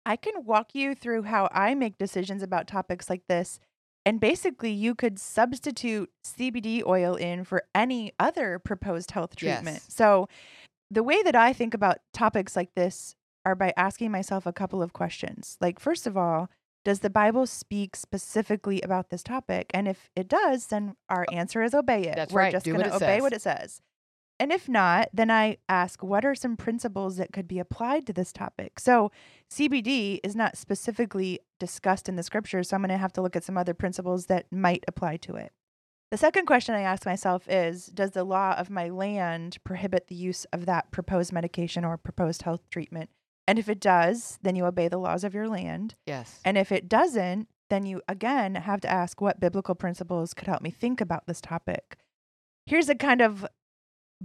I 0.05 0.16
can 0.16 0.44
walk 0.44 0.75
you 0.75 0.94
through 0.94 1.22
how 1.22 1.48
I 1.53 1.75
make 1.75 1.98
decisions 1.98 2.42
about 2.42 2.66
topics 2.66 3.09
like 3.09 3.22
this. 3.29 3.61
And 4.04 4.18
basically, 4.20 4.72
you 4.72 4.94
could 4.94 5.18
substitute 5.18 6.10
CBD 6.24 6.84
oil 6.84 7.14
in 7.14 7.44
for 7.44 7.62
any 7.74 8.12
other 8.18 8.58
proposed 8.58 9.12
health 9.12 9.36
treatment. 9.36 9.76
Yes. 9.76 9.86
So, 9.88 10.28
the 10.90 11.02
way 11.02 11.22
that 11.22 11.36
I 11.36 11.52
think 11.52 11.72
about 11.72 11.98
topics 12.12 12.56
like 12.56 12.74
this 12.74 13.14
are 13.44 13.54
by 13.54 13.72
asking 13.76 14.10
myself 14.10 14.44
a 14.44 14.52
couple 14.52 14.82
of 14.82 14.92
questions. 14.92 15.56
Like, 15.60 15.78
first 15.78 16.06
of 16.06 16.16
all, 16.16 16.50
does 16.84 17.00
the 17.00 17.10
Bible 17.10 17.46
speak 17.46 17.94
specifically 17.94 18.80
about 18.82 19.10
this 19.10 19.22
topic? 19.22 19.70
And 19.72 19.86
if 19.86 20.10
it 20.16 20.28
does, 20.28 20.66
then 20.66 20.96
our 21.08 21.24
uh, 21.30 21.34
answer 21.34 21.62
is 21.62 21.74
obey 21.74 22.02
it. 22.02 22.16
That's 22.16 22.32
We're 22.32 22.40
right. 22.40 22.52
just 22.52 22.66
going 22.66 22.80
to 22.80 22.94
obey 22.94 22.98
says. 22.98 23.22
what 23.22 23.32
it 23.32 23.42
says. 23.42 23.80
And 24.42 24.50
if 24.50 24.68
not, 24.68 25.09
then 25.12 25.31
I 25.31 25.59
ask, 25.68 26.02
what 26.02 26.24
are 26.24 26.35
some 26.35 26.57
principles 26.57 27.16
that 27.18 27.33
could 27.33 27.46
be 27.46 27.61
applied 27.61 28.09
to 28.09 28.12
this 28.12 28.33
topic? 28.33 28.81
So, 28.81 29.12
CBD 29.48 30.18
is 30.24 30.35
not 30.35 30.57
specifically 30.57 31.38
discussed 31.61 32.09
in 32.09 32.16
the 32.16 32.24
scriptures, 32.24 32.68
so 32.68 32.74
I'm 32.74 32.83
going 32.83 32.88
to 32.88 32.96
have 32.96 33.12
to 33.12 33.22
look 33.22 33.37
at 33.37 33.44
some 33.44 33.57
other 33.57 33.72
principles 33.72 34.26
that 34.26 34.50
might 34.50 34.83
apply 34.88 35.18
to 35.18 35.37
it. 35.37 35.52
The 36.11 36.16
second 36.16 36.46
question 36.46 36.74
I 36.74 36.81
ask 36.81 37.07
myself 37.07 37.48
is 37.48 37.87
Does 37.87 38.11
the 38.11 38.24
law 38.24 38.57
of 38.59 38.68
my 38.68 38.88
land 38.88 39.59
prohibit 39.62 40.09
the 40.09 40.16
use 40.16 40.44
of 40.46 40.66
that 40.66 40.90
proposed 40.90 41.33
medication 41.33 41.85
or 41.85 41.96
proposed 41.96 42.42
health 42.42 42.68
treatment? 42.68 43.11
And 43.46 43.61
if 43.61 43.68
it 43.68 43.78
does, 43.78 44.40
then 44.42 44.57
you 44.57 44.64
obey 44.64 44.88
the 44.88 44.98
laws 44.98 45.22
of 45.22 45.35
your 45.35 45.46
land. 45.46 45.94
Yes. 46.05 46.40
And 46.44 46.59
if 46.59 46.72
it 46.72 46.88
doesn't, 46.88 47.46
then 47.70 47.87
you 47.87 48.02
again 48.09 48.57
have 48.57 48.81
to 48.81 48.90
ask 48.90 49.20
what 49.20 49.38
biblical 49.38 49.76
principles 49.76 50.35
could 50.35 50.48
help 50.48 50.62
me 50.62 50.72
think 50.72 51.00
about 51.00 51.28
this 51.28 51.40
topic. 51.40 51.96
Here's 52.66 52.88
a 52.88 52.96
kind 52.96 53.20
of 53.20 53.46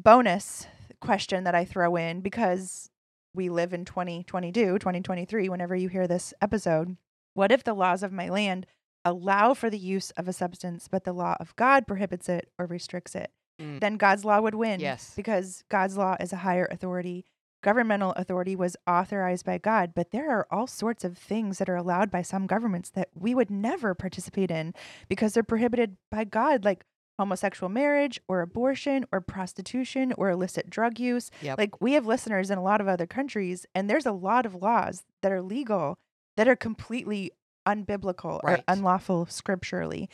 bonus 0.03 0.67
question 1.01 1.43
that 1.43 1.55
I 1.55 1.65
throw 1.65 1.95
in 1.95 2.21
because 2.21 2.89
we 3.33 3.49
live 3.49 3.73
in 3.73 3.86
2022, 3.86 4.79
2023, 4.79 5.49
whenever 5.49 5.75
you 5.75 5.89
hear 5.89 6.07
this 6.07 6.33
episode. 6.41 6.97
What 7.33 7.51
if 7.51 7.63
the 7.63 7.73
laws 7.73 8.03
of 8.03 8.12
my 8.12 8.29
land 8.29 8.65
allow 9.05 9.53
for 9.53 9.69
the 9.69 9.77
use 9.77 10.12
of 10.12 10.27
a 10.27 10.33
substance, 10.33 10.88
but 10.88 11.03
the 11.03 11.13
law 11.13 11.36
of 11.39 11.55
God 11.55 11.86
prohibits 11.88 12.29
it 12.29 12.49
or 12.57 12.65
restricts 12.65 13.15
it? 13.15 13.31
Mm. 13.62 13.79
Then 13.79 13.97
God's 13.97 14.25
law 14.25 14.39
would 14.41 14.55
win 14.55 14.79
Yes. 14.79 15.13
because 15.15 15.63
God's 15.69 15.97
law 15.97 16.15
is 16.19 16.31
a 16.33 16.38
higher 16.38 16.67
authority. 16.71 17.25
Governmental 17.63 18.12
authority 18.13 18.55
was 18.55 18.75
authorized 18.88 19.45
by 19.45 19.57
God, 19.57 19.93
but 19.95 20.12
there 20.12 20.29
are 20.31 20.47
all 20.51 20.67
sorts 20.67 21.03
of 21.03 21.17
things 21.17 21.57
that 21.57 21.69
are 21.69 21.75
allowed 21.75 22.12
by 22.12 22.21
some 22.21 22.45
governments 22.47 22.89
that 22.91 23.10
we 23.15 23.33
would 23.33 23.49
never 23.49 23.95
participate 23.95 24.51
in 24.51 24.73
because 25.10 25.33
they're 25.33 25.43
prohibited 25.43 25.97
by 26.12 26.23
God, 26.23 26.63
like 26.63 26.86
homosexual 27.19 27.69
marriage 27.69 28.19
or 28.27 28.41
abortion 28.41 29.06
or 29.12 29.21
prostitution 29.21 30.13
or 30.17 30.30
illicit 30.30 30.69
drug 30.69 30.99
use. 30.99 31.32
Yep. 31.41 31.58
Like 31.58 31.82
we 31.82 31.93
have 31.93 32.06
listeners 32.06 32.49
in 32.51 32.58
a 32.58 32.63
lot 32.63 32.82
of 32.82 32.88
other 32.88 33.08
countries, 33.08 33.65
and 33.73 33.89
there's 33.89 34.06
a 34.06 34.12
lot 34.12 34.45
of 34.45 34.56
laws 34.56 35.03
that 35.21 35.32
are 35.32 35.41
legal 35.41 35.97
that 36.36 36.47
are 36.47 36.56
completely 36.56 37.32
unbiblical 37.67 38.39
Right. 38.43 38.60
or 38.60 38.63
unlawful 38.67 39.25
scripturally. 39.25 40.10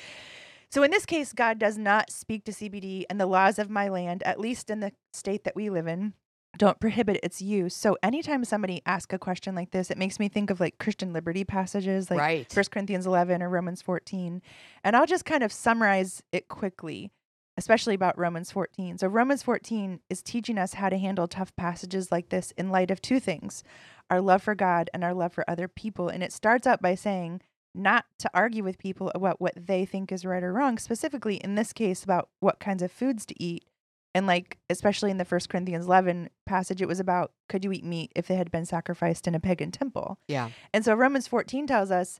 So 0.71 0.81
in 0.81 0.89
this 0.89 1.05
case, 1.05 1.33
God 1.33 1.59
does 1.59 1.77
not 1.77 2.09
speak 2.09 2.45
to 2.45 2.51
CBD, 2.51 3.03
and 3.09 3.19
the 3.19 3.27
laws 3.27 3.59
of 3.59 3.69
my 3.69 3.89
land, 3.89 4.23
at 4.23 4.39
least 4.39 4.69
in 4.71 4.79
the 4.79 4.91
state 5.13 5.43
that 5.43 5.55
we 5.55 5.69
live 5.69 5.85
in, 5.85 6.13
don't 6.57 6.79
prohibit 6.79 7.19
its 7.23 7.41
use. 7.41 7.75
So 7.75 7.97
anytime 8.03 8.45
somebody 8.45 8.81
asks 8.85 9.13
a 9.13 9.17
question 9.17 9.55
like 9.55 9.71
this, 9.71 9.89
it 9.89 9.97
makes 9.97 10.19
me 10.19 10.29
think 10.29 10.49
of 10.49 10.59
like 10.59 10.77
Christian 10.77 11.11
liberty 11.11 11.43
passages, 11.43 12.11
like 12.11 12.19
right. 12.19 12.53
1 12.53 12.65
Corinthians 12.71 13.07
11 13.07 13.41
or 13.41 13.49
Romans 13.49 13.81
14. 13.81 14.41
And 14.83 14.95
I'll 14.95 15.05
just 15.05 15.25
kind 15.25 15.43
of 15.43 15.51
summarize 15.51 16.21
it 16.31 16.49
quickly, 16.49 17.11
especially 17.57 17.95
about 17.95 18.17
Romans 18.19 18.51
14. 18.51 18.99
So, 18.99 19.07
Romans 19.07 19.41
14 19.41 19.99
is 20.09 20.21
teaching 20.21 20.59
us 20.59 20.75
how 20.75 20.89
to 20.89 20.97
handle 20.97 21.27
tough 21.27 21.55
passages 21.55 22.11
like 22.11 22.29
this 22.29 22.51
in 22.51 22.69
light 22.69 22.91
of 22.91 23.01
two 23.01 23.19
things 23.19 23.63
our 24.09 24.21
love 24.21 24.43
for 24.43 24.53
God 24.53 24.89
and 24.93 25.03
our 25.03 25.13
love 25.13 25.33
for 25.33 25.49
other 25.49 25.67
people. 25.67 26.09
And 26.09 26.21
it 26.21 26.31
starts 26.31 26.67
out 26.67 26.81
by 26.81 26.93
saying, 26.93 27.41
not 27.73 28.05
to 28.19 28.29
argue 28.33 28.63
with 28.63 28.77
people 28.77 29.11
about 29.15 29.41
what 29.41 29.53
they 29.55 29.85
think 29.85 30.11
is 30.11 30.25
right 30.25 30.43
or 30.43 30.53
wrong, 30.53 30.77
specifically 30.77 31.37
in 31.37 31.55
this 31.55 31.73
case 31.73 32.03
about 32.03 32.29
what 32.39 32.59
kinds 32.59 32.83
of 32.83 32.91
foods 32.91 33.25
to 33.25 33.43
eat. 33.43 33.65
And 34.15 34.27
like, 34.27 34.57
especially 34.69 35.11
in 35.11 35.17
the 35.17 35.25
First 35.25 35.49
Corinthians 35.49 35.85
11 35.85 36.29
passage, 36.45 36.81
it 36.81 36.87
was 36.87 36.99
about 36.99 37.31
could 37.49 37.63
you 37.63 37.71
eat 37.71 37.83
meat 37.83 38.11
if 38.15 38.27
they 38.27 38.35
had 38.35 38.51
been 38.51 38.65
sacrificed 38.65 39.27
in 39.27 39.35
a 39.35 39.39
pagan 39.39 39.71
temple? 39.71 40.19
yeah. 40.27 40.49
And 40.73 40.85
so 40.85 40.93
Romans 40.93 41.27
14 41.27 41.65
tells 41.67 41.89
us 41.91 42.19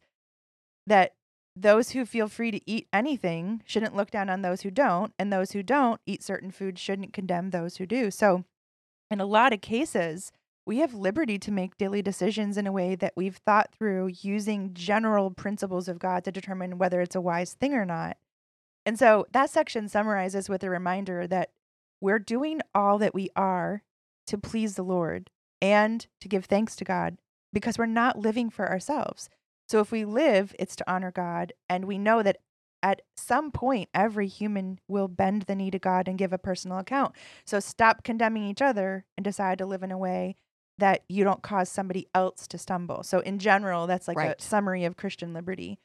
that 0.88 1.14
those 1.56 1.92
who 1.92 2.06
feel 2.06 2.28
free 2.28 2.52
to 2.52 2.70
eat 2.70 2.88
anything 2.92 3.62
shouldn't 3.66 3.96
look 3.96 4.10
down 4.10 4.30
on 4.30 4.42
those 4.42 4.62
who 4.62 4.72
don't, 4.72 5.14
and 5.20 5.32
those 5.32 5.52
who 5.52 5.62
don't 5.62 6.02
eat 6.06 6.24
certain 6.24 6.50
foods 6.50 6.82
shouldn't 6.82 7.14
condemn 7.14 7.52
those 7.52 7.78
who 7.78 7.86
do. 7.86 8.10
So, 8.10 8.44
in 9.12 9.22
a 9.22 9.26
lot 9.26 9.54
of 9.54 9.62
cases, 9.62 10.32
we 10.66 10.78
have 10.78 10.94
liberty 10.94 11.38
to 11.38 11.52
make 11.52 11.78
daily 11.78 12.02
decisions 12.02 12.58
in 12.58 12.66
a 12.66 12.72
way 12.72 12.96
that 12.96 13.14
we've 13.16 13.36
thought 13.36 13.72
through 13.72 14.08
using 14.22 14.74
general 14.74 15.30
principles 15.30 15.88
of 15.88 16.00
God 16.00 16.24
to 16.24 16.32
determine 16.32 16.78
whether 16.78 17.02
it's 17.02 17.16
a 17.16 17.22
wise 17.22 17.54
thing 17.54 17.74
or 17.74 17.86
not. 17.86 18.18
And 18.86 18.98
so 18.98 19.26
that 19.32 19.50
section 19.50 19.88
summarizes 19.88 20.50
with 20.50 20.64
a 20.64 20.70
reminder 20.70 21.28
that 21.28 21.52
we're 22.04 22.20
doing 22.20 22.60
all 22.76 22.98
that 22.98 23.16
we 23.16 23.30
are 23.34 23.82
to 24.28 24.38
please 24.38 24.76
the 24.76 24.84
Lord 24.84 25.30
and 25.62 26.06
to 26.20 26.28
give 26.28 26.46
thanks 26.46 26.76
to 26.76 26.84
God 26.84 27.18
because 27.54 27.78
we're 27.78 27.86
not 27.86 28.20
living 28.20 28.50
for 28.50 28.70
ourselves. 28.70 29.30
So 29.70 29.80
if 29.80 29.90
we 29.90 30.04
live, 30.04 30.54
it's 30.60 30.76
to 30.76 30.92
honor 30.92 31.12
God. 31.12 31.54
And 31.70 31.86
we 31.86 31.98
know 31.98 32.22
that 32.22 32.40
at 32.84 33.04
some 33.16 33.52
point, 33.52 33.88
every 33.94 34.28
human 34.28 34.80
will 34.90 35.08
bend 35.08 35.44
the 35.44 35.56
knee 35.56 35.72
to 35.72 35.80
God 35.80 36.10
and 36.10 36.18
give 36.18 36.34
a 36.34 36.38
personal 36.38 36.78
account. 36.78 37.16
So 37.46 37.62
stop 37.62 38.04
condemning 38.04 38.44
each 38.44 38.62
other 38.62 39.06
and 39.18 39.24
decide 39.24 39.58
to 39.60 39.66
live 39.66 39.82
in 39.82 39.92
a 39.92 39.98
way 39.98 40.36
that 40.78 41.04
you 41.08 41.24
don't 41.24 41.42
cause 41.42 41.70
somebody 41.70 42.10
else 42.14 42.48
to 42.48 42.58
stumble. 42.58 43.04
So, 43.04 43.20
in 43.20 43.40
general, 43.40 43.88
that's 43.88 44.08
like 44.10 44.18
Right. 44.18 44.36
a 44.38 44.42
summary 44.42 44.84
of 44.84 44.98
Christian 44.98 45.32
liberty. 45.32 45.80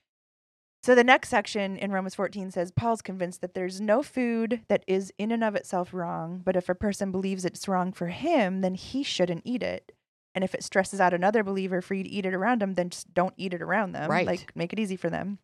So, 0.83 0.95
the 0.95 1.05
next 1.05 1.29
section 1.29 1.77
in 1.77 1.91
Romans 1.91 2.15
14 2.15 2.53
says 2.53 2.71
Paul's 2.71 3.03
convinced 3.03 3.41
that 3.41 3.55
there's 3.55 3.81
no 3.81 4.03
food 4.03 4.61
that 4.69 4.85
is 4.87 5.13
in 5.19 5.33
and 5.33 5.43
of 5.43 5.57
itself 5.57 5.93
wrong, 5.93 6.41
but 6.45 6.57
if 6.57 6.69
a 6.69 6.75
person 6.75 7.11
believes 7.11 7.45
it's 7.45 7.67
wrong 7.67 7.93
for 7.93 8.07
him, 8.09 8.61
then 8.61 8.75
he 8.75 9.03
shouldn't 9.03 9.43
eat 9.45 9.63
it. 9.63 9.93
And 10.35 10.45
if 10.45 10.55
it 10.55 10.63
stresses 10.63 11.01
out 11.01 11.13
another 11.13 11.43
believer 11.43 11.83
for 11.83 11.95
you 11.95 12.05
to 12.05 12.09
eat 12.09 12.25
it 12.25 12.35
around 12.35 12.63
them, 12.63 12.75
then 12.75 12.91
just 12.91 13.13
don't 13.13 13.35
eat 13.37 13.55
it 13.55 13.63
around 13.63 13.93
them. 13.93 14.09
Right. 14.09 14.27
Like, 14.27 14.55
make 14.55 14.73
it 14.73 14.79
easy 14.79 14.95
for 14.95 15.11
them. 15.11 15.41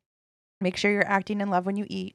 Make 0.60 0.76
sure 0.76 0.92
you're 0.92 1.06
acting 1.06 1.40
in 1.40 1.50
love 1.50 1.66
when 1.66 1.76
you 1.76 1.86
eat. 1.88 2.14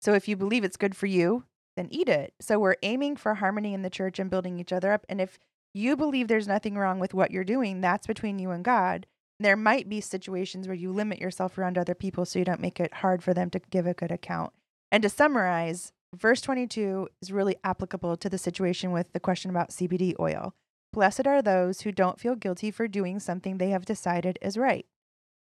So, 0.00 0.14
if 0.14 0.26
you 0.26 0.36
believe 0.36 0.64
it's 0.64 0.78
good 0.78 0.96
for 0.96 1.06
you, 1.06 1.44
then 1.76 1.88
eat 1.90 2.08
it. 2.08 2.32
So, 2.40 2.58
we're 2.58 2.76
aiming 2.82 3.16
for 3.16 3.34
harmony 3.34 3.74
in 3.74 3.82
the 3.82 3.90
church 3.90 4.18
and 4.18 4.30
building 4.30 4.58
each 4.58 4.72
other 4.72 4.90
up. 4.90 5.04
And 5.08 5.20
if 5.20 5.38
you 5.74 5.96
believe 5.96 6.28
there's 6.28 6.48
nothing 6.48 6.76
wrong 6.76 6.98
with 6.98 7.12
what 7.12 7.30
you're 7.30 7.44
doing, 7.44 7.82
that's 7.82 8.06
between 8.06 8.38
you 8.38 8.52
and 8.52 8.64
God. 8.64 9.06
There 9.40 9.56
might 9.56 9.88
be 9.88 10.00
situations 10.00 10.66
where 10.66 10.76
you 10.76 10.92
limit 10.92 11.18
yourself 11.18 11.58
around 11.58 11.76
other 11.76 11.94
people 11.94 12.24
so 12.24 12.38
you 12.38 12.44
don't 12.44 12.60
make 12.60 12.78
it 12.78 12.94
hard 12.94 13.22
for 13.22 13.34
them 13.34 13.50
to 13.50 13.60
give 13.70 13.86
a 13.86 13.94
good 13.94 14.12
account. 14.12 14.52
And 14.92 15.02
to 15.02 15.08
summarize, 15.08 15.92
verse 16.14 16.40
22 16.40 17.08
is 17.20 17.32
really 17.32 17.56
applicable 17.64 18.16
to 18.18 18.28
the 18.28 18.38
situation 18.38 18.92
with 18.92 19.12
the 19.12 19.20
question 19.20 19.50
about 19.50 19.70
CBD 19.70 20.14
oil. 20.20 20.54
Blessed 20.92 21.26
are 21.26 21.42
those 21.42 21.80
who 21.80 21.90
don't 21.90 22.20
feel 22.20 22.36
guilty 22.36 22.70
for 22.70 22.86
doing 22.86 23.18
something 23.18 23.58
they 23.58 23.70
have 23.70 23.84
decided 23.84 24.38
is 24.40 24.56
right. 24.56 24.86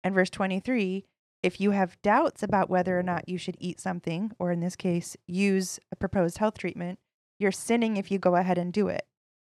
And 0.04 0.14
verse 0.14 0.30
23 0.30 1.04
if 1.42 1.60
you 1.60 1.70
have 1.70 2.00
doubts 2.02 2.42
about 2.42 2.68
whether 2.68 2.98
or 2.98 3.02
not 3.02 3.28
you 3.28 3.38
should 3.38 3.56
eat 3.60 3.80
something, 3.80 4.32
or 4.38 4.50
in 4.50 4.60
this 4.60 4.74
case, 4.74 5.16
use 5.26 5.78
a 5.92 5.96
proposed 5.96 6.38
health 6.38 6.58
treatment, 6.58 6.98
you're 7.38 7.52
sinning 7.52 7.96
if 7.96 8.10
you 8.10 8.18
go 8.18 8.34
ahead 8.34 8.58
and 8.58 8.72
do 8.72 8.88
it. 8.88 9.06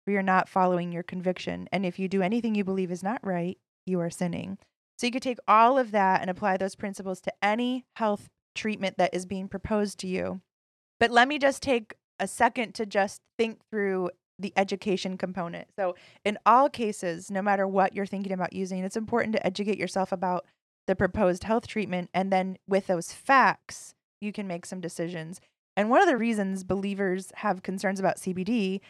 For 0.06 0.12
you're 0.12 0.22
not 0.22 0.50
following 0.50 0.92
your 0.92 1.04
conviction. 1.04 1.68
And 1.72 1.86
if 1.86 1.98
you 1.98 2.08
do 2.08 2.22
anything 2.22 2.54
you 2.54 2.64
believe 2.64 2.92
is 2.92 3.04
not 3.04 3.26
right, 3.26 3.58
you 3.86 4.00
are 4.00 4.10
sinning. 4.10 4.58
So 4.98 5.08
you 5.08 5.12
could 5.12 5.24
take 5.24 5.40
all 5.48 5.78
of 5.78 5.92
that 5.92 6.22
and 6.22 6.30
apply 6.30 6.58
those 6.58 6.76
principles 6.76 7.22
to 7.22 7.34
any 7.42 7.86
health 7.96 8.30
treatment 8.54 8.98
that 8.98 9.14
is 9.14 9.26
being 9.26 9.48
proposed 9.48 9.98
to 10.00 10.08
you. 10.08 10.42
But 11.00 11.12
let 11.12 11.28
me 11.28 11.40
just 11.40 11.64
take 11.64 11.96
a 12.20 12.28
second 12.28 12.76
to 12.76 12.86
just 12.86 13.22
think 13.38 13.60
through 13.72 14.12
the 14.38 14.54
education 14.56 15.18
component. 15.18 15.68
So, 15.78 15.96
in 16.24 16.38
all 16.46 16.70
cases, 16.70 17.32
no 17.32 17.42
matter 17.42 17.68
what 17.68 17.96
you're 17.96 18.06
thinking 18.06 18.32
about 18.32 18.54
using, 18.54 18.84
it's 18.84 18.98
important 18.98 19.34
to 19.36 19.46
educate 19.46 19.78
yourself 19.78 20.12
about 20.12 20.46
the 20.88 20.96
proposed 20.96 21.44
health 21.44 21.68
treatment. 21.68 22.10
And 22.14 22.32
then 22.32 22.58
with 22.68 22.88
those 22.88 23.14
facts, 23.14 23.94
you 24.20 24.32
can 24.32 24.48
make 24.48 24.66
some 24.66 24.82
decisions. 24.82 25.40
And 25.76 25.90
one 25.90 26.02
of 26.02 26.08
the 26.08 26.18
reasons 26.18 26.64
believers 26.64 27.32
have 27.36 27.64
concerns 27.64 28.00
about 28.00 28.18
CBD, 28.18 28.82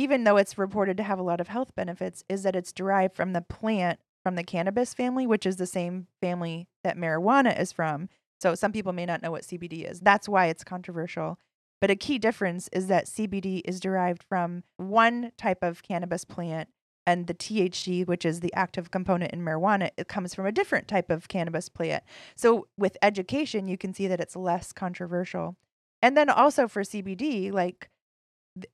even 0.00 0.24
though 0.24 0.38
it's 0.38 0.56
reported 0.56 0.96
to 0.96 1.02
have 1.02 1.18
a 1.18 1.22
lot 1.22 1.42
of 1.42 1.48
health 1.48 1.74
benefits, 1.74 2.24
is 2.26 2.42
that 2.42 2.56
it's 2.56 2.72
derived 2.72 3.14
from 3.14 3.34
the 3.34 3.42
plant 3.42 4.00
from 4.22 4.34
the 4.34 4.42
cannabis 4.42 4.94
family, 4.94 5.26
which 5.26 5.44
is 5.44 5.56
the 5.56 5.66
same 5.66 6.06
family 6.20 6.68
that 6.84 6.96
marijuana 6.96 7.58
is 7.58 7.70
from. 7.70 8.08
So 8.40 8.54
some 8.54 8.72
people 8.72 8.92
may 8.94 9.04
not 9.04 9.22
know 9.22 9.30
what 9.30 9.42
CBD 9.42 9.90
is. 9.90 10.00
That's 10.00 10.28
why 10.28 10.46
it's 10.46 10.64
controversial. 10.64 11.38
But 11.82 11.90
a 11.90 11.96
key 11.96 12.18
difference 12.18 12.68
is 12.72 12.86
that 12.86 13.06
CBD 13.06 13.60
is 13.64 13.78
derived 13.78 14.22
from 14.22 14.64
one 14.78 15.32
type 15.36 15.62
of 15.62 15.82
cannabis 15.82 16.24
plant 16.24 16.68
and 17.06 17.26
the 17.26 17.34
THC, 17.34 18.06
which 18.06 18.24
is 18.24 18.40
the 18.40 18.52
active 18.54 18.90
component 18.90 19.32
in 19.32 19.42
marijuana, 19.42 19.90
it 19.96 20.08
comes 20.08 20.34
from 20.34 20.46
a 20.46 20.52
different 20.52 20.86
type 20.86 21.10
of 21.10 21.28
cannabis 21.28 21.68
plant. 21.68 22.04
So 22.36 22.68
with 22.78 22.96
education, 23.02 23.66
you 23.66 23.76
can 23.76 23.92
see 23.92 24.06
that 24.06 24.20
it's 24.20 24.36
less 24.36 24.72
controversial. 24.72 25.56
And 26.02 26.16
then 26.16 26.30
also 26.30 26.68
for 26.68 26.82
CBD, 26.82 27.52
like 27.52 27.90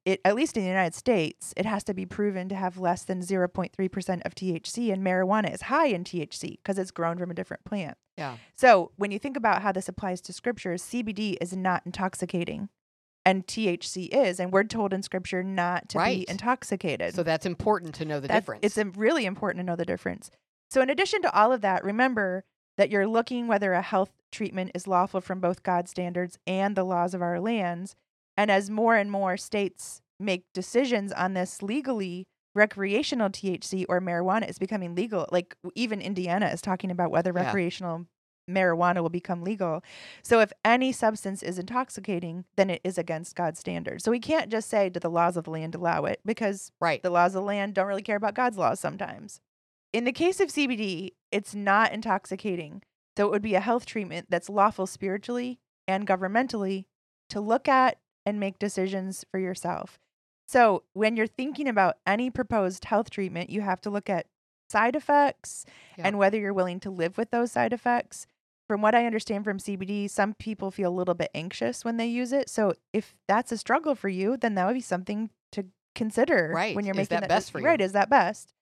it, 0.04 0.20
at 0.24 0.34
least 0.34 0.56
in 0.56 0.62
the 0.62 0.68
United 0.68 0.94
States, 0.94 1.52
it 1.56 1.66
has 1.66 1.84
to 1.84 1.94
be 1.94 2.06
proven 2.06 2.48
to 2.48 2.54
have 2.54 2.78
less 2.78 3.04
than 3.04 3.20
0.3% 3.20 4.22
of 4.24 4.34
THC, 4.34 4.92
and 4.92 5.04
marijuana 5.04 5.52
is 5.52 5.62
high 5.62 5.86
in 5.86 6.04
THC 6.04 6.56
because 6.62 6.78
it's 6.78 6.90
grown 6.90 7.18
from 7.18 7.30
a 7.30 7.34
different 7.34 7.64
plant. 7.64 7.96
Yeah. 8.16 8.36
So 8.54 8.92
when 8.96 9.10
you 9.10 9.18
think 9.18 9.36
about 9.36 9.62
how 9.62 9.72
this 9.72 9.88
applies 9.88 10.20
to 10.22 10.32
scripture, 10.32 10.74
CBD 10.74 11.36
is 11.40 11.54
not 11.54 11.82
intoxicating 11.84 12.68
and 13.24 13.46
THC 13.46 14.08
is, 14.12 14.38
and 14.40 14.52
we're 14.52 14.62
told 14.64 14.92
in 14.92 15.02
scripture 15.02 15.42
not 15.42 15.88
to 15.90 15.98
Right. 15.98 16.20
be 16.26 16.30
intoxicated. 16.30 17.12
So 17.14 17.22
that's 17.24 17.44
important 17.44 17.94
to 17.96 18.04
know 18.04 18.20
the 18.20 18.28
That's- 18.28 18.42
difference. 18.42 18.60
It's 18.78 18.96
really 18.96 19.26
important 19.26 19.60
to 19.60 19.66
know 19.66 19.76
the 19.76 19.84
difference. 19.84 20.30
So, 20.70 20.80
in 20.80 20.90
addition 20.90 21.22
to 21.22 21.34
all 21.34 21.52
of 21.52 21.60
that, 21.60 21.84
remember 21.84 22.44
that 22.78 22.88
you're 22.90 23.06
looking 23.06 23.46
whether 23.48 23.72
a 23.72 23.82
health 23.82 24.12
treatment 24.30 24.70
is 24.74 24.86
lawful 24.86 25.20
from 25.20 25.40
both 25.40 25.62
God's 25.62 25.90
standards 25.90 26.38
and 26.46 26.76
the 26.76 26.84
laws 26.84 27.14
of 27.14 27.22
our 27.22 27.40
lands. 27.40 27.96
And 28.36 28.50
as 28.50 28.70
more 28.70 28.94
and 28.94 29.10
more 29.10 29.36
states 29.36 30.02
make 30.18 30.44
decisions 30.52 31.12
on 31.12 31.34
this 31.34 31.62
legally, 31.62 32.24
recreational 32.54 33.28
THC 33.30 33.84
or 33.88 34.00
marijuana 34.00 34.48
is 34.48 34.58
becoming 34.58 34.94
legal. 34.94 35.26
Like 35.30 35.56
even 35.74 36.00
Indiana 36.00 36.46
is 36.46 36.60
talking 36.60 36.90
about 36.90 37.10
whether 37.10 37.32
Yeah. 37.34 37.44
recreational 37.44 38.06
marijuana 38.48 39.02
will 39.02 39.10
become 39.10 39.42
legal. 39.42 39.82
So 40.22 40.40
if 40.40 40.52
any 40.64 40.92
substance 40.92 41.42
is 41.42 41.58
intoxicating, 41.58 42.44
then 42.56 42.70
it 42.70 42.80
is 42.84 42.96
against 42.96 43.34
God's 43.34 43.58
standards. 43.58 44.04
So 44.04 44.10
we 44.10 44.20
can't 44.20 44.50
just 44.50 44.68
say, 44.68 44.88
do 44.88 45.00
the 45.00 45.10
laws 45.10 45.36
of 45.36 45.44
the 45.44 45.50
land 45.50 45.74
allow 45.74 46.04
it? 46.04 46.20
Because 46.24 46.70
right. 46.80 47.02
the 47.02 47.10
laws 47.10 47.34
of 47.34 47.42
the 47.42 47.46
land 47.46 47.74
don't 47.74 47.88
really 47.88 48.02
care 48.02 48.16
about 48.16 48.34
God's 48.34 48.56
laws 48.56 48.80
sometimes. 48.80 49.40
In 49.92 50.04
the 50.04 50.12
case 50.12 50.40
of 50.40 50.48
CBD, 50.48 51.10
it's 51.32 51.54
not 51.54 51.92
intoxicating. 51.92 52.82
So 53.16 53.26
it 53.26 53.30
would 53.30 53.42
be 53.42 53.54
a 53.54 53.60
health 53.60 53.86
treatment 53.86 54.26
that's 54.28 54.48
lawful 54.48 54.86
spiritually 54.86 55.58
and 55.88 56.06
governmentally 56.06 56.84
to 57.30 57.40
look 57.40 57.66
at 57.66 57.98
and 58.26 58.38
make 58.40 58.58
decisions 58.58 59.24
for 59.30 59.38
yourself. 59.38 59.98
So 60.48 60.82
when 60.92 61.16
you're 61.16 61.26
thinking 61.26 61.66
about 61.68 61.96
any 62.06 62.28
proposed 62.30 62.84
health 62.84 63.08
treatment, 63.10 63.48
you 63.50 63.62
have 63.62 63.80
to 63.82 63.90
look 63.90 64.10
at 64.10 64.26
side 64.68 64.96
effects 64.96 65.64
Yeah. 65.96 66.08
and 66.08 66.18
whether 66.18 66.38
you're 66.38 66.52
willing 66.52 66.80
to 66.80 66.90
live 66.90 67.16
with 67.16 67.30
those 67.30 67.52
side 67.52 67.72
effects. 67.72 68.26
From 68.68 68.82
what 68.82 68.96
I 68.96 69.06
understand 69.06 69.44
from 69.44 69.58
CBD, 69.60 70.08
some 70.10 70.34
people 70.34 70.72
feel 70.72 70.90
a 70.90 70.94
little 70.94 71.14
bit 71.14 71.30
anxious 71.34 71.84
when 71.84 71.96
they 71.98 72.06
use 72.06 72.32
it. 72.32 72.48
So 72.50 72.74
if 72.92 73.14
that's 73.28 73.52
a 73.52 73.58
struggle 73.58 73.94
for 73.94 74.08
you, 74.08 74.36
then 74.36 74.56
that 74.56 74.66
would 74.66 74.74
be 74.74 74.80
something 74.80 75.30
to 75.52 75.66
consider 75.94 76.50
Right. 76.52 76.74
when 76.74 76.84
you're 76.84 76.94
Is 76.94 77.08
making 77.08 77.20
that 77.20 77.28
best 77.28 77.52
for 77.52 77.60
you? 77.60 77.64
Right, 77.66 77.80
is 77.80 77.92
that 77.92 78.10
best? 78.10 78.52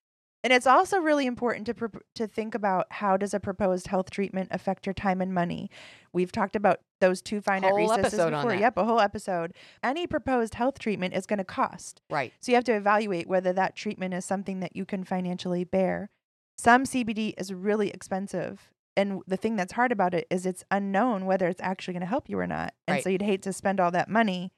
And 0.43 0.53
it's 0.53 0.67
also 0.67 0.99
really 0.99 1.25
important 1.25 1.65
to 1.67 1.75
pro- 1.75 2.01
to 2.17 2.27
think 2.27 2.55
about 2.55 2.87
how 2.93 3.17
does 3.17 3.33
a 3.33 3.41
proposed 3.41 3.87
health 3.87 4.11
treatment 4.11 4.49
affect 4.53 4.85
your 4.87 4.93
time 4.93 5.23
and 5.23 5.33
money. 5.33 5.71
We've 6.13 6.31
talked 6.33 6.55
about 6.55 6.81
those 7.09 7.21
two 7.23 7.41
finite 7.41 7.71
Whole 7.71 7.79
recesses 7.79 8.05
episode 8.15 8.33
on 8.33 8.43
before. 8.45 8.53
that. 8.53 8.61
Yep, 8.61 8.77
a 8.79 8.85
whole 8.85 9.01
episode. 9.01 9.53
Any 9.83 10.07
proposed 10.07 10.55
health 10.55 10.79
treatment 10.79 11.15
is 11.15 11.27
going 11.27 11.39
to 11.39 11.45
cost. 11.45 12.01
Right. 12.11 12.33
So 12.41 12.53
you 12.53 12.57
have 12.57 12.65
to 12.65 12.75
evaluate 12.75 13.27
whether 13.27 13.53
that 13.53 13.77
treatment 13.77 14.15
is 14.15 14.25
something 14.25 14.61
that 14.61 14.75
you 14.77 14.85
can 14.85 15.05
financially 15.05 15.65
bear. 15.65 16.11
Some 16.57 16.85
CBD 16.85 17.35
is 17.37 17.53
really 17.53 17.91
expensive. 17.91 18.71
And 18.97 19.23
the 19.27 19.37
thing 19.37 19.57
that's 19.57 19.73
hard 19.73 19.91
about 19.93 20.15
it 20.15 20.27
is 20.31 20.47
it's 20.47 20.65
unknown 20.71 21.27
whether 21.27 21.49
it's 21.49 21.61
actually 21.61 21.95
going 21.95 22.03
to 22.03 22.07
help 22.07 22.29
you 22.29 22.39
or 22.39 22.47
not. 22.47 22.75
And 22.87 22.95
Right. 22.97 23.03
so 23.05 23.11
you'd 23.11 23.23
hate 23.23 23.43
to 23.43 23.53
spend 23.53 23.81
all 23.81 23.91
that 23.91 24.09
money 24.09 24.53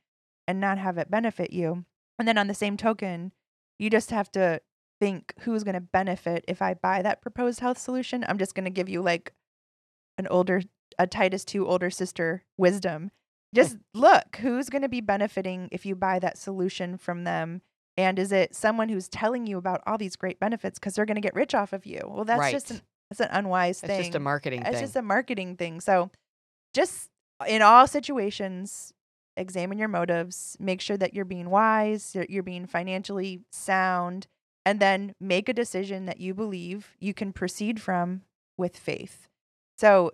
and 0.47 0.61
not 0.61 0.77
have 0.79 0.99
it 0.99 1.11
benefit 1.11 1.53
you. 1.53 1.85
And 2.19 2.29
then 2.29 2.37
on 2.39 2.47
the 2.47 2.55
same 2.55 2.77
token, 2.77 3.33
you 3.79 3.89
just 3.91 4.11
have 4.11 4.31
to 4.33 4.61
think 5.01 5.33
who's 5.41 5.65
going 5.65 5.75
to 5.75 5.81
benefit 5.81 6.45
if 6.49 6.61
I 6.63 6.75
buy 6.75 7.03
that 7.03 7.21
proposed 7.23 7.61
health 7.61 7.79
solution. 7.79 8.25
I'm 8.29 8.39
just 8.39 8.55
going 8.55 8.65
to 8.65 8.71
give 8.71 8.89
you 8.89 9.01
like 9.03 9.33
an 10.19 10.27
older, 10.29 10.63
a 10.99 11.07
Titus 11.07 11.45
2 11.45 11.67
older 11.67 11.91
sister 11.91 12.45
wisdom. 12.57 13.11
Just 13.55 13.77
mm. 13.77 13.81
look 13.95 14.37
who's 14.37 14.69
going 14.69 14.83
to 14.83 14.89
be 14.89 15.01
benefiting 15.01 15.69
if 15.73 15.87
you 15.87 15.95
buy 15.95 16.19
that 16.19 16.39
solution 16.39 16.97
from 16.97 17.25
them. 17.25 17.63
And 17.97 18.19
is 18.19 18.33
it 18.33 18.55
someone 18.55 18.89
who's 18.89 19.09
telling 19.09 19.47
you 19.47 19.57
about 19.57 19.83
all 19.87 19.97
these 19.97 20.17
great 20.17 20.39
benefits 20.39 20.79
because 20.79 20.95
they're 20.95 21.07
going 21.07 21.15
to 21.15 21.21
get 21.23 21.35
rich 21.35 21.55
off 21.55 21.73
of 21.73 21.87
you? 21.87 22.01
Well, 22.07 22.25
that's 22.25 22.51
just 22.51 22.71
Right. 22.71 22.81
an, 22.81 22.87
that's 23.11 23.21
an 23.21 23.29
unwise 23.31 23.79
It's 23.79 23.87
thing. 23.87 24.01
It's 24.01 24.09
just 24.09 24.17
a 24.17 24.21
marketing 24.21 24.61
It's 24.61 24.71
thing. 24.71 24.81
just 24.81 24.97
a 24.97 25.03
marketing 25.03 25.57
thing. 25.57 25.81
So, 25.81 26.11
just 26.75 27.09
in 27.47 27.63
all 27.63 27.87
situations, 27.87 28.93
examine 29.37 29.79
your 29.79 29.89
motives. 29.89 30.57
Make 30.61 30.81
sure 30.81 30.97
that 30.99 31.15
you're 31.15 31.25
being 31.25 31.49
wise. 31.49 32.15
You're, 32.15 32.27
you're 32.29 32.43
being 32.43 32.67
financially 32.67 33.41
sound, 33.51 34.27
and 34.67 34.81
then 34.81 35.15
make 35.21 35.49
a 35.49 35.55
decision 35.55 36.05
that 36.07 36.21
you 36.21 36.35
believe 36.35 36.97
you 37.01 37.15
can 37.15 37.33
proceed 37.33 37.81
from 37.81 38.23
with 38.59 38.77
faith. 38.77 39.29
So, 39.79 40.13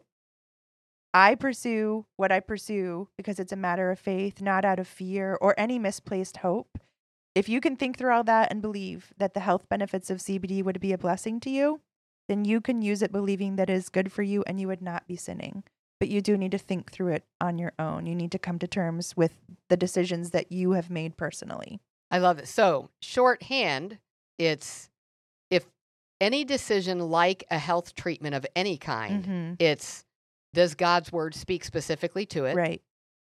I 1.14 1.34
pursue 1.34 2.06
what 2.16 2.32
I 2.32 2.40
pursue 2.40 3.08
because 3.16 3.38
it's 3.38 3.52
a 3.52 3.56
matter 3.56 3.90
of 3.90 3.98
faith, 3.98 4.40
not 4.40 4.64
out 4.64 4.78
of 4.78 4.88
fear 4.88 5.36
or 5.40 5.54
any 5.58 5.78
misplaced 5.78 6.38
hope. 6.38 6.78
If 7.34 7.48
you 7.48 7.60
can 7.60 7.76
think 7.76 7.98
through 7.98 8.12
all 8.12 8.24
that 8.24 8.50
and 8.50 8.60
believe 8.62 9.12
that 9.18 9.34
the 9.34 9.40
health 9.40 9.68
benefits 9.68 10.10
of 10.10 10.18
CBD 10.18 10.62
would 10.62 10.80
be 10.80 10.92
a 10.92 10.98
blessing 10.98 11.40
to 11.40 11.50
you, 11.50 11.80
then 12.28 12.44
you 12.44 12.60
can 12.60 12.82
use 12.82 13.02
it 13.02 13.12
believing 13.12 13.56
that 13.56 13.68
it 13.70 13.74
is 13.74 13.88
good 13.88 14.12
for 14.12 14.22
you 14.22 14.42
and 14.46 14.60
you 14.60 14.68
would 14.68 14.82
not 14.82 15.06
be 15.06 15.16
sinning. 15.16 15.64
But 16.00 16.08
you 16.08 16.20
do 16.20 16.36
need 16.36 16.50
to 16.52 16.58
think 16.58 16.90
through 16.90 17.12
it 17.12 17.24
on 17.40 17.58
your 17.58 17.72
own. 17.78 18.06
You 18.06 18.14
need 18.14 18.32
to 18.32 18.38
come 18.38 18.58
to 18.58 18.66
terms 18.66 19.16
with 19.16 19.32
the 19.68 19.76
decisions 19.76 20.30
that 20.30 20.50
you 20.50 20.72
have 20.72 20.90
made 20.90 21.16
personally. 21.16 21.80
I 22.10 22.18
love 22.18 22.38
it. 22.38 22.48
So, 22.48 22.90
shorthand, 23.00 23.98
it's 24.38 24.90
if 25.50 25.66
any 26.20 26.44
decision 26.44 26.98
like 27.10 27.44
a 27.50 27.58
health 27.58 27.94
treatment 27.94 28.34
of 28.34 28.46
any 28.56 28.76
kind, 28.76 29.24
Mm-hmm. 29.24 29.52
it's 29.58 30.04
does 30.54 30.74
God's 30.74 31.10
word 31.12 31.34
speak 31.34 31.64
specifically 31.64 32.26
to 32.26 32.44
it? 32.46 32.54
Right. 32.56 32.82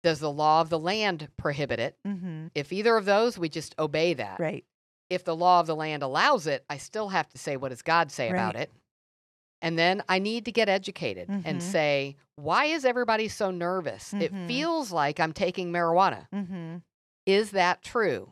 Does 0.04 0.20
the 0.20 0.32
law 0.32 0.60
of 0.62 0.70
the 0.70 0.80
land 0.80 1.30
prohibit 1.38 1.80
it? 1.80 1.96
Mm-hmm. 2.06 2.48
If 2.56 2.74
either 2.74 2.98
of 2.98 3.06
those, 3.06 3.38
we 3.38 3.48
just 3.50 3.74
obey 3.80 4.14
that. 4.16 4.40
Right. 4.40 4.66
If 5.10 5.24
the 5.24 5.36
law 5.36 5.60
of 5.60 5.68
the 5.68 5.76
land 5.76 6.04
allows 6.04 6.48
it, 6.48 6.66
I 6.70 6.78
still 6.78 7.10
have 7.10 7.30
to 7.30 7.38
say, 7.38 7.56
what 7.56 7.70
does 7.70 7.82
God 7.82 8.12
say 8.12 8.30
about 8.30 8.56
it? 8.56 8.70
And 9.62 9.80
then 9.80 10.04
I 10.10 10.20
need 10.20 10.44
to 10.46 10.52
get 10.52 10.68
educated 10.68 11.30
Mhm. 11.30 11.44
and 11.46 11.64
say, 11.64 12.18
why 12.36 12.66
is 12.66 12.84
everybody 12.84 13.30
so 13.30 13.50
nervous? 13.50 14.14
It 14.14 14.34
Mhm. 14.34 14.48
feels 14.48 14.92
like 14.92 15.22
I'm 15.22 15.32
taking 15.32 15.72
marijuana. 15.72 16.28
Mm-hmm. 16.34 16.78
Is 17.26 17.52
that 17.52 17.82
true? 17.82 18.32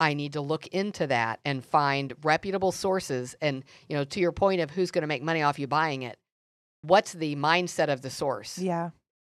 I 0.00 0.14
need 0.14 0.32
to 0.32 0.40
look 0.40 0.66
into 0.68 1.06
that 1.06 1.38
and 1.44 1.64
find 1.64 2.12
reputable 2.24 2.72
sources. 2.72 3.36
And, 3.40 3.62
you 3.88 3.96
know, 3.96 4.02
to 4.04 4.18
your 4.18 4.32
point 4.32 4.60
of 4.60 4.70
who's 4.72 4.90
going 4.90 5.02
to 5.02 5.06
make 5.08 5.22
money 5.22 5.42
off 5.42 5.60
you 5.60 5.68
buying 5.68 6.02
it, 6.02 6.18
what's 6.82 7.12
the 7.12 7.34
mindset 7.36 7.88
of 7.88 8.02
the 8.02 8.10
source? 8.10 8.58
Yeah. 8.58 8.90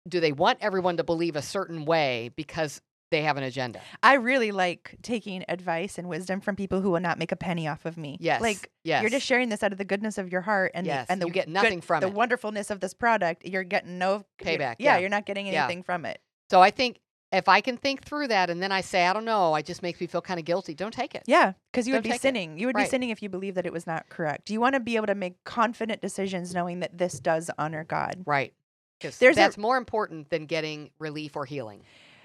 Do 0.09 0.21
they 0.21 0.33
want 0.33 0.59
everyone 0.61 0.97
to 0.99 1.05
believe 1.05 1.35
a 1.37 1.43
certain 1.43 1.85
way 1.85 2.31
because 2.37 2.81
they 3.13 3.23
have 3.23 3.37
an 3.37 3.45
agenda. 3.45 3.81
I 4.03 4.15
really 4.15 4.51
like 4.51 4.97
taking 5.01 5.45
advice 5.49 5.97
and 5.97 6.09
wisdom 6.09 6.41
from 6.41 6.57
people 6.57 6.81
who 6.81 6.91
will 6.91 7.01
not 7.01 7.21
make 7.21 7.31
a 7.31 7.37
penny 7.37 7.69
off 7.69 7.85
of 7.87 7.97
me. 7.97 8.17
Yes. 8.21 8.41
Like 8.41 8.69
yes. 8.83 9.01
you're 9.01 9.11
just 9.11 9.25
sharing 9.25 9.49
this 9.49 9.63
out 9.63 9.71
of 9.71 9.79
the 9.79 9.85
goodness 9.85 10.19
of 10.19 10.31
your 10.33 10.41
heart 10.41 10.73
and 10.75 10.85
Yes, 10.87 11.07
the, 11.07 11.13
and 11.13 11.23
the 11.23 11.27
you 11.27 11.33
get 11.33 11.47
good- 11.47 11.53
nothing 11.53 11.81
from 11.81 12.01
the 12.01 12.09
it. 12.09 12.13
wonderfulness 12.15 12.69
of 12.69 12.81
this 12.81 12.95
product. 12.95 13.45
You're 13.47 13.63
getting 13.63 13.99
no 13.99 14.25
Payback, 14.43 14.77
Yeah, 14.81 14.95
yeah. 14.95 14.99
you're 14.99 15.09
not 15.09 15.25
getting 15.25 15.47
Yeah. 15.47 15.65
anything 15.65 15.85
from 15.85 16.05
it. 16.05 16.21
So 16.51 16.61
I 16.61 16.71
think 16.73 16.99
if 17.37 17.49
I 17.49 17.61
can 17.61 17.77
think 17.77 18.05
through 18.05 18.29
that 18.29 18.51
and 18.51 18.63
then 18.63 18.73
I 18.73 18.81
say, 18.81 19.07
I 19.07 19.13
don't 19.13 19.25
know, 19.25 19.55
it 19.57 19.67
just 19.67 19.83
makes 19.83 20.01
me 20.01 20.07
feel 20.07 20.21
kind 20.21 20.39
of 20.41 20.47
guilty. 20.47 20.75
Don't 20.75 20.93
take 20.95 21.15
it. 21.15 21.23
Yeah, 21.27 21.53
because 21.73 21.87
you 21.87 21.93
would 21.95 21.99
Don't 21.99 22.03
be 22.05 22.09
take 22.11 22.17
it. 22.17 22.23
sinning. 22.23 22.59
You 22.59 22.67
would 22.67 22.77
be 22.77 22.85
sinning 22.87 23.11
if 23.11 23.23
you 23.23 23.29
believe 23.29 23.55
that 23.55 23.67
it 23.67 23.73
was 23.73 23.87
not 23.87 24.09
correct. 24.09 24.51
You 24.51 24.61
want 24.61 24.75
to 24.75 24.81
be 24.81 24.97
able 24.97 25.07
to 25.09 25.15
make 25.15 25.43
confident 25.45 26.01
decisions 26.01 26.55
knowing 26.55 26.81
that 26.81 26.99
this 26.99 27.21
does 27.21 27.51
honor 27.59 27.85
God. 27.85 28.23
Right. 28.27 28.53
Because 29.01 29.19
There's 29.19 29.37
a- 29.37 29.41
that's 29.41 29.59
more 29.59 29.77
important 29.77 30.31
than 30.31 30.47
getting 30.47 30.91
relief 30.99 31.37
or 31.37 31.45
healing. 31.45 31.83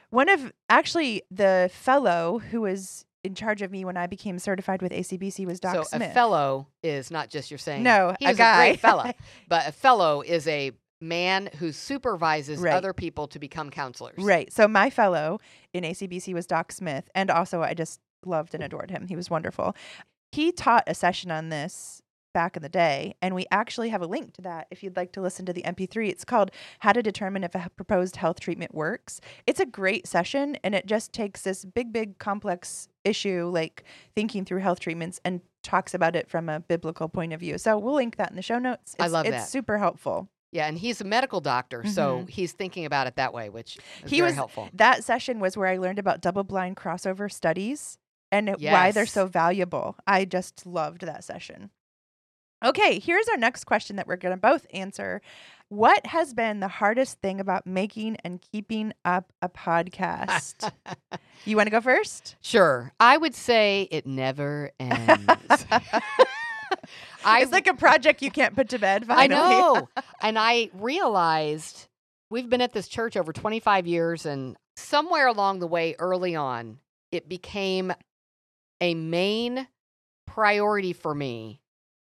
One 0.10 0.30
of 0.30 0.52
actually 0.70 1.24
the 1.32 1.70
fellow 1.74 2.40
who 2.40 2.62
was 2.62 3.06
in 3.24 3.36
charge 3.36 3.62
of 3.62 3.72
me 3.72 3.86
when 3.86 3.98
I 3.98 4.08
became 4.08 4.40
certified 4.40 4.82
with 4.82 4.92
ACBC 4.92 5.46
was 5.46 5.60
Doc 5.60 5.76
so 5.76 5.84
Smith. 5.84 6.10
a 6.10 6.14
fellow 6.14 6.68
is 6.82 7.12
not 7.12 7.30
just 7.30 7.52
you're 7.52 7.58
saying 7.60 7.84
No, 7.84 8.16
he 8.20 8.26
a 8.26 8.34
guy. 8.34 8.70
great 8.72 8.80
fella, 8.80 9.14
but 9.48 9.68
a 9.68 9.72
fellow 9.72 10.22
is 10.22 10.48
a 10.48 10.72
man 11.02 11.50
who 11.60 11.72
supervises 11.72 12.60
Right. 12.60 12.74
other 12.74 12.94
people 12.94 13.28
to 13.28 13.40
become 13.40 13.70
counselors. 13.70 14.18
Right. 14.24 14.52
So 14.54 14.68
my 14.68 14.90
fellow 14.90 15.40
in 15.74 15.84
ACBC 15.84 16.34
was 16.34 16.46
Doc 16.46 16.72
Smith, 16.72 17.10
and 17.16 17.30
also 17.32 17.62
I 17.62 17.74
just 17.74 18.00
loved 18.26 18.54
and 18.54 18.64
adored 18.64 18.92
him. 18.92 19.08
He 19.08 19.16
was 19.16 19.30
wonderful. 19.30 19.76
He 20.32 20.52
taught 20.52 20.84
a 20.88 20.94
session 20.94 21.32
on 21.32 21.50
this 21.50 22.02
back 22.34 22.56
in 22.56 22.64
the 22.64 22.70
day, 22.70 23.14
and 23.22 23.36
we 23.36 23.46
actually 23.52 23.90
have 23.90 24.02
a 24.02 24.06
link 24.06 24.34
to 24.34 24.42
that 24.42 24.66
if 24.72 24.82
you'd 24.84 24.96
like 24.96 25.12
to 25.12 25.20
listen 25.20 25.46
to 25.46 25.52
the 25.52 25.64
MP3. 25.66 26.08
It's 26.08 26.24
called 26.24 26.50
How 26.80 26.94
to 26.94 27.04
Determine 27.04 27.44
If 27.44 27.54
a 27.56 27.70
Proposed 27.76 28.16
Health 28.16 28.40
Treatment 28.40 28.74
Works. 28.74 29.20
It's 29.46 29.60
a 29.60 29.66
great 29.66 30.08
session, 30.08 30.56
and 30.64 30.74
it 30.74 30.86
just 30.86 31.12
takes 31.12 31.42
this 31.42 31.66
big, 31.66 31.92
big, 31.92 32.20
complex 32.20 32.88
issue 33.04 33.50
like 33.54 33.84
thinking 34.16 34.46
through 34.46 34.60
health 34.62 34.80
treatments 34.80 35.20
and 35.26 35.42
talks 35.62 35.94
about 35.94 36.16
it 36.16 36.30
from 36.30 36.48
a 36.48 36.62
biblical 36.62 37.10
point 37.10 37.34
of 37.34 37.40
view. 37.42 37.58
So 37.58 37.78
we'll 37.78 37.96
link 37.96 38.16
that 38.16 38.30
in 38.30 38.38
the 38.38 38.42
show 38.42 38.60
notes. 38.60 38.96
I 38.98 39.04
It's- 39.04 39.12
love 39.12 39.26
it's 39.26 39.36
that. 39.36 39.48
super 39.50 39.78
helpful. 39.80 40.30
Yeah, 40.52 40.68
and 40.68 40.78
he's 40.78 41.00
a 41.00 41.06
medical 41.06 41.40
doctor, 41.40 41.86
so 41.86 42.26
he's 42.28 42.52
thinking 42.52 42.86
about 42.86 43.08
it 43.08 43.16
that 43.16 43.34
way, 43.34 43.50
which 43.50 43.78
is 43.78 43.82
Mm-hmm. 44.00 44.08
He 44.08 44.18
very 44.18 44.28
was- 44.30 44.36
helpful. 44.36 44.70
that 44.74 45.04
session 45.04 45.40
was 45.40 45.56
where 45.56 45.68
I 45.68 45.78
learned 45.78 46.00
about 46.00 46.22
double 46.22 46.44
blind 46.44 46.76
crossover 46.76 47.32
studies 47.32 47.98
and 48.32 48.56
why 48.60 48.92
they're 48.92 49.06
so 49.06 49.28
valuable. 49.28 49.96
I 50.06 50.26
just 50.26 50.66
loved 50.66 51.02
that 51.02 51.24
session. 51.24 51.70
Okay, 52.64 53.00
here's 53.00 53.28
our 53.30 53.38
next 53.38 53.64
question 53.64 53.96
that 53.96 54.08
we're 54.08 54.18
going 54.18 54.36
to 54.36 54.40
both 54.40 54.68
answer. 54.74 55.22
What 55.70 56.06
has 56.06 56.34
been 56.34 56.60
the 56.60 56.68
hardest 56.68 57.20
thing 57.22 57.40
about 57.40 57.66
making 57.66 58.18
and 58.24 58.40
keeping 58.42 58.94
up 59.06 59.32
a 59.42 59.50
podcast? 59.50 60.72
you 61.46 61.56
want 61.56 61.68
to 61.68 61.72
go 61.72 61.82
first? 61.82 62.36
Sure, 62.42 62.92
I 63.00 63.18
would 63.18 63.34
say 63.36 63.88
it 63.90 64.06
never 64.06 64.70
ends. 64.80 65.66
I 67.26 67.42
it's 67.42 67.52
like 67.52 67.68
a 67.68 67.74
project 67.74 68.22
you 68.22 68.32
can't 68.32 68.56
put 68.56 68.70
to 68.70 68.80
bed. 68.80 69.06
I 69.10 69.28
know. 69.28 69.90
and 70.22 70.38
I 70.40 70.70
realized 70.74 71.88
we've 72.30 72.50
been 72.50 72.62
at 72.62 72.74
this 72.74 72.88
church 72.88 73.16
over 73.18 73.34
25 73.34 73.88
years, 73.88 74.26
and 74.26 74.56
somewhere 74.76 75.28
along 75.28 75.60
the 75.60 75.68
way, 75.68 75.96
early 76.00 76.36
on, 76.36 76.80
it 77.12 77.28
became 77.30 77.92
a 78.80 78.96
main 78.96 79.68
priority 80.28 80.94
for 80.94 81.14
me 81.14 81.62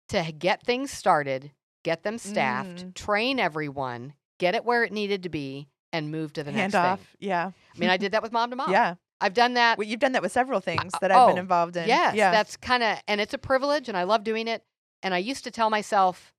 to 0.10 0.32
get 0.38 0.64
things 0.64 0.92
started, 0.92 1.52
get 1.84 2.04
them 2.04 2.18
staffed, 2.18 2.86
Mm. 2.86 2.94
train 2.94 3.40
everyone, 3.40 4.14
get 4.38 4.56
it 4.56 4.66
where 4.66 4.84
it 4.84 4.92
needed 4.92 5.24
to 5.24 5.30
be, 5.30 5.68
and 5.94 6.12
move 6.12 6.34
to 6.34 6.44
the 6.44 6.52
Hand 6.52 6.74
next 6.74 6.76
off. 6.76 7.00
thing. 7.00 7.08
Yeah. 7.30 7.52
I 7.76 7.80
mean, 7.80 7.90
I 7.90 7.98
did 7.98 8.12
that 8.12 8.22
with 8.22 8.32
mom 8.32 8.50
to 8.50 8.56
mom. 8.56 8.72
Yeah. 8.72 8.96
I've 9.20 9.34
done 9.34 9.56
that. 9.56 9.78
Well, 9.78 9.88
you've 9.88 10.00
done 10.00 10.12
that 10.14 10.22
with 10.22 10.32
several 10.32 10.60
things 10.60 10.94
uh, 10.94 11.00
that 11.02 11.12
I've 11.12 11.30
been 11.30 11.38
oh, 11.38 11.42
involved 11.42 11.76
in. 11.78 11.88
Yes, 11.88 12.16
Yeah. 12.16 12.32
that's 12.32 12.56
kind 12.58 12.84
of, 12.84 13.00
and 13.08 13.20
it's 13.20 13.34
a 13.34 13.38
privilege, 13.38 13.90
and 13.90 13.98
I 13.98 14.04
love 14.04 14.24
doing 14.24 14.48
it. 14.48 14.64
And 15.04 15.14
I 15.14 15.18
used 15.20 15.44
to 15.44 15.52
tell 15.52 15.70
myself, 15.70 16.34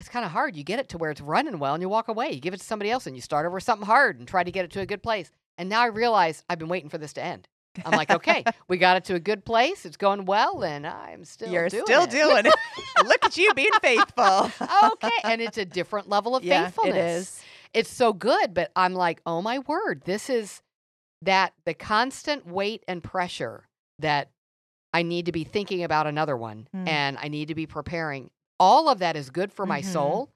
it's 0.00 0.08
kind 0.08 0.24
of 0.24 0.32
hard. 0.32 0.56
You 0.56 0.64
get 0.64 0.78
it 0.78 0.88
to 0.90 0.98
where 0.98 1.10
it's 1.10 1.20
running 1.20 1.58
well, 1.58 1.74
and 1.74 1.82
you 1.82 1.88
walk 1.88 2.08
away. 2.08 2.30
You 2.32 2.40
give 2.40 2.54
it 2.54 2.58
to 2.60 2.66
somebody 2.66 2.90
else, 2.90 3.06
and 3.06 3.14
you 3.14 3.22
start 3.22 3.46
over 3.46 3.60
something 3.60 3.86
hard 3.86 4.18
and 4.18 4.26
try 4.26 4.42
to 4.44 4.50
get 4.50 4.64
it 4.64 4.70
to 4.72 4.80
a 4.80 4.86
good 4.86 5.02
place. 5.02 5.30
And 5.58 5.68
now 5.68 5.80
I 5.82 5.86
realize 5.86 6.42
I've 6.48 6.58
been 6.58 6.68
waiting 6.68 6.88
for 6.88 6.98
this 6.98 7.12
to 7.14 7.22
end. 7.22 7.48
I'm 7.86 7.92
like, 7.92 8.10
okay, 8.10 8.44
we 8.68 8.76
got 8.78 8.96
it 8.96 9.04
to 9.06 9.14
a 9.14 9.20
good 9.20 9.44
place. 9.44 9.86
It's 9.86 9.96
going 9.96 10.24
well, 10.24 10.62
and 10.64 10.86
I'm 10.86 11.24
still 11.24 11.48
doing 11.48 11.66
it. 11.66 11.72
You're 11.72 11.84
doing 11.84 11.86
still 11.86 12.02
it. 12.04 12.10
doing 12.10 12.46
it. 12.46 13.06
Look 13.06 13.24
at 13.24 13.36
you 13.36 13.54
being 13.54 13.70
faithful. 13.80 14.50
okay, 14.92 15.10
and 15.24 15.40
it's 15.40 15.58
a 15.58 15.64
different 15.78 16.08
level 16.08 16.36
of 16.36 16.44
yeah, 16.44 16.66
faithfulness. 16.66 16.94
it 16.94 16.98
is. 16.98 17.42
It's 17.72 17.90
so 17.90 18.12
good, 18.12 18.52
but 18.52 18.70
I'm 18.76 18.92
like, 18.92 19.22
oh 19.24 19.40
my 19.40 19.60
word, 19.60 20.02
this 20.04 20.28
is 20.28 20.60
that 21.22 21.52
the 21.64 21.74
constant 21.74 22.46
weight 22.46 22.84
and 22.88 23.02
pressure 23.02 23.68
that 23.98 24.30
I 24.92 25.02
need 25.02 25.26
to 25.26 25.32
be 25.32 25.44
thinking 25.44 25.82
about 25.82 26.06
another 26.06 26.36
one 26.36 26.68
Mm. 26.74 26.88
and 26.88 27.18
I 27.18 27.28
need 27.28 27.48
to 27.48 27.54
be 27.54 27.66
preparing. 27.66 28.30
All 28.60 28.88
of 28.88 28.98
that 28.98 29.16
is 29.16 29.30
good 29.30 29.52
for 29.52 29.64
my 29.64 29.80
Mhm. 29.80 29.84
soul, 29.92 30.30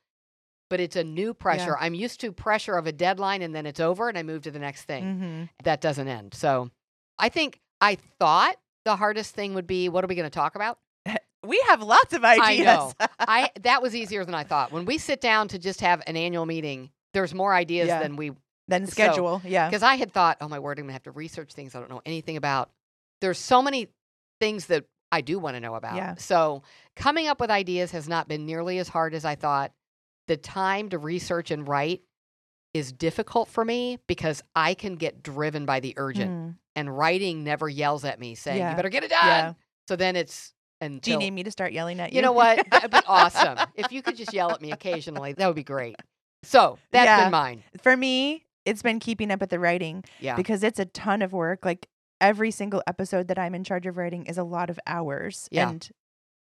but 0.71 0.81
it's 0.81 0.97
a 0.97 1.05
new 1.05 1.35
pressure. 1.35 1.77
I'm 1.79 1.95
used 1.95 2.21
to 2.21 2.33
pressure 2.33 2.77
of 2.77 2.87
a 2.87 2.93
deadline 2.93 3.43
and 3.43 3.55
then 3.55 3.67
it's 3.67 3.81
over 3.81 4.09
and 4.09 4.17
I 4.17 4.23
move 4.23 4.43
to 4.45 4.51
the 4.51 4.59
next 4.59 4.85
thing. 4.85 5.19
hmm 5.19 5.45
That 5.65 5.81
doesn't 5.81 6.09
end. 6.09 6.35
So 6.35 6.71
I 7.19 7.29
think 7.29 7.61
I 7.81 7.97
thought 8.19 8.57
the 8.85 8.97
hardest 8.97 9.35
thing 9.35 9.55
would 9.55 9.67
be 9.67 9.89
what 9.89 10.05
are 10.05 10.07
we 10.09 10.15
going 10.15 10.31
to 10.31 10.31
talk 10.31 10.55
about? 10.55 10.79
We 11.47 11.63
have 11.69 11.81
lots 11.81 12.13
of 12.13 12.25
ideas. 12.25 12.43
I 12.49 12.57
know. 12.65 12.93
I 13.21 13.51
that 13.61 13.81
was 13.81 13.95
easier 13.95 14.25
than 14.25 14.35
I 14.35 14.43
thought. 14.43 14.73
When 14.73 14.85
we 14.85 14.99
sit 14.99 15.21
down 15.21 15.47
to 15.49 15.59
just 15.61 15.81
have 15.81 16.03
an 16.07 16.17
annual 16.17 16.45
meeting, 16.47 16.91
there's 17.13 17.33
more 17.35 17.55
ideas 17.55 17.87
Yeah. 17.89 18.01
than 18.01 18.17
we 18.17 18.33
then 18.69 18.87
So, 18.87 18.91
schedule. 18.93 19.43
yeah. 19.45 19.69
because 19.69 19.83
I 19.83 19.95
had 19.97 20.13
thought, 20.13 20.39
oh 20.41 20.49
my 20.49 20.59
word, 20.59 20.79
I'm 20.79 20.85
gonna 20.85 20.93
have 20.95 21.03
to 21.05 21.11
research 21.13 21.53
things 21.53 21.75
I 21.75 21.81
don't 21.81 21.91
know 21.91 22.03
anything 22.07 22.37
about. 22.37 22.71
There's 23.21 23.39
so 23.39 23.63
many 23.63 23.89
things 24.41 24.67
that 24.67 24.85
I 25.13 25.21
do 25.21 25.39
want 25.39 25.55
to 25.57 25.61
know 25.61 25.75
about. 25.75 25.97
Yeah. 25.97 26.17
So 26.17 26.63
coming 26.97 27.29
up 27.29 27.41
with 27.41 27.51
ideas 27.51 27.93
has 27.93 28.09
not 28.09 28.29
been 28.29 28.45
nearly 28.45 28.79
as 28.79 28.89
hard 28.89 29.15
as 29.15 29.25
I 29.25 29.35
thought. 29.37 29.73
The 30.27 30.37
time 30.37 30.89
to 30.91 30.99
research 30.99 31.51
and 31.53 31.67
write 31.69 32.03
is 32.75 32.93
difficult 32.93 33.49
for 33.49 33.65
me 33.65 33.99
because 34.09 34.43
I 34.57 34.75
can 34.75 34.97
get 34.97 35.23
driven 35.23 35.65
by 35.65 35.79
the 35.81 35.95
urgent, 35.97 36.31
Mm. 36.31 36.57
and 36.75 36.99
writing 36.99 37.45
never 37.45 37.69
yells 37.69 38.05
at 38.05 38.19
me 38.19 38.35
saying, 38.35 38.59
Yeah. 38.59 38.71
"You 38.71 38.77
better 38.77 38.89
get 38.91 39.05
it 39.05 39.11
done." 39.11 39.25
Yeah. 39.27 39.53
So 39.89 39.95
then 39.97 40.17
it's 40.17 40.53
and 40.81 41.01
Do 41.01 41.13
you 41.13 41.17
need 41.17 41.31
me 41.31 41.43
to 41.45 41.51
start 41.51 41.73
yelling 41.73 42.01
at 42.01 42.13
you? 42.13 42.17
you 42.17 42.23
know 42.23 42.33
what? 42.33 42.67
That'd 42.71 42.91
be 42.91 42.99
awesome. 43.07 43.57
If 43.77 43.93
you 43.93 44.03
could 44.03 44.17
just 44.17 44.35
yell 44.35 44.51
at 44.51 44.61
me 44.61 44.73
occasionally, 44.73 45.33
that 45.33 45.47
would 45.47 45.57
be 45.57 45.63
great. 45.65 45.97
So 46.43 46.79
that's 46.91 47.07
Yeah. 47.07 47.25
been 47.25 47.31
mine. 47.33 47.65
For 47.81 47.97
me, 47.97 48.45
it's 48.67 48.83
been 48.83 48.99
keeping 49.01 49.31
up 49.31 49.41
with 49.41 49.51
the 49.51 49.59
writing 49.59 50.05
Yeah. 50.21 50.37
because 50.37 50.63
it's 50.63 50.79
a 50.79 50.85
ton 50.85 51.23
of 51.23 51.33
work. 51.33 51.65
Like 51.65 51.89
every 52.21 52.51
single 52.51 52.83
episode 52.87 53.29
that 53.29 53.39
I'm 53.39 53.55
in 53.55 53.65
charge 53.65 53.87
of 53.87 53.97
writing 53.97 54.27
is 54.27 54.37
a 54.37 54.45
lot 54.45 54.69
of 54.69 54.79
hours. 54.87 55.49
Yeah. 55.51 55.71
And 55.71 55.89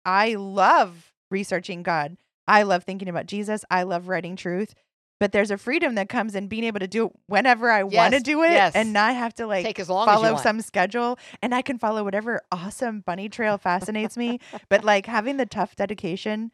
I 0.05 0.36
love 0.36 1.13
researching 1.30 1.84
God. 1.84 2.17
I 2.47 2.63
love 2.63 2.84
thinking 2.84 3.09
about 3.09 3.26
Jesus. 3.28 3.63
I 3.69 3.84
love 3.84 4.07
writing 4.07 4.36
truth. 4.36 4.74
But 5.19 5.32
there's 5.32 5.51
a 5.51 5.57
freedom 5.57 5.95
that 5.95 6.09
comes 6.09 6.36
in 6.36 6.47
being 6.47 6.65
able 6.65 6.80
to 6.80 6.88
do 6.88 7.05
it 7.05 7.11
whenever 7.28 7.71
I 7.71 7.84
want 7.84 8.13
to 8.13 8.19
do 8.19 8.43
it 8.43 8.51
yes. 8.51 8.76
and 8.76 8.91
not 8.91 9.15
have 9.15 9.34
to 9.36 9.47
like 9.47 9.63
Take 9.65 9.80
as 9.80 9.88
long 9.89 10.05
follow 10.05 10.32
want. 10.34 10.43
some 10.43 10.59
schedule 10.59 11.17
and 11.41 11.55
I 11.55 11.61
can 11.61 11.78
follow 11.78 12.03
whatever 12.03 12.41
awesome 12.51 13.01
bunny 13.01 13.30
trail 13.30 13.57
fascinates 13.57 14.17
me. 14.17 14.39
But 14.69 14.84
like 14.91 15.05
having 15.05 15.38
the 15.38 15.45
tough 15.45 15.76
dedication 15.78 16.51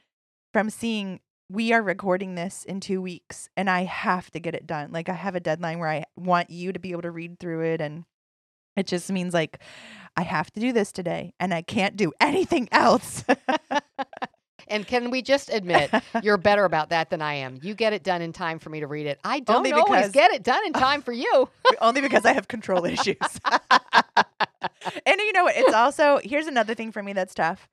from 0.53 0.69
seeing 0.69 1.19
we 1.49 1.73
are 1.73 1.81
recording 1.81 2.35
this 2.35 2.63
in 2.63 2.79
two 2.79 3.01
weeks 3.01 3.49
and 3.57 3.69
I 3.69 3.83
have 3.83 4.29
to 4.31 4.39
get 4.39 4.53
it 4.53 4.67
done. 4.67 4.91
Like 4.91 5.09
I 5.09 5.13
have 5.13 5.35
a 5.35 5.39
deadline 5.39 5.79
where 5.79 5.89
I 5.89 6.05
want 6.15 6.49
you 6.49 6.71
to 6.71 6.79
be 6.79 6.91
able 6.91 7.01
to 7.01 7.11
read 7.11 7.39
through 7.39 7.61
it 7.73 7.81
and 7.81 8.05
it 8.75 8.87
just 8.87 9.11
means 9.11 9.33
like 9.33 9.59
I 10.15 10.21
have 10.21 10.51
to 10.51 10.59
do 10.59 10.71
this 10.71 10.91
today 10.91 11.33
and 11.39 11.53
I 11.53 11.61
can't 11.63 11.95
do 11.95 12.13
anything 12.19 12.69
else. 12.71 13.23
And 14.69 14.85
can 14.85 15.09
we 15.09 15.21
just 15.21 15.49
admit 15.49 15.89
you're 16.23 16.37
better 16.37 16.63
about 16.63 16.89
that 16.89 17.09
than 17.09 17.21
I 17.21 17.35
am? 17.35 17.59
You 17.61 17.73
get 17.73 17.93
it 17.93 18.03
done 18.03 18.21
in 18.21 18.31
time 18.31 18.59
for 18.59 18.69
me 18.69 18.79
to 18.81 18.87
read 18.87 19.07
it. 19.07 19.19
I 19.23 19.37
oh, 19.37 19.41
don't 19.41 19.55
Only 19.57 19.71
always 19.71 19.87
because- 19.89 20.11
get 20.11 20.31
it 20.31 20.43
done 20.43 20.61
in 20.65 20.73
time 20.73 21.01
for 21.01 21.11
you. 21.11 21.49
Only 21.81 22.01
because 22.01 22.25
I 22.25 22.33
have 22.33 22.47
control 22.47 22.85
issues. 22.85 23.17
and 23.71 25.17
you 25.17 25.33
know 25.33 25.45
what? 25.45 25.55
It's 25.57 25.73
also 25.73 26.19
here's 26.23 26.47
another 26.47 26.75
thing 26.75 26.91
for 26.91 27.01
me 27.01 27.13
that's 27.13 27.33
tough. 27.33 27.67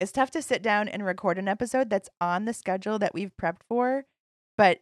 It's 0.00 0.12
tough 0.12 0.30
to 0.32 0.42
sit 0.42 0.62
down 0.62 0.88
and 0.88 1.04
record 1.04 1.36
an 1.38 1.46
episode 1.48 1.90
that's 1.90 2.08
on 2.20 2.46
the 2.46 2.54
schedule 2.54 2.98
that 2.98 3.12
we've 3.14 3.32
prepped 3.40 3.62
for, 3.68 4.04
but 4.56 4.80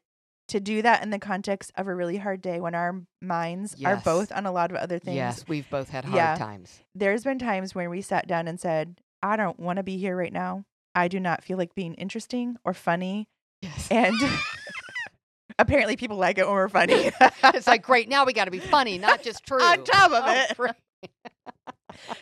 to 0.48 0.60
do 0.60 0.80
that 0.80 1.02
in 1.02 1.10
the 1.10 1.18
context 1.18 1.72
of 1.76 1.88
a 1.88 1.94
really 1.94 2.16
hard 2.18 2.40
day 2.40 2.60
when 2.60 2.74
our 2.74 3.02
minds 3.20 3.76
are 3.84 3.96
both 3.96 4.30
on 4.32 4.46
a 4.46 4.52
lot 4.52 4.70
of 4.70 4.76
other 4.76 4.98
things. 4.98 5.16
yes, 5.16 5.44
we've 5.48 5.68
both 5.68 5.88
had 5.90 6.04
hard 6.04 6.16
Yeah. 6.16 6.34
times. 6.36 6.80
There's 6.94 7.24
been 7.24 7.38
times 7.38 7.74
where 7.74 7.90
we 7.90 8.00
sat 8.00 8.26
down 8.28 8.48
and 8.48 8.58
said, 8.58 9.00
I 9.22 9.36
don't 9.36 9.58
want 9.60 9.76
to 9.78 9.82
be 9.82 9.98
here 9.98 10.16
right 10.16 10.32
now. 10.32 10.64
I 10.94 11.08
do 11.08 11.20
not 11.20 11.44
feel 11.44 11.58
like 11.58 11.74
being 11.74 11.94
interesting 11.94 12.56
or 12.64 12.72
funny. 12.72 13.28
Yes. 13.60 13.88
And 13.90 14.14
apparently 15.58 15.96
people 15.96 16.16
like 16.16 16.38
it 16.38 16.46
when 16.46 16.54
we're 16.54 16.68
funny. 16.68 17.10
it's 17.44 17.66
like, 17.66 17.82
great, 17.82 18.08
now 18.08 18.24
we 18.24 18.32
got 18.32 18.44
to 18.46 18.50
be 18.50 18.58
funny, 18.60 18.96
not 18.98 19.22
just 19.22 19.44
true. 19.44 19.60
On 19.60 19.82
top 19.84 20.12
of 20.12 20.22
Oh, 20.24 20.64
it. 20.68 20.76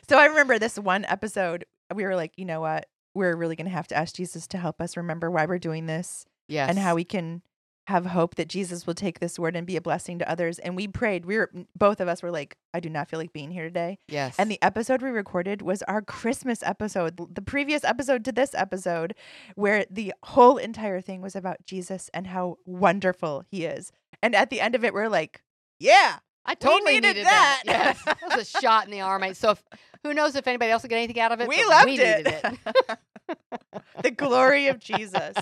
So 0.08 0.18
I 0.18 0.26
remember 0.26 0.58
this 0.58 0.78
one 0.78 1.04
episode, 1.04 1.64
we 1.94 2.04
were 2.04 2.16
like, 2.16 2.32
you 2.36 2.44
know 2.44 2.60
what? 2.60 2.88
We're 3.14 3.36
really 3.36 3.56
going 3.56 3.66
to 3.68 3.72
have 3.72 3.88
to 3.88 3.96
ask 3.96 4.14
Jesus 4.14 4.46
to 4.48 4.58
help 4.58 4.80
us 4.80 4.96
remember 4.96 5.30
why 5.30 5.46
we're 5.46 5.58
doing 5.58 5.86
this 5.86 6.26
Yes. 6.48 6.68
and 6.68 6.78
how 6.78 6.94
we 6.94 7.04
can 7.04 7.42
have 7.88 8.04
hope 8.06 8.34
that 8.34 8.48
Jesus 8.48 8.84
will 8.84 8.94
take 8.94 9.20
this 9.20 9.38
word 9.38 9.54
and 9.54 9.64
be 9.64 9.76
a 9.76 9.80
blessing 9.80 10.18
to 10.18 10.28
others. 10.28 10.58
And 10.58 10.74
we 10.74 10.88
prayed. 10.88 11.24
We 11.24 11.38
were 11.38 11.50
both 11.76 12.00
of 12.00 12.08
us 12.08 12.20
were 12.20 12.32
like, 12.32 12.56
I 12.74 12.80
do 12.80 12.90
not 12.90 13.08
feel 13.08 13.20
like 13.20 13.32
being 13.32 13.52
here 13.52 13.62
today. 13.62 13.98
Yes. 14.08 14.34
And 14.38 14.50
the 14.50 14.60
episode 14.60 15.02
we 15.02 15.10
recorded 15.10 15.62
was 15.62 15.82
our 15.84 16.02
Christmas 16.02 16.64
episode, 16.64 17.16
the 17.32 17.42
previous 17.42 17.84
episode 17.84 18.24
to 18.24 18.32
this 18.32 18.54
episode, 18.54 19.14
where 19.54 19.86
the 19.88 20.12
whole 20.24 20.56
entire 20.56 21.00
thing 21.00 21.22
was 21.22 21.36
about 21.36 21.64
Jesus 21.64 22.10
and 22.12 22.26
how 22.26 22.58
wonderful 22.66 23.44
he 23.48 23.64
is. 23.64 23.92
And 24.20 24.34
at 24.34 24.50
the 24.50 24.60
end 24.60 24.74
of 24.74 24.84
it, 24.84 24.92
we're 24.92 25.08
like, 25.08 25.42
yeah, 25.78 26.18
I 26.46 26.54
totally 26.54 26.94
needed 26.94 27.26
that. 27.26 27.62
that. 27.66 27.96
Yes. 27.96 28.02
That 28.06 28.36
was 28.36 28.54
a 28.54 28.60
shot 28.60 28.84
in 28.84 28.90
the 28.90 29.00
arm. 29.00 29.34
So 29.34 29.50
if, 29.50 29.62
who 30.02 30.14
knows 30.14 30.36
if 30.36 30.46
anybody 30.46 30.70
else 30.70 30.82
will 30.82 30.88
get 30.88 30.96
anything 30.96 31.20
out 31.20 31.32
of 31.32 31.40
it? 31.40 31.48
we 31.48 31.56
but 31.56 31.68
loved 31.68 31.86
we 31.86 31.98
it. 32.00 32.26
it. 32.26 32.98
the 34.02 34.10
glory 34.10 34.68
of 34.68 34.78
Jesus. 34.78 35.36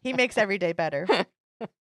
He 0.00 0.12
makes 0.12 0.38
every 0.38 0.58
day 0.58 0.72
better. 0.72 1.06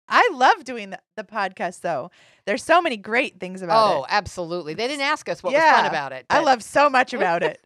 I 0.08 0.30
love 0.34 0.64
doing 0.64 0.92
the, 0.92 1.00
the 1.18 1.24
podcast 1.24 1.82
though. 1.82 2.12
There's 2.46 2.64
so 2.64 2.82
many 2.82 2.98
great 2.98 3.40
things 3.40 3.62
about 3.62 3.92
oh, 3.92 3.96
it. 3.96 4.00
Oh, 4.00 4.06
absolutely. 4.10 4.74
They 4.74 4.88
didn't 4.88 5.06
ask 5.06 5.28
us 5.28 5.44
what 5.44 5.54
was 5.54 5.62
fun 5.62 5.86
about 5.86 6.14
it. 6.14 6.26
I 6.30 6.42
love 6.42 6.64
so 6.64 6.90
much 6.90 7.14
about 7.14 7.44
it. 7.44 7.60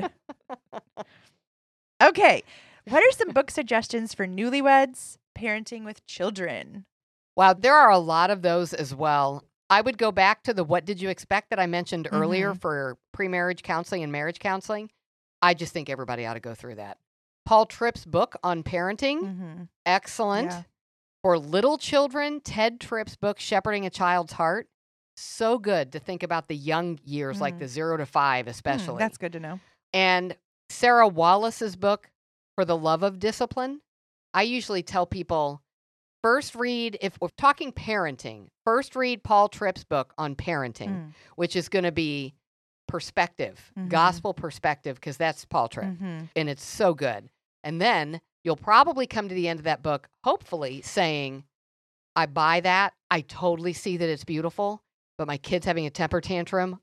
okay. 2.02 2.44
What 2.88 3.04
are 3.04 3.12
some 3.12 3.30
book 3.30 3.52
suggestions 3.52 4.14
for 4.14 4.26
newlyweds 4.26 5.18
parenting 5.38 5.84
with 5.84 6.06
children? 6.06 6.86
Wow, 7.36 7.54
there 7.54 7.76
are 7.76 7.92
a 7.92 8.00
lot 8.00 8.32
of 8.32 8.42
those 8.42 8.74
as 8.74 8.96
well. 8.96 9.44
I 9.70 9.82
would 9.82 9.98
go 9.98 10.12
back 10.12 10.44
to 10.44 10.54
the 10.54 10.64
what 10.64 10.86
did 10.86 11.02
you 11.02 11.10
expect 11.10 11.50
that 11.50 11.60
I 11.60 11.66
mentioned 11.68 12.08
earlier 12.12 12.52
Mm-hmm. 12.52 12.60
for 12.60 12.98
pre-marriage 13.14 13.64
counseling 13.64 14.04
and 14.04 14.12
marriage 14.12 14.40
counseling. 14.40 14.90
I 15.42 15.54
just 15.54 15.74
think 15.74 15.90
everybody 15.90 16.26
ought 16.26 16.36
to 16.36 16.40
go 16.40 16.56
through 16.56 16.76
that. 16.76 16.98
Paul 17.46 17.66
Tripp's 17.66 18.06
book 18.06 18.36
on 18.44 18.64
parenting, 18.64 19.22
Mm-hmm. 19.22 19.64
excellent. 19.86 20.52
Yeah. 20.52 20.64
For 21.24 21.38
little 21.38 21.78
children, 21.78 22.40
Ted 22.42 22.80
Tripp's 22.80 23.16
book 23.16 23.40
Shepherding 23.40 23.86
a 23.86 23.90
Child's 23.90 24.34
Heart, 24.34 24.68
so 25.18 25.58
good 25.58 25.92
to 25.92 26.00
think 26.00 26.24
about 26.24 26.48
the 26.48 26.56
young 26.56 27.00
years 27.04 27.42
like 27.42 27.56
Mm. 27.56 27.60
the 27.60 27.68
0 27.68 27.98
to 27.98 28.06
5 28.06 28.48
especially. 28.48 29.00
that's 29.00 29.18
good 29.18 29.34
to 29.34 29.40
know. 29.40 29.60
And 29.94 30.36
Sara 30.70 31.08
Wallace's 31.08 31.76
book, 31.76 32.10
For 32.56 32.64
the 32.66 32.78
Love 32.78 33.04
of 33.04 33.20
Discipline, 33.20 33.82
I 34.34 34.44
usually 34.44 34.84
tell 34.84 35.06
people 35.06 35.62
first 36.24 36.56
read, 36.56 36.98
if 37.02 37.18
we're 37.22 37.30
talking 37.38 37.72
parenting, 37.72 38.48
first 38.66 38.96
read 38.96 39.24
Paul 39.24 39.50
Tripp's 39.50 39.84
book 39.84 40.14
on 40.18 40.36
parenting, 40.36 40.90
Mm. 40.90 41.14
which 41.36 41.56
is 41.56 41.70
going 41.70 41.84
to 41.86 41.92
be 41.92 42.34
perspective, 42.88 43.72
Mhm. 43.78 43.90
gospel 43.90 44.34
perspective, 44.34 44.96
because 44.96 45.18
that's 45.18 45.46
Paul 45.46 45.68
Tripp. 45.68 45.86
Mhm. 46.00 46.30
And 46.36 46.50
it's 46.50 46.64
so 46.64 46.94
good. 46.94 47.30
And 47.64 47.82
then 47.82 48.22
you'll 48.44 48.56
probably 48.56 49.06
come 49.08 49.28
to 49.28 49.36
the 49.36 49.48
end 49.48 49.60
of 49.60 49.66
that 49.66 49.84
book, 49.84 50.08
hopefully 50.24 50.82
saying, 50.82 51.44
I 52.16 52.26
buy 52.28 52.62
that. 52.62 52.94
I 53.12 53.22
totally 53.22 53.74
see 53.74 53.98
that 53.98 54.10
it's 54.10 54.24
beautiful, 54.24 54.82
but 55.18 55.28
my 55.28 55.38
kid's 55.38 55.66
having 55.66 55.86
a 55.86 55.90
temper 55.90 56.22
tantrum. 56.22 56.80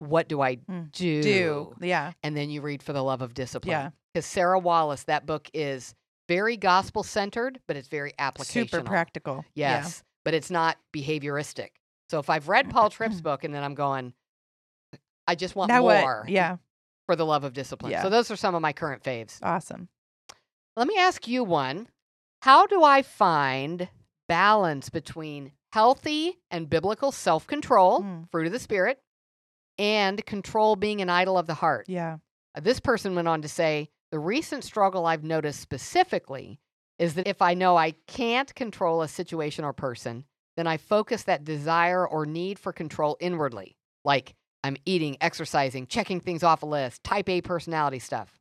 What 0.00 0.28
do 0.28 0.40
I 0.40 0.56
Mm. 0.56 0.90
do? 0.92 1.22
Do. 1.22 1.76
Yeah. 1.80 2.12
and 2.22 2.36
then 2.36 2.50
you 2.50 2.60
read 2.62 2.82
for 2.82 2.92
the 2.92 3.02
love 3.04 3.20
of 3.20 3.34
discipline. 3.34 3.70
Yeah. 3.70 3.90
Because 4.14 4.24
Sara 4.26 4.58
Wallace, 4.58 5.04
that 5.04 5.26
book 5.26 5.50
is 5.52 5.94
very 6.28 6.56
gospel 6.56 7.02
centered, 7.02 7.60
but 7.66 7.76
it's 7.76 7.88
very 7.88 8.12
applicational. 8.18 8.46
Super 8.70 8.82
practical. 8.82 9.44
Yes, 9.54 10.02
but 10.24 10.34
it's 10.34 10.50
not 10.50 10.76
behavioristic. 10.94 11.68
So 12.10 12.18
if 12.18 12.30
I've 12.30 12.48
read 12.48 12.70
Paul 12.70 12.90
Tripp's 12.90 13.20
book 13.22 13.44
and 13.44 13.54
then 13.54 13.62
I'm 13.64 13.74
going, 13.74 14.12
I 15.26 15.34
just 15.34 15.56
want 15.56 15.68
Now 15.70 15.80
more 15.80 16.20
what? 16.22 16.28
Yeah. 16.28 16.56
for 17.06 17.16
the 17.16 17.26
love 17.26 17.44
of 17.44 17.52
discipline. 17.52 17.92
Yeah. 17.92 18.02
So 18.02 18.10
those 18.10 18.30
are 18.30 18.36
some 18.36 18.54
of 18.54 18.62
my 18.62 18.72
current 18.72 19.02
faves. 19.02 19.38
Awesome. 19.42 19.88
Let 20.76 20.86
me 20.86 20.96
ask 20.98 21.26
you 21.26 21.44
one. 21.44 21.88
How 22.42 22.66
do 22.66 22.82
I 22.84 23.02
find 23.02 23.88
balance 24.28 24.90
between 24.90 25.52
healthy 25.72 26.38
and 26.50 26.70
biblical 26.70 27.10
self 27.12 27.46
control, 27.46 28.00
Mm. 28.02 28.30
fruit 28.30 28.46
of 28.46 28.52
the 28.52 28.58
spirit, 28.60 29.00
and 29.78 30.24
control 30.24 30.76
being 30.76 31.00
an 31.02 31.10
idol 31.10 31.36
of 31.36 31.46
the 31.46 31.54
heart? 31.54 31.86
Yeah. 31.88 32.18
Uh, 32.54 32.60
This 32.60 32.80
person 32.80 33.14
went 33.14 33.28
on 33.28 33.42
to 33.42 33.48
say, 33.48 33.90
the 34.10 34.18
recent 34.18 34.64
struggle 34.64 35.06
I've 35.06 35.24
noticed 35.24 35.60
specifically 35.60 36.60
is 36.98 37.14
that 37.14 37.28
if 37.28 37.42
I 37.42 37.54
know 37.54 37.76
I 37.76 37.92
can't 38.06 38.52
control 38.54 39.02
a 39.02 39.08
situation 39.08 39.64
or 39.64 39.72
person, 39.72 40.24
then 40.56 40.66
I 40.66 40.76
focus 40.76 41.22
that 41.24 41.44
desire 41.44 42.06
or 42.06 42.26
need 42.26 42.58
for 42.58 42.72
control 42.72 43.16
inwardly, 43.20 43.76
like 44.04 44.34
I'm 44.64 44.76
eating, 44.84 45.16
exercising, 45.20 45.86
checking 45.86 46.20
things 46.20 46.42
off 46.42 46.62
a 46.62 46.66
list, 46.66 47.04
type 47.04 47.28
A 47.28 47.40
personality 47.40 48.00
stuff. 48.00 48.40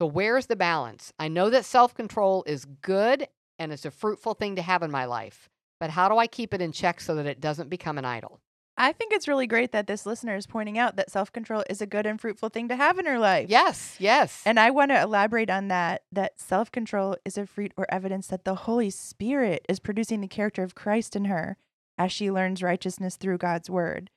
So, 0.00 0.06
where's 0.06 0.46
the 0.46 0.56
balance? 0.56 1.12
I 1.18 1.28
know 1.28 1.50
that 1.50 1.64
self 1.64 1.94
control 1.94 2.44
is 2.46 2.64
good 2.64 3.28
and 3.58 3.72
it's 3.72 3.84
a 3.84 3.90
fruitful 3.90 4.34
thing 4.34 4.56
to 4.56 4.62
have 4.62 4.82
in 4.82 4.90
my 4.90 5.04
life, 5.04 5.48
but 5.78 5.90
how 5.90 6.08
do 6.08 6.16
I 6.16 6.26
keep 6.26 6.54
it 6.54 6.62
in 6.62 6.72
check 6.72 7.00
so 7.00 7.14
that 7.16 7.26
it 7.26 7.40
doesn't 7.40 7.68
become 7.68 7.98
an 7.98 8.04
idol? 8.04 8.40
I 8.76 8.92
think 8.92 9.12
it's 9.12 9.28
really 9.28 9.46
great 9.46 9.72
that 9.72 9.86
this 9.86 10.04
listener 10.04 10.34
is 10.34 10.46
pointing 10.46 10.78
out 10.78 10.96
that 10.96 11.10
self 11.10 11.32
control 11.32 11.62
is 11.70 11.80
a 11.80 11.86
good 11.86 12.06
and 12.06 12.20
fruitful 12.20 12.48
thing 12.48 12.68
to 12.68 12.76
have 12.76 12.98
in 12.98 13.06
her 13.06 13.18
life. 13.18 13.48
Yes, 13.48 13.96
yes. 13.98 14.42
And 14.44 14.58
I 14.58 14.70
want 14.70 14.90
to 14.90 15.00
elaborate 15.00 15.50
on 15.50 15.68
that 15.68 16.02
that 16.10 16.40
self 16.40 16.72
control 16.72 17.16
is 17.24 17.38
a 17.38 17.46
fruit 17.46 17.72
or 17.76 17.86
evidence 17.92 18.26
that 18.28 18.44
the 18.44 18.54
Holy 18.54 18.90
Spirit 18.90 19.64
is 19.68 19.78
producing 19.78 20.20
the 20.20 20.28
character 20.28 20.62
of 20.62 20.74
Christ 20.74 21.14
in 21.14 21.26
her 21.26 21.56
as 21.96 22.10
she 22.10 22.30
learns 22.30 22.62
righteousness 22.62 23.16
through 23.16 23.38
God's 23.38 23.70
word. 23.70 24.10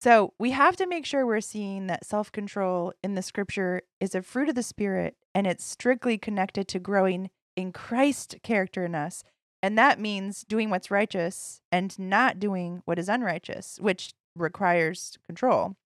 So 0.00 0.34
we 0.38 0.50
have 0.50 0.76
to 0.76 0.86
make 0.86 1.06
sure 1.06 1.26
we're 1.26 1.40
seeing 1.40 1.86
that 1.86 2.04
self 2.04 2.30
control 2.30 2.92
in 3.02 3.14
the 3.14 3.22
scripture 3.22 3.82
is 3.98 4.14
a 4.14 4.22
fruit 4.22 4.48
of 4.48 4.54
the 4.54 4.62
Spirit 4.62 5.16
and 5.34 5.46
it's 5.46 5.64
strictly 5.64 6.16
connected 6.16 6.68
to 6.68 6.78
growing 6.78 7.30
in 7.56 7.72
Christ 7.72 8.36
character 8.42 8.84
in 8.84 8.94
us. 8.94 9.24
And 9.62 9.76
that 9.78 9.98
means 9.98 10.44
doing 10.48 10.70
what's 10.70 10.90
righteous 10.90 11.60
and 11.72 11.98
not 11.98 12.38
doing 12.38 12.82
what 12.84 12.98
is 12.98 13.08
unrighteous, 13.08 13.78
which 13.80 14.12
requires 14.36 15.18
control. 15.26 15.76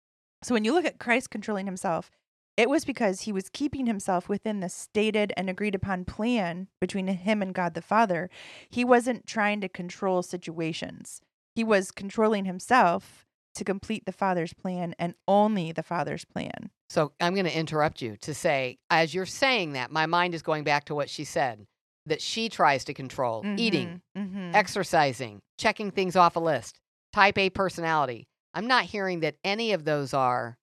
So 0.42 0.54
when 0.54 0.64
you 0.64 0.72
look 0.72 0.84
at 0.84 0.98
Christ 0.98 1.30
controlling 1.30 1.66
himself, 1.66 2.10
it 2.56 2.68
was 2.68 2.84
because 2.84 3.22
he 3.22 3.32
was 3.32 3.48
keeping 3.48 3.86
himself 3.86 4.28
within 4.28 4.60
the 4.60 4.68
stated 4.68 5.32
and 5.36 5.48
agreed 5.48 5.74
upon 5.74 6.04
plan 6.04 6.68
between 6.80 7.06
him 7.06 7.42
and 7.42 7.54
God 7.54 7.74
the 7.74 7.82
Father. 7.82 8.28
He 8.68 8.84
wasn't 8.84 9.26
trying 9.26 9.60
to 9.62 9.68
control 9.68 10.22
situations, 10.22 11.20
he 11.54 11.64
was 11.64 11.90
controlling 11.90 12.44
himself 12.44 13.24
to 13.54 13.64
complete 13.64 14.06
the 14.06 14.12
Father's 14.12 14.52
plan 14.52 14.94
and 14.98 15.14
only 15.26 15.72
the 15.72 15.82
Father's 15.82 16.24
plan. 16.24 16.70
So 16.88 17.12
I'm 17.20 17.34
going 17.34 17.46
to 17.46 17.56
interrupt 17.56 18.00
you 18.00 18.16
to 18.18 18.32
say, 18.32 18.78
as 18.90 19.12
you're 19.14 19.26
saying 19.26 19.72
that, 19.72 19.90
my 19.90 20.06
mind 20.06 20.34
is 20.34 20.42
going 20.42 20.64
back 20.64 20.84
to 20.86 20.94
what 20.94 21.10
she 21.10 21.24
said 21.24 21.66
that 22.10 22.20
she 22.22 22.48
tries 22.48 22.84
to 22.84 22.94
control 22.94 23.42
eating, 23.56 24.02
Mhm. 24.16 24.54
exercising, 24.54 25.40
checking 25.58 25.90
things 25.90 26.14
off 26.16 26.36
a 26.36 26.40
list, 26.40 26.78
type 27.12 27.38
A 27.38 27.50
personality. 27.50 28.28
I'm 28.54 28.66
not 28.66 28.84
hearing 28.84 29.20
that 29.20 29.36
any 29.42 29.72
of 29.72 29.84
those 29.84 30.12
are, 30.12 30.58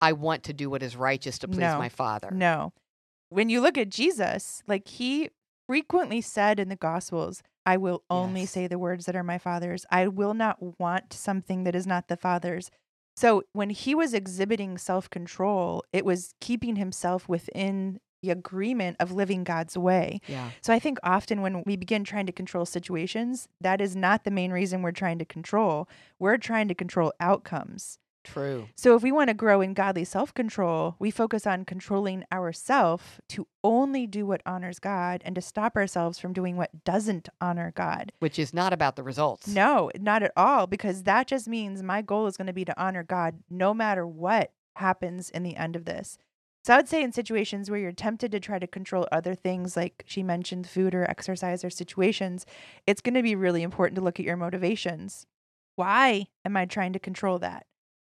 I 0.00 0.12
want 0.12 0.44
to 0.44 0.52
do 0.52 0.68
what 0.70 0.82
is 0.82 0.94
righteous 0.96 1.38
to 1.40 1.48
please 1.48 1.58
No. 1.60 1.78
my 1.78 1.88
Father. 1.88 2.30
No. 2.30 2.72
When 3.30 3.48
you 3.48 3.60
look 3.60 3.76
at 3.78 3.88
Jesus, 3.88 4.62
like 4.66 4.86
he 4.88 5.30
frequently 5.66 6.20
said 6.20 6.58
in 6.60 6.68
the 6.68 6.76
Gospels, 6.76 7.42
I 7.66 7.76
will 7.76 8.02
only 8.08 8.42
Yes. 8.42 8.50
say 8.52 8.66
the 8.66 8.78
words 8.78 9.06
that 9.06 9.16
are 9.16 9.22
my 9.24 9.38
Father's. 9.38 9.84
I 9.90 10.08
will 10.08 10.34
not 10.34 10.78
want 10.80 11.12
something 11.12 11.64
that 11.64 11.74
is 11.74 11.86
not 11.86 12.08
the 12.08 12.16
Father's. 12.16 12.70
So 13.16 13.42
when 13.52 13.70
he 13.70 13.94
was 13.94 14.14
exhibiting 14.14 14.78
self 14.78 15.10
control, 15.10 15.84
it 15.92 16.04
was 16.04 16.32
keeping 16.40 16.76
himself 16.76 17.28
within 17.28 18.00
the 18.22 18.30
agreement 18.30 18.96
of 19.00 19.12
living 19.12 19.44
God's 19.44 19.76
way. 19.76 20.20
Yeah. 20.26 20.50
So 20.60 20.72
I 20.72 20.78
think 20.78 20.98
often 21.02 21.42
when 21.42 21.62
we 21.66 21.76
begin 21.76 22.04
trying 22.04 22.26
to 22.26 22.32
control 22.32 22.66
situations, 22.66 23.48
that 23.60 23.80
is 23.80 23.94
not 23.94 24.24
the 24.24 24.30
main 24.30 24.50
reason 24.50 24.82
we're 24.82 24.92
trying 24.92 25.18
to 25.18 25.24
control. 25.24 25.88
We're 26.18 26.38
trying 26.38 26.68
to 26.68 26.74
control 26.74 27.12
outcomes. 27.20 27.98
True. 28.24 28.68
So 28.74 28.94
if 28.94 29.02
we 29.02 29.12
want 29.12 29.28
to 29.28 29.34
grow 29.34 29.62
in 29.62 29.72
godly 29.72 30.04
self-control, 30.04 30.96
we 30.98 31.10
focus 31.10 31.46
on 31.46 31.64
controlling 31.64 32.24
ourself 32.30 33.20
to 33.30 33.46
only 33.64 34.06
do 34.06 34.26
what 34.26 34.42
honors 34.44 34.78
God 34.78 35.22
and 35.24 35.34
to 35.34 35.40
stop 35.40 35.76
ourselves 35.76 36.18
from 36.18 36.34
doing 36.34 36.56
what 36.56 36.84
doesn't 36.84 37.30
honor 37.40 37.72
God. 37.74 38.12
Which 38.18 38.38
is 38.38 38.52
not 38.52 38.74
about 38.74 38.96
the 38.96 39.02
results. 39.02 39.48
No, 39.48 39.90
not 39.98 40.22
at 40.22 40.32
all 40.36 40.66
because 40.66 41.04
that 41.04 41.26
just 41.26 41.48
means 41.48 41.82
my 41.82 42.02
goal 42.02 42.26
is 42.26 42.36
going 42.36 42.48
to 42.48 42.52
be 42.52 42.66
to 42.66 42.78
honor 42.78 43.02
God 43.02 43.38
no 43.48 43.72
matter 43.72 44.06
what 44.06 44.52
happens 44.76 45.30
in 45.30 45.42
the 45.42 45.56
end 45.56 45.74
of 45.74 45.86
this. 45.86 46.18
So 46.68 46.74
I 46.74 46.76
would 46.76 46.88
say 46.90 47.02
in 47.02 47.12
situations 47.12 47.70
where 47.70 47.80
you're 47.80 47.92
tempted 47.92 48.30
to 48.30 48.40
try 48.40 48.58
to 48.58 48.66
control 48.66 49.08
other 49.10 49.34
things 49.34 49.74
like 49.74 50.04
she 50.06 50.22
mentioned 50.22 50.68
food 50.68 50.94
or 50.94 51.08
exercise 51.08 51.64
or 51.64 51.70
situations, 51.70 52.44
it's 52.86 53.00
going 53.00 53.14
to 53.14 53.22
be 53.22 53.34
really 53.34 53.62
important 53.62 53.96
to 53.96 54.04
look 54.04 54.20
at 54.20 54.26
your 54.26 54.36
motivations. 54.36 55.24
Why 55.76 56.26
am 56.44 56.58
I 56.58 56.66
trying 56.66 56.92
to 56.92 56.98
control 56.98 57.38
that? 57.38 57.64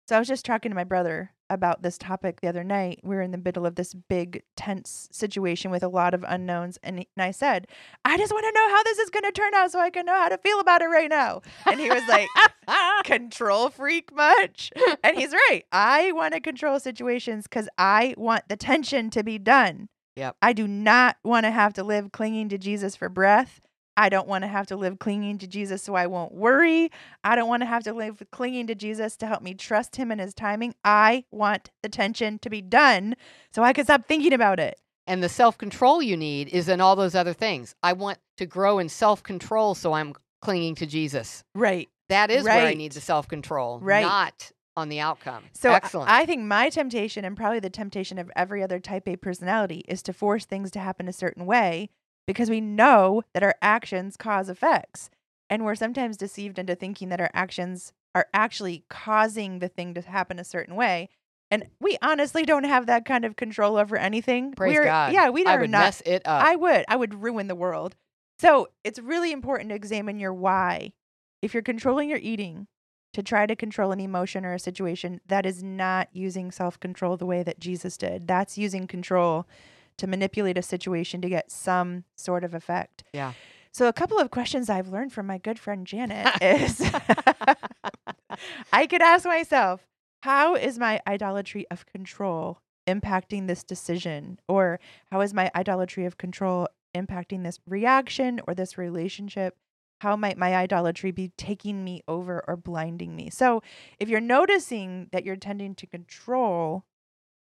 So 0.07 0.15
I 0.15 0.21
was 0.21 0.29
just 0.29 0.45
talking 0.45 0.71
to 0.71 0.77
my 0.77 0.85
brother 0.85 1.33
about 1.51 1.83
this 1.83 1.99
topic 1.99 2.41
the 2.41 2.49
other 2.49 2.65
night. 2.65 3.01
We 3.03 3.15
were 3.17 3.23
in 3.23 3.31
the 3.31 3.39
middle 3.39 3.67
of 3.67 3.75
this 3.75 3.95
big 3.95 4.43
tense 4.57 5.09
situation 5.13 5.71
with 5.71 5.83
a 5.83 5.89
lot 5.89 6.15
of 6.15 6.25
unknowns 6.27 6.79
and, 6.83 7.01
he- 7.01 7.09
and 7.17 7.23
I 7.25 7.31
said, 7.31 7.67
"I 8.05 8.17
just 8.17 8.33
want 8.33 8.45
to 8.47 8.53
know 8.53 8.69
how 8.71 8.83
this 8.83 8.99
is 8.99 9.11
going 9.11 9.25
to 9.25 9.33
turn 9.33 9.55
out 9.55 9.71
so 9.71 9.79
I 9.81 9.91
can 9.91 10.07
know 10.07 10.15
how 10.17 10.29
to 10.29 10.39
feel 10.39 10.61
about 10.61 10.83
it 10.83 10.87
right 10.87 11.11
now." 11.11 11.43
And 11.67 11.79
he 11.79 11.89
was 11.91 12.03
like, 12.09 12.29
"Control 13.05 13.71
freak 13.71 14.15
much?" 14.15 14.73
And 15.03 15.17
he's 15.17 15.33
right. 15.33 15.63
I 15.73 16.13
want 16.13 16.35
to 16.35 16.41
control 16.41 16.81
situations 16.81 17.47
cuz 17.47 17.69
I 17.79 18.15
want 18.17 18.49
the 18.49 18.57
tension 18.57 19.11
to 19.11 19.23
be 19.23 19.39
done. 19.39 19.89
Yep. 20.17 20.37
I 20.41 20.53
do 20.53 20.67
not 20.69 21.17
want 21.25 21.45
to 21.45 21.51
have 21.51 21.73
to 21.75 21.85
live 21.85 22.13
clinging 22.13 22.49
to 22.51 22.59
Jesus 22.59 22.95
for 22.97 23.09
breath. 23.09 23.61
I 23.97 24.09
don't 24.09 24.27
want 24.29 24.43
to 24.43 24.49
have 24.49 24.67
to 24.69 24.77
live 24.77 24.99
clinging 24.99 25.39
to 25.39 25.47
Jesus 25.47 25.83
so 25.83 25.95
I 25.95 26.07
won't 26.07 26.33
worry. 26.33 26.91
I 27.23 27.37
don't 27.37 27.49
want 27.49 27.63
to 27.63 27.67
have 27.67 27.85
to 27.85 27.93
live 27.93 28.23
clinging 28.33 28.67
to 28.69 28.75
Jesus 28.75 29.17
to 29.17 29.27
help 29.27 29.43
me 29.43 29.55
trust 29.55 29.97
him 29.97 30.11
and 30.11 30.21
his 30.21 30.35
timing. 30.35 30.75
I 30.85 31.25
want 31.31 31.71
the 31.83 31.89
tension 31.89 32.39
to 32.41 32.51
be 32.51 32.61
done 32.61 33.15
so 33.53 33.63
I 33.63 33.73
can 33.73 33.85
stop 33.85 34.07
thinking 34.07 34.33
about 34.33 34.59
it. 34.59 34.79
And 35.07 35.23
the 35.23 35.29
self 35.29 35.59
control 35.59 36.03
you 36.03 36.17
need 36.17 36.49
is 36.49 36.69
in 36.69 36.81
all 36.81 36.97
those 36.97 37.15
other 37.15 37.35
things. 37.35 37.75
I 37.83 37.93
want 37.93 38.19
to 38.39 38.47
grow 38.47 38.79
in 38.79 38.89
self 38.89 39.23
control, 39.23 39.75
so 39.75 39.93
I'm 39.93 40.15
clinging 40.41 40.75
to 40.77 40.87
Jesus. 40.87 41.45
Right. 41.55 41.89
That 42.09 42.31
is 42.31 42.45
where 42.45 42.53
I 42.55 42.65
Right. 42.65 42.77
need 42.77 42.93
the 42.93 43.01
self 43.01 43.29
control, 43.29 43.81
Right. 43.81 44.03
not 44.03 44.51
on 44.77 44.89
the 44.89 45.01
outcome. 45.01 45.45
So 45.55 45.73
excellent. 45.73 46.11
I 46.11 46.27
think 46.27 46.43
my 46.43 46.69
temptation 46.69 47.25
and 47.25 47.37
probably 47.37 47.61
the 47.61 47.71
temptation 47.71 48.19
of 48.19 48.31
every 48.35 48.63
other 48.63 48.81
type 48.81 49.07
A 49.09 49.17
personality 49.17 49.85
is 49.87 50.03
to 50.03 50.13
force 50.13 50.47
things 50.47 50.71
to 50.73 50.81
happen 50.81 51.07
a 51.07 51.13
certain 51.13 51.47
way 51.47 51.91
because 52.27 52.51
we 52.51 52.61
know 52.61 53.23
that 53.33 53.43
our 53.43 53.55
actions 53.63 54.17
cause 54.17 54.49
effects. 54.49 55.11
And 55.51 55.65
we're 55.65 55.75
sometimes 55.75 56.17
deceived 56.17 56.59
into 56.59 56.75
thinking 56.75 57.11
that 57.11 57.21
our 57.21 57.31
actions 57.35 57.93
are 58.15 58.27
actually 58.33 58.85
causing 58.89 59.59
the 59.59 59.69
thing 59.69 59.95
to 59.95 60.01
happen 60.01 60.39
a 60.39 60.45
certain 60.45 60.75
way. 60.75 61.09
And 61.51 61.67
we 61.81 61.99
honestly 62.03 62.45
don't 62.45 62.65
have 62.65 62.87
that 62.87 63.05
kind 63.05 63.25
of 63.25 63.37
control 63.37 63.77
over 63.77 63.97
anything. 63.97 64.53
Praise 64.55 64.75
We're- 64.75 64.87
God. 64.87 65.13
Yeah, 65.13 65.29
we 65.31 65.45
I 65.45 65.55
are 65.57 65.61
would 65.61 65.71
not 65.71 65.85
mess 65.85 66.03
it 66.07 66.23
up. 66.25 66.45
I 66.45 66.57
would. 66.57 66.85
I 66.89 66.97
would 66.97 67.23
ruin 67.23 67.47
the 67.49 67.55
world. 67.55 67.95
So 68.41 68.69
it's 68.83 68.99
really 68.99 69.31
important 69.31 69.69
to 69.71 69.77
examine 69.77 70.19
your 70.19 70.35
why. 70.35 70.93
If 71.43 71.53
you're 71.55 71.63
controlling 71.63 72.09
your 72.09 72.19
eating 72.19 72.67
to 73.13 73.23
try 73.23 73.47
to 73.47 73.55
control 73.55 73.93
an 73.93 74.01
emotion 74.01 74.45
or 74.45 74.55
a 74.55 74.59
situation, 74.59 75.21
that 75.27 75.47
is 75.47 75.63
not 75.63 76.09
using 76.13 76.51
self 76.51 76.81
control 76.81 77.17
the 77.17 77.27
way 77.27 77.43
that 77.43 77.61
Jesus 77.61 77.97
did. 77.97 78.27
That's 78.27 78.59
using 78.59 78.87
control 78.89 79.47
to 79.99 80.07
manipulate 80.07 80.59
a 80.59 80.63
situation 80.63 81.21
to 81.21 81.29
get 81.29 81.51
some 81.51 82.05
sort 82.17 82.45
of 82.45 82.55
effect. 82.55 83.05
Yeah. 83.13 83.33
So, 83.73 83.89
a 83.89 83.93
couple 83.93 84.19
of 84.21 84.31
questions 84.31 84.71
I've 84.71 84.89
learned 84.89 85.13
from 85.13 85.27
my 85.27 85.39
good 85.39 85.59
friend 85.59 85.87
Janet 85.87 86.29
is 86.43 86.81
I 88.73 88.87
could 88.87 89.03
ask 89.03 89.25
myself, 89.25 89.87
how 90.23 90.55
is 90.55 90.79
my 90.79 91.01
idolatry 91.07 91.67
of 91.71 91.85
control 91.85 92.59
impacting 92.87 93.47
this 93.47 93.65
decision? 93.65 94.39
Or 94.49 94.79
how 95.11 95.21
is 95.23 95.35
my 95.35 95.51
idolatry 95.55 96.07
of 96.07 96.19
control 96.19 96.69
impacting 96.95 97.43
this 97.43 97.59
reaction 97.67 98.41
or 98.47 98.55
this 98.55 98.79
relationship? 98.79 99.57
How 100.01 100.17
might 100.17 100.39
my 100.39 100.55
idolatry 100.55 101.11
be 101.11 101.33
taking 101.37 101.83
me 101.83 102.03
over 102.07 102.45
or 102.47 102.57
blinding 102.57 103.17
me? 103.17 103.29
So, 103.31 103.63
if 103.99 104.09
you're 104.09 104.21
noticing 104.21 105.09
that 105.11 105.25
you're 105.25 105.37
tending 105.37 105.75
to 105.77 105.87
control, 105.87 106.85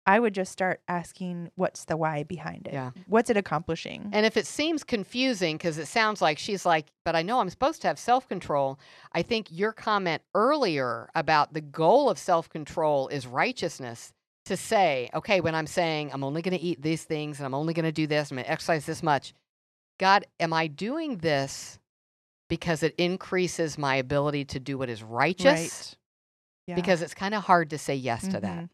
I 0.07 0.19
would 0.19 0.35
just 0.35 0.51
start 0.51 0.81
asking, 0.89 1.51
what's 1.55 1.85
the 1.85 1.97
why 1.97 2.25
behind 2.25 2.67
it? 2.67 2.73
Yeah. 2.73 2.91
What's 3.07 3.31
it 3.31 3.37
accomplishing? 3.37 4.11
And 4.13 4.27
if 4.27 4.37
it 4.37 4.47
seems 4.47 4.83
confusing, 4.83 5.57
because 5.57 5.79
it 5.79 5.87
sounds 5.87 6.21
like 6.21 6.39
she's 6.39 6.67
like, 6.67 6.87
but 7.05 7.15
I 7.15 7.23
know 7.23 7.39
I'm 7.39 7.51
supposed 7.51 7.83
to 7.83 7.89
have 7.89 7.99
self 7.99 8.29
control, 8.29 8.81
I 9.13 9.23
think 9.23 9.47
your 9.51 9.73
comment 9.73 10.23
earlier 10.35 11.09
about 11.15 11.55
the 11.55 11.61
goal 11.61 12.11
of 12.11 12.19
self 12.19 12.49
control 12.49 13.09
is 13.09 13.27
righteousness 13.27 14.13
to 14.47 14.57
say, 14.57 15.09
okay, 15.15 15.41
when 15.41 15.55
I'm 15.55 15.69
saying 15.69 16.11
I'm 16.13 16.25
only 16.25 16.43
going 16.43 16.59
to 16.59 16.65
eat 16.65 16.83
these 16.83 17.05
things 17.05 17.39
and 17.39 17.47
I'm 17.47 17.55
only 17.55 17.75
going 17.75 17.85
to 17.85 17.93
do 17.93 18.09
this, 18.09 18.31
I'm 18.31 18.37
going 18.37 18.45
to 18.45 18.51
exercise 18.51 18.85
this 18.85 19.03
much, 19.03 19.35
God, 20.01 20.27
am 20.41 20.53
I 20.53 20.67
doing 20.67 21.19
this 21.19 21.79
because 22.49 22.83
it 22.83 22.95
increases 22.99 23.79
my 23.79 23.97
ability 23.97 24.47
to 24.47 24.59
do 24.59 24.79
what 24.79 24.89
is 24.89 25.03
righteous? 25.03 25.45
Right. 25.45 25.99
Yeah. 26.67 26.75
Because 26.75 27.03
it's 27.03 27.15
kind 27.15 27.35
of 27.35 27.45
hard 27.45 27.71
to 27.71 27.79
say 27.79 27.95
yes 27.95 28.23
to 28.23 28.41
that. 28.41 28.43
Mm-hmm. 28.43 28.65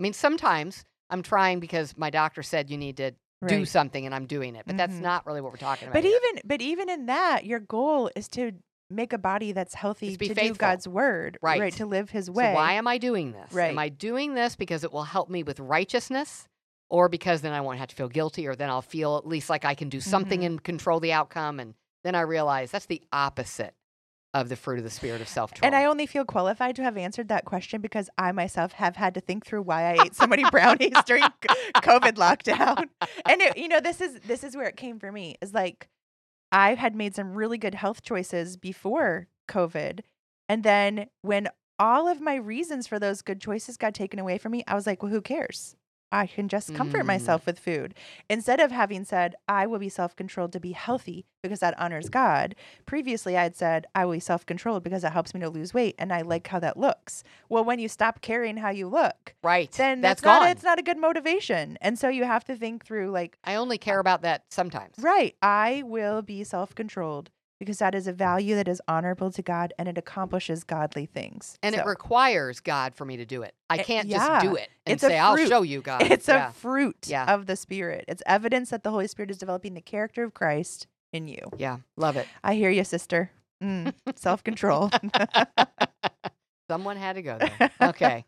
I 0.00 0.02
mean, 0.02 0.14
sometimes 0.14 0.84
I'm 1.10 1.22
trying 1.22 1.60
because 1.60 1.96
my 1.98 2.08
doctor 2.08 2.42
said 2.42 2.70
you 2.70 2.78
need 2.78 2.96
to 2.96 3.12
do 3.46 3.64
something 3.66 4.04
and 4.06 4.14
I'm 4.14 4.26
doing 4.26 4.56
it, 4.56 4.64
but 4.66 4.76
that's 4.78 4.94
Mhm. 4.96 5.02
not 5.02 5.26
really 5.26 5.40
what 5.42 5.52
we're 5.52 5.58
talking 5.58 5.88
about. 5.88 5.94
But 5.94 6.04
here. 6.04 6.18
even 6.32 6.42
but 6.46 6.60
even 6.62 6.88
in 6.88 7.06
that, 7.06 7.44
your 7.44 7.60
goal 7.60 8.10
is 8.16 8.26
to 8.28 8.52
make 8.88 9.12
a 9.12 9.18
body 9.18 9.52
that's 9.52 9.74
healthy 9.74 10.16
to 10.16 10.28
do 10.28 10.34
faithful. 10.34 10.56
God's 10.56 10.88
word, 10.88 11.38
Right. 11.42 11.60
right? 11.60 11.72
To 11.74 11.86
live 11.86 12.10
His 12.10 12.26
So 12.26 12.32
way. 12.32 12.54
why 12.54 12.72
am 12.72 12.86
I 12.88 12.98
doing 12.98 13.32
this? 13.32 13.52
Right. 13.52 13.70
Am 13.70 13.78
I 13.78 13.88
doing 13.88 14.34
this 14.34 14.56
because 14.56 14.82
it 14.84 14.92
will 14.92 15.04
help 15.04 15.28
me 15.30 15.42
with 15.42 15.60
righteousness? 15.60 16.48
Or 16.88 17.08
because 17.08 17.40
then 17.42 17.52
I 17.52 17.60
won't 17.60 17.78
have 17.78 17.88
to 17.88 17.94
feel 17.94 18.08
guilty, 18.08 18.48
or 18.48 18.56
then 18.56 18.68
I'll 18.68 18.82
feel 18.82 19.16
at 19.16 19.26
least 19.26 19.48
like 19.48 19.64
I 19.64 19.74
can 19.74 19.88
do 19.88 20.00
something 20.00 20.40
Mhm. 20.40 20.46
and 20.46 20.62
control 20.64 20.98
the 20.98 21.12
outcome. 21.12 21.60
And 21.60 21.74
then 22.02 22.14
I 22.16 22.22
realize 22.22 22.72
that's 22.72 22.86
the 22.86 23.02
opposite 23.12 23.74
of 24.32 24.48
the 24.48 24.56
fruit 24.56 24.78
of 24.78 24.84
the 24.84 24.90
spirit 24.90 25.20
of 25.20 25.28
self 25.28 25.52
control. 25.52 25.66
and 25.66 25.74
I 25.74 25.86
only 25.86 26.06
feel 26.06 26.24
qualified 26.24 26.76
to 26.76 26.82
have 26.82 26.96
answered 26.96 27.28
that 27.28 27.44
question 27.44 27.80
because 27.80 28.08
I 28.16 28.32
myself 28.32 28.72
have 28.72 28.96
had 28.96 29.14
to 29.14 29.20
think 29.20 29.44
through 29.44 29.62
why 29.62 29.92
I 29.92 30.04
ate 30.04 30.14
so 30.14 30.26
many 30.26 30.44
brownies 30.50 30.92
during 31.06 31.24
COVID 31.76 32.14
lockdown. 32.14 32.88
And 33.28 33.40
it, 33.42 33.56
you 33.56 33.68
know, 33.68 33.80
this 33.80 34.00
is 34.00 34.20
this 34.20 34.44
is 34.44 34.56
where 34.56 34.66
it 34.66 34.76
came 34.76 34.98
for 34.98 35.10
me. 35.10 35.36
Is 35.40 35.52
like 35.52 35.88
I 36.52 36.74
had 36.74 36.94
made 36.94 37.14
some 37.14 37.34
really 37.34 37.58
good 37.58 37.74
health 37.74 38.02
choices 38.02 38.56
before 38.56 39.26
COVID, 39.48 40.00
and 40.48 40.62
then 40.62 41.06
when 41.22 41.48
all 41.78 42.06
of 42.06 42.20
my 42.20 42.34
reasons 42.36 42.86
for 42.86 42.98
those 42.98 43.22
good 43.22 43.40
choices 43.40 43.76
got 43.76 43.94
taken 43.94 44.18
away 44.18 44.38
from 44.38 44.52
me, 44.52 44.62
I 44.68 44.74
was 44.74 44.86
like, 44.86 45.02
well, 45.02 45.10
who 45.10 45.22
cares? 45.22 45.76
I 46.12 46.26
can 46.26 46.48
just 46.48 46.74
comfort 46.74 47.02
Mm. 47.02 47.06
myself 47.06 47.46
with 47.46 47.58
food. 47.58 47.94
Instead 48.28 48.60
of 48.60 48.70
having 48.70 49.04
said, 49.04 49.36
I 49.48 49.66
will 49.66 49.78
be 49.78 49.88
self 49.88 50.16
controlled 50.16 50.52
to 50.52 50.60
be 50.60 50.72
healthy 50.72 51.24
because 51.42 51.60
that 51.60 51.78
honors 51.78 52.08
God, 52.08 52.54
previously 52.86 53.36
I 53.36 53.44
had 53.44 53.56
said, 53.56 53.86
I 53.94 54.04
will 54.04 54.14
be 54.14 54.20
self 54.20 54.44
controlled 54.44 54.82
because 54.82 55.04
it 55.04 55.12
helps 55.12 55.34
me 55.34 55.40
to 55.40 55.48
lose 55.48 55.72
weight 55.72 55.94
and 55.98 56.12
I 56.12 56.22
like 56.22 56.46
how 56.48 56.58
that 56.60 56.76
looks. 56.76 57.22
Well, 57.48 57.64
when 57.64 57.78
you 57.78 57.88
stop 57.88 58.20
caring 58.20 58.56
how 58.58 58.70
you 58.70 58.88
look, 58.88 59.34
right. 59.42 59.70
then 59.72 60.00
that's 60.00 60.20
that's, 60.20 60.24
not, 60.24 60.40
gone. 60.42 60.50
it's 60.50 60.62
not 60.64 60.78
a 60.78 60.82
good 60.82 60.98
motivation. 60.98 61.78
And 61.80 61.98
so 61.98 62.08
you 62.08 62.24
have 62.24 62.44
to 62.44 62.56
think 62.56 62.84
through, 62.84 63.10
like, 63.10 63.38
I 63.44 63.54
only 63.54 63.78
care 63.78 64.00
about 64.00 64.22
that 64.22 64.44
sometimes. 64.50 64.94
right, 64.98 65.34
I 65.42 65.82
will 65.86 66.22
be 66.22 66.44
self 66.44 66.74
controlled 66.74 67.30
because 67.60 67.78
that 67.78 67.94
is 67.94 68.08
a 68.08 68.12
value 68.12 68.56
that 68.56 68.66
is 68.66 68.80
honorable 68.88 69.30
to 69.30 69.42
God 69.42 69.72
and 69.78 69.86
it 69.86 69.96
accomplishes 69.98 70.64
godly 70.64 71.06
things. 71.06 71.56
And 71.62 71.74
it 71.76 71.84
requires 71.86 72.58
God 72.58 72.94
for 72.96 73.04
me 73.04 73.18
to 73.18 73.24
do 73.26 73.42
it. 73.42 73.54
I 73.68 73.78
can't 73.78 74.08
yeah. 74.08 74.16
just 74.40 74.46
do 74.46 74.56
it 74.56 74.68
and 74.86 74.94
It's 74.94 75.02
say, 75.02 75.18
I'll 75.18 75.36
show 75.36 75.62
you, 75.62 75.82
God. 75.82 76.02
it's 76.02 76.26
yeah. 76.26 76.48
a 76.48 76.52
fruit 76.52 77.06
Yeah. 77.06 77.32
of 77.32 77.46
the 77.46 77.54
Spirit. 77.54 78.06
It's 78.08 78.22
evidence 78.26 78.70
that 78.70 78.82
the 78.82 78.90
Holy 78.90 79.06
Spirit 79.06 79.30
is 79.30 79.38
developing 79.38 79.74
the 79.74 79.80
character 79.82 80.24
of 80.24 80.34
Christ 80.34 80.86
in 81.12 81.28
you. 81.28 81.42
yeah. 81.58 81.76
Love 81.96 82.16
it. 82.16 82.26
I 82.42 82.54
hear 82.54 82.70
you, 82.70 82.82
sister. 82.82 83.30
Mm, 83.62 83.92
self 84.16 84.42
control. 84.42 84.90
Someone 86.70 86.96
had 86.96 87.16
to 87.16 87.22
go 87.22 87.36
there. 87.36 87.70
Okay. 87.82 88.24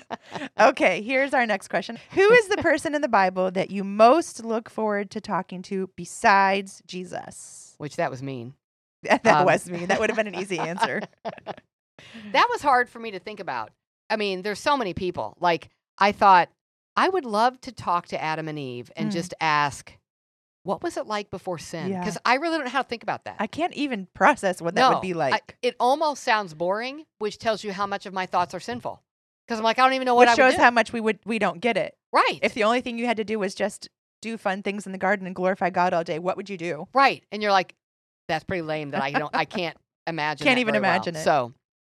okay, 0.60 1.00
here's 1.00 1.32
our 1.32 1.46
next 1.46 1.68
question. 1.68 1.96
Who 2.10 2.28
is 2.32 2.48
the 2.48 2.56
person 2.56 2.92
in 2.94 3.02
the 3.02 3.08
Bible 3.08 3.52
that 3.52 3.70
you 3.70 3.84
most 3.84 4.44
look 4.44 4.68
forward 4.68 5.12
to 5.12 5.20
talking 5.20 5.62
to 5.62 5.88
besides 5.94 6.82
Jesus? 6.86 7.76
Which 7.78 7.94
that 7.96 8.10
was 8.10 8.20
mean. 8.20 8.54
that 9.22 9.26
Um, 9.26 9.44
was 9.46 9.68
me. 9.70 9.86
That 9.86 10.00
would 10.00 10.10
have 10.10 10.16
been 10.16 10.26
an 10.26 10.34
easy 10.34 10.58
answer. 10.58 11.00
that 12.32 12.46
was 12.50 12.62
hard 12.62 12.88
for 12.88 12.98
me 12.98 13.10
to 13.12 13.18
think 13.18 13.40
about. 13.40 13.70
I 14.10 14.16
mean, 14.16 14.42
there's 14.42 14.60
so 14.60 14.76
many 14.76 14.94
people. 14.94 15.36
Like, 15.40 15.70
I 15.98 16.12
thought 16.12 16.48
I 16.96 17.08
would 17.08 17.24
love 17.24 17.60
to 17.62 17.72
talk 17.72 18.06
to 18.08 18.22
Adam 18.22 18.48
and 18.48 18.58
Eve 18.58 18.90
and 18.96 19.10
Mm. 19.10 19.12
just 19.12 19.34
ask, 19.40 19.92
what 20.62 20.82
was 20.82 20.96
it 20.96 21.06
like 21.06 21.30
before 21.30 21.58
sin? 21.58 21.90
Yeah. 21.90 22.00
Because 22.00 22.18
I 22.24 22.36
really 22.36 22.56
don't 22.56 22.64
know 22.66 22.70
how 22.70 22.82
to 22.82 22.88
think 22.88 23.02
about 23.02 23.24
that. 23.24 23.36
I 23.38 23.46
can't 23.46 23.74
even 23.74 24.06
process 24.14 24.62
what 24.62 24.74
that 24.74 24.80
no, 24.80 24.94
would 24.94 25.02
be 25.02 25.12
I- 25.12 25.16
like. 25.30 25.56
it 25.62 25.76
almost 25.80 26.22
sounds 26.22 26.54
boring, 26.54 27.04
which 27.18 27.38
tells 27.38 27.64
you 27.64 27.72
how 27.72 27.86
much 27.86 28.06
of 28.06 28.14
my 28.14 28.26
thoughts 28.26 28.54
are 28.54 28.60
sinful. 28.60 29.02
Because 29.46 29.58
I'm 29.58 29.64
like, 29.64 29.78
I 29.78 29.82
don't 29.82 29.92
even 29.92 30.06
know 30.06 30.14
what 30.14 30.28
Which 30.28 30.38
I 30.38 30.44
would 30.46 30.52
shows 30.54 30.60
how 30.60 30.70
much 30.70 30.92
we 30.92 31.00
would 31.00 31.18
we 31.26 31.38
don't 31.38 31.60
get 31.60 31.76
it. 31.76 31.94
right. 32.12 32.38
If 32.42 32.54
the 32.54 32.64
only 32.64 32.80
thing 32.80 32.96
you 32.98 33.04
had 33.06 33.18
to 33.18 33.24
do 33.24 33.38
was 33.38 33.54
just 33.54 33.88
do 34.22 34.38
fun 34.38 34.62
things 34.62 34.86
in 34.86 34.92
the 34.92 34.96
garden 34.98 35.26
and 35.26 35.34
glorify 35.36 35.68
God 35.68 35.92
all 35.92 36.02
day, 36.02 36.18
what 36.18 36.38
would 36.38 36.48
you 36.48 36.56
do? 36.56 36.88
Right. 36.94 37.22
And 37.30 37.42
you're 37.42 37.52
like, 37.52 37.74
that's 38.28 38.44
pretty 38.44 38.62
lame 38.62 38.90
that 38.92 39.02
I 39.02 39.10
don't 39.12 39.34
I 39.34 39.44
can't 39.44 39.76
imagine. 40.06 40.44
Can't 40.46 40.58
even 40.58 40.72
very 40.74 40.82
well." 40.82 40.90
imagine 40.92 41.16
it. 41.16 41.24
So 41.24 41.52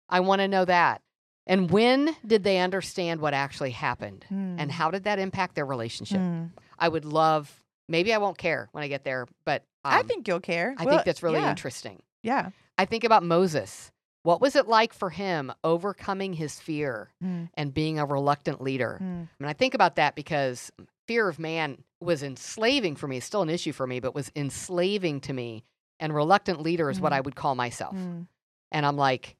I 0.09 0.19
want 0.21 0.39
to 0.41 0.47
know 0.47 0.65
that. 0.65 1.01
And 1.47 1.71
when 1.71 2.15
did 2.25 2.43
they 2.43 2.59
understand 2.59 3.19
what 3.19 3.33
actually 3.33 3.71
happened? 3.71 4.25
And 4.29 4.59
Hmm. 4.61 4.69
how 4.69 4.91
did 4.91 5.03
that 5.05 5.17
impact 5.19 5.55
their 5.55 5.65
relationship? 5.65 6.19
Hmm. 6.19 6.45
I 6.77 6.87
would 6.87 7.05
love 7.05 7.63
maybe 7.89 8.13
I 8.13 8.19
won't 8.19 8.37
care 8.37 8.69
when 8.71 8.83
I 8.83 8.87
get 8.87 9.03
there, 9.03 9.27
but 9.45 9.63
um, 9.83 9.93
I 9.93 10.03
think 10.03 10.27
you'll 10.27 10.39
care. 10.39 10.75
I 10.77 10.85
Well, 10.85 10.95
think 10.95 11.05
that's 11.05 11.23
really 11.23 11.39
yeah, 11.41 11.49
interesting. 11.49 12.01
Yeah. 12.23 12.51
I 12.77 12.85
think 12.85 13.03
about 13.03 13.23
Moses. 13.23 13.91
What 14.23 14.39
was 14.39 14.55
it 14.55 14.67
like 14.67 14.93
for 14.93 15.09
him 15.09 15.51
overcoming 15.63 16.33
his 16.33 16.59
fear 16.59 17.09
Hmm. 17.21 17.45
and 17.55 17.73
being 17.73 17.97
a 17.99 18.05
reluctant 18.05 18.61
leader? 18.61 18.97
Hmm. 18.99 19.23
I 19.45 19.49
I 19.49 19.53
think 19.53 19.73
about 19.73 19.95
that 19.95 20.15
because 20.15 20.71
fear 21.07 21.27
of 21.27 21.39
man 21.39 21.83
was 21.99 22.21
enslaving 22.23 22.95
for 22.95 23.07
me. 23.07 23.17
It's 23.17 23.25
still 23.25 23.41
an 23.41 23.49
issue 23.49 23.73
for 23.73 23.87
me, 23.87 23.99
but 23.99 24.13
was 24.15 24.31
enslaving 24.35 25.21
to 25.21 25.33
me. 25.33 25.63
And 26.01 26.13
reluctant 26.13 26.61
leader 26.61 26.89
is 26.89 26.99
what 26.99 27.11
Mhm. 27.13 27.15
I 27.15 27.21
would 27.21 27.35
call 27.35 27.55
myself. 27.55 27.95
Hmm. 27.95 28.23
And 28.71 28.85
I'm 28.85 28.97
like, 28.97 29.37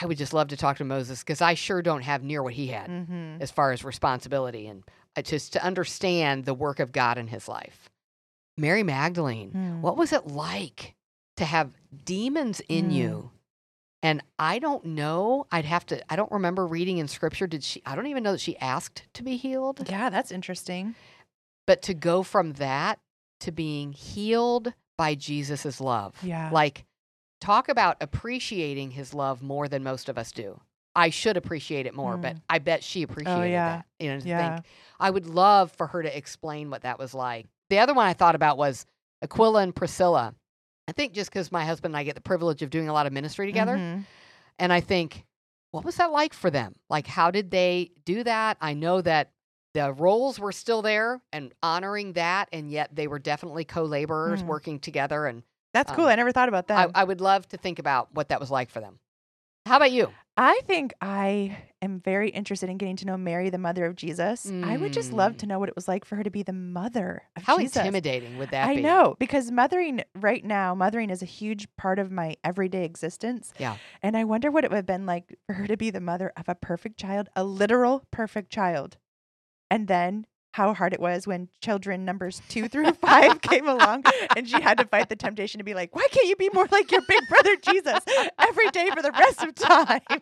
I 0.00 0.06
would 0.06 0.18
just 0.18 0.32
love 0.34 0.48
to 0.48 0.56
talk 0.56 0.76
to 0.78 0.84
Moses 0.84 1.20
because 1.20 1.40
I 1.40 1.54
sure 1.54 1.82
don't 1.82 2.02
have 2.02 2.22
near 2.22 2.42
what 2.42 2.54
he 2.54 2.68
had 2.68 2.88
Mhm. 2.90 3.40
as 3.40 3.50
far 3.50 3.72
as 3.72 3.82
responsibility 3.84 4.66
and 4.66 4.84
uh, 5.16 5.22
just 5.22 5.52
to 5.54 5.64
understand 5.64 6.44
the 6.44 6.54
work 6.54 6.78
of 6.80 6.92
God 6.92 7.18
in 7.18 7.28
his 7.28 7.48
life. 7.48 7.88
Mary 8.56 8.82
Magdalene, 8.82 9.50
Hmm. 9.50 9.80
what 9.82 9.96
was 9.96 10.12
it 10.12 10.26
like 10.26 10.94
to 11.36 11.44
have 11.44 11.74
demons 12.04 12.60
in 12.68 12.90
Mm. 12.90 12.94
you? 12.94 13.30
And 14.02 14.22
I 14.38 14.58
don't 14.58 14.84
know. 14.84 15.46
I'd 15.50 15.64
have 15.64 15.86
to, 15.86 16.12
I 16.12 16.16
don't 16.16 16.30
remember 16.30 16.66
reading 16.66 16.98
in 16.98 17.08
scripture. 17.08 17.46
Did 17.46 17.64
she, 17.64 17.80
I 17.86 17.94
don't 17.96 18.06
even 18.08 18.22
know 18.22 18.32
that 18.32 18.40
she 18.40 18.58
asked 18.58 19.04
to 19.14 19.22
be 19.22 19.36
healed. 19.36 19.88
Yeah, 19.88 20.10
that's 20.10 20.30
interesting. 20.30 20.94
But 21.66 21.80
to 21.82 21.94
go 21.94 22.22
from 22.22 22.52
that 22.54 22.98
to 23.40 23.50
being 23.52 23.92
healed 23.92 24.74
by 24.96 25.14
Jesus' 25.14 25.80
love. 25.80 26.14
Yeah. 26.22 26.50
Like, 26.52 26.84
talk 27.40 27.68
about 27.68 27.96
appreciating 28.00 28.92
his 28.92 29.12
love 29.14 29.42
more 29.42 29.68
than 29.68 29.82
most 29.82 30.08
of 30.08 30.16
us 30.18 30.32
do. 30.32 30.60
I 30.96 31.10
should 31.10 31.36
appreciate 31.36 31.86
it 31.86 31.94
more, 31.94 32.16
but 32.16 32.36
Mm. 32.36 32.42
I 32.48 32.58
bet 32.60 32.84
she 32.84 33.02
appreciated 33.02 33.50
yeah. 33.50 33.76
that. 33.76 33.86
You 33.98 34.10
know, 34.14 34.20
Yeah. 34.24 34.54
think 34.56 34.66
I 35.00 35.10
would 35.10 35.26
love 35.26 35.72
for 35.72 35.88
her 35.88 36.02
to 36.02 36.16
explain 36.16 36.70
what 36.70 36.82
that 36.82 36.98
was 36.98 37.12
like. 37.14 37.46
The 37.70 37.78
other 37.80 37.94
one 37.94 38.06
I 38.06 38.12
thought 38.12 38.36
about 38.36 38.56
was 38.58 38.86
Aquila 39.22 39.62
and 39.62 39.74
Priscilla. 39.74 40.34
I 40.86 40.92
think 40.92 41.12
just 41.14 41.30
because 41.30 41.50
my 41.50 41.64
husband 41.64 41.92
and 41.94 41.98
I 41.98 42.04
get 42.04 42.14
the 42.14 42.20
privilege 42.20 42.62
of 42.62 42.70
doing 42.70 42.88
a 42.88 42.92
lot 42.92 43.06
of 43.06 43.12
ministry 43.12 43.46
together, 43.46 43.76
Mhm. 43.76 44.04
and 44.60 44.72
I 44.72 44.80
think, 44.80 45.24
what 45.72 45.84
was 45.84 45.96
that 45.96 46.12
like 46.12 46.32
for 46.32 46.50
them? 46.50 46.76
Like, 46.88 47.08
how 47.08 47.32
did 47.32 47.50
they 47.50 47.90
do 48.04 48.22
that? 48.22 48.56
I 48.60 48.74
know 48.74 49.00
that 49.00 49.32
the 49.74 49.92
roles 49.92 50.38
were 50.38 50.52
still 50.52 50.80
there 50.82 51.20
and 51.32 51.52
honoring 51.62 52.14
that, 52.14 52.48
and 52.52 52.70
yet 52.70 52.94
they 52.94 53.06
were 53.08 53.18
definitely 53.18 53.64
co 53.64 53.84
laborers 53.84 54.42
Mm. 54.42 54.46
working 54.46 54.78
together. 54.78 55.26
And 55.26 55.42
That's 55.74 55.90
cool. 55.92 56.04
Um, 56.04 56.10
I 56.10 56.14
never 56.14 56.30
thought 56.32 56.48
about 56.48 56.68
that. 56.68 56.92
I 56.94 57.02
would 57.04 57.20
love 57.20 57.48
to 57.48 57.56
think 57.56 57.78
about 57.80 58.14
what 58.14 58.28
that 58.28 58.38
was 58.38 58.50
like 58.50 58.70
for 58.70 58.80
them. 58.80 59.00
How 59.66 59.76
about 59.76 59.90
you? 59.92 60.12
I 60.36 60.60
think 60.66 60.92
I 61.00 61.56
am 61.80 62.00
very 62.00 62.28
interested 62.28 62.68
in 62.68 62.76
getting 62.76 62.96
to 62.96 63.06
know 63.06 63.16
Mary, 63.16 63.50
the 63.50 63.58
mother 63.58 63.86
of 63.86 63.96
Jesus. 63.96 64.46
I 64.62 64.76
would 64.76 64.92
just 64.92 65.12
love 65.12 65.32
Mm. 65.34 65.38
to 65.38 65.46
know 65.46 65.58
what 65.58 65.68
it 65.68 65.74
was 65.74 65.88
like 65.88 66.04
for 66.04 66.16
her 66.16 66.22
to 66.22 66.30
be 66.30 66.42
the 66.42 66.52
mother 66.52 67.22
of 67.36 67.42
How 67.44 67.58
Jesus. 67.58 67.76
intimidating 67.76 68.36
would 68.36 68.50
that 68.50 68.68
I 68.68 68.76
be? 68.76 68.82
know 68.82 69.16
because 69.18 69.50
mothering 69.50 70.02
right 70.14 70.44
now, 70.44 70.74
mothering 70.74 71.08
is 71.10 71.22
a 71.22 71.26
huge 71.26 71.66
part 71.76 71.98
of 71.98 72.10
my 72.12 72.36
everyday 72.44 72.84
existence. 72.84 73.52
Yeah. 73.58 73.78
And 74.02 74.16
I 74.16 74.24
wonder 74.24 74.50
what 74.50 74.64
it 74.64 74.70
would 74.70 74.76
have 74.76 74.86
been 74.86 75.06
like 75.06 75.34
for 75.46 75.54
her 75.54 75.66
to 75.66 75.76
be 75.76 75.90
the 75.90 76.00
mother 76.00 76.32
of 76.36 76.48
a 76.48 76.54
perfect 76.54 76.98
child, 76.98 77.28
a 77.34 77.42
literal 77.44 78.04
perfect 78.10 78.50
child. 78.50 78.98
And 79.74 79.88
then 79.88 80.24
how 80.52 80.72
hard 80.72 80.92
it 80.92 81.00
was 81.00 81.26
when 81.26 81.48
children 81.60 82.04
numbers 82.04 82.40
two 82.48 82.68
through 82.68 82.92
five 82.92 83.40
came 83.42 83.66
along 83.66 84.04
and 84.36 84.48
she 84.48 84.62
had 84.62 84.78
to 84.78 84.84
fight 84.84 85.08
the 85.08 85.16
temptation 85.16 85.58
to 85.58 85.64
be 85.64 85.74
like, 85.74 85.96
why 85.96 86.06
can't 86.12 86.28
you 86.28 86.36
be 86.36 86.48
more 86.54 86.68
like 86.70 86.92
your 86.92 87.00
big 87.08 87.20
brother 87.28 87.56
Jesus 87.56 88.04
every 88.38 88.70
day 88.70 88.88
for 88.94 89.02
the 89.02 89.10
rest 89.10 89.42
of 89.42 89.52
time? 89.56 90.00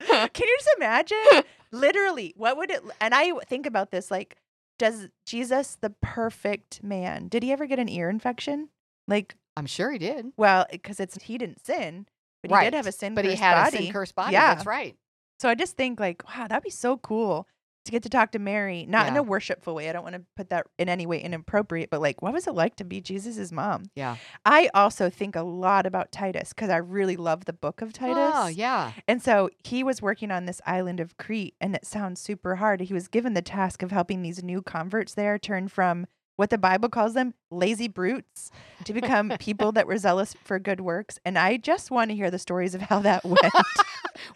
Can 0.00 0.48
you 0.48 0.56
just 0.58 0.70
imagine? 0.78 1.44
Literally, 1.70 2.34
what 2.36 2.56
would 2.56 2.72
it? 2.72 2.82
And 3.00 3.14
I 3.14 3.30
think 3.46 3.66
about 3.66 3.92
this 3.92 4.10
like, 4.10 4.36
does 4.80 5.06
Jesus, 5.24 5.78
the 5.80 5.90
perfect 6.02 6.82
man, 6.82 7.28
did 7.28 7.44
he 7.44 7.52
ever 7.52 7.66
get 7.66 7.78
an 7.78 7.88
ear 7.88 8.10
infection? 8.10 8.70
Like, 9.06 9.36
I'm 9.56 9.66
sure 9.66 9.92
he 9.92 9.98
did. 9.98 10.32
well, 10.36 10.66
because 10.72 10.98
it's 10.98 11.22
he 11.22 11.38
didn't 11.38 11.64
sin, 11.64 12.08
but 12.42 12.50
he 12.50 12.54
right. 12.56 12.64
did 12.64 12.74
have 12.74 12.88
a 12.88 12.92
sin. 12.92 13.14
But 13.14 13.26
he 13.26 13.36
had 13.36 13.62
body. 13.62 13.76
a 13.76 13.80
sin 13.82 13.92
cursed 13.92 14.16
body. 14.16 14.32
Yeah. 14.32 14.56
That's 14.56 14.66
right. 14.66 14.96
So 15.38 15.48
I 15.48 15.54
just 15.54 15.76
think 15.76 16.00
like, 16.00 16.24
wow, 16.26 16.48
that'd 16.48 16.64
be 16.64 16.70
so 16.70 16.96
cool 16.96 17.46
to 17.84 17.92
get 17.92 18.02
to 18.02 18.08
talk 18.08 18.32
to 18.32 18.38
Mary, 18.38 18.84
not 18.86 19.08
in 19.08 19.16
a 19.16 19.22
worshipful 19.22 19.74
way. 19.74 19.88
I 19.88 19.92
don't 19.92 20.02
want 20.02 20.14
to 20.14 20.22
put 20.36 20.50
that 20.50 20.66
in 20.78 20.88
any 20.88 21.06
way 21.06 21.20
inappropriate, 21.20 21.90
but 21.90 22.00
like, 22.00 22.20
what 22.20 22.32
was 22.32 22.46
it 22.46 22.54
like 22.54 22.76
to 22.76 22.84
be 22.84 23.00
Jesus's 23.00 23.52
mom? 23.52 23.84
Yeah. 23.94 24.16
I 24.44 24.68
also 24.74 25.08
think 25.08 25.34
a 25.34 25.42
lot 25.42 25.86
about 25.86 26.12
Titus 26.12 26.50
because 26.50 26.70
I 26.70 26.76
really 26.76 27.16
love 27.16 27.46
the 27.46 27.52
book 27.52 27.80
of 27.80 27.90
ah, 27.94 27.98
Titus. 27.98 28.32
Oh, 28.34 28.46
yeah. 28.48 28.92
And 29.08 29.22
so 29.22 29.50
he 29.64 29.82
was 29.82 30.02
working 30.02 30.30
on 30.30 30.44
this 30.44 30.60
island 30.66 31.00
of 31.00 31.16
Crete, 31.16 31.54
and 31.60 31.74
it 31.74 31.86
sounds 31.86 32.20
super 32.20 32.56
hard. 32.56 32.80
He 32.80 32.94
was 32.94 33.08
given 33.08 33.34
the 33.34 33.42
task 33.42 33.82
of 33.82 33.90
helping 33.90 34.22
these 34.22 34.42
new 34.42 34.62
converts 34.62 35.14
there 35.14 35.38
turn 35.38 35.68
from 35.68 36.06
what 36.40 36.48
the 36.48 36.56
Bible 36.56 36.88
calls 36.88 37.12
them 37.12 37.34
lazy 37.50 37.86
brutes 37.86 38.50
to 38.84 38.94
become 38.94 39.30
people 39.38 39.72
that 39.72 39.86
were 39.86 39.98
zealous 39.98 40.34
for 40.42 40.58
good 40.58 40.80
works. 40.80 41.18
And 41.22 41.38
I 41.38 41.58
just 41.58 41.90
want 41.90 42.10
to 42.10 42.16
hear 42.16 42.30
the 42.30 42.38
stories 42.38 42.74
of 42.74 42.80
how 42.80 43.00
that 43.00 43.24
went. 43.26 43.52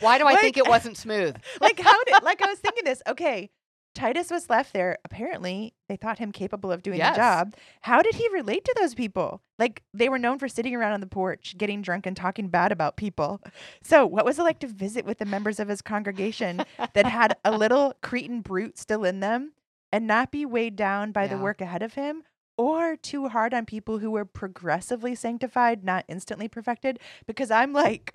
Why 0.01 0.19
do 0.19 0.25
I 0.27 0.33
Like- 0.33 0.41
think 0.41 0.57
it 0.57 0.67
wasn't 0.69 0.97
smooth? 0.97 1.37
like, 1.61 1.79
how 1.81 2.05
did, 2.05 2.23
like, 2.23 2.43
I 2.43 2.49
was 2.49 2.59
thinking 2.61 2.85
this, 2.85 3.03
okay. 3.09 3.51
Titus 3.95 4.29
was 4.29 4.51
left 4.51 4.73
there. 4.73 4.99
Apparently, 5.05 5.73
they 5.89 5.95
thought 5.95 6.19
him 6.19 6.33
capable 6.33 6.73
of 6.73 6.83
doing 6.83 6.99
Yes. 6.99 7.15
the 7.15 7.21
job. 7.23 7.55
How 7.83 8.03
did 8.03 8.17
he 8.17 8.29
relate 8.31 8.65
to 8.65 8.75
those 8.77 8.93
people? 8.93 9.41
Like, 9.57 9.85
they 9.95 10.09
were 10.09 10.19
known 10.19 10.41
for 10.41 10.49
sitting 10.49 10.75
around 10.75 10.95
on 10.95 11.01
the 11.01 11.07
porch, 11.07 11.55
getting 11.57 11.81
drunk, 11.81 12.05
and 12.05 12.17
talking 12.17 12.49
bad 12.49 12.73
about 12.73 12.97
people. 12.97 13.41
So, 13.85 14.05
what 14.05 14.25
was 14.25 14.41
it 14.41 14.43
like 14.43 14.59
to 14.61 14.67
visit 14.67 15.05
with 15.07 15.19
the 15.19 15.25
members 15.25 15.61
of 15.61 15.69
his 15.69 15.81
congregation 15.81 16.65
that 16.95 17.07
had 17.07 17.37
a 17.45 17.53
little 17.57 17.95
Cretan 18.03 18.41
brute 18.41 18.79
still 18.79 19.05
in 19.05 19.21
them 19.21 19.53
and 19.93 20.09
not 20.09 20.33
be 20.33 20.45
weighed 20.45 20.75
down 20.75 21.13
by 21.13 21.29
the 21.29 21.39
work 21.39 21.61
ahead 21.61 21.83
of 21.85 21.95
him? 21.95 22.25
Or 22.59 22.97
too 22.97 23.29
hard 23.29 23.55
on 23.55 23.65
people 23.65 23.99
who 23.99 24.11
were 24.11 24.25
progressively 24.25 25.15
sanctified, 25.15 25.85
not 25.85 26.05
instantly 26.09 26.49
perfected? 26.49 26.99
Because 27.29 27.53
I'm 27.53 27.73
like, 27.73 28.13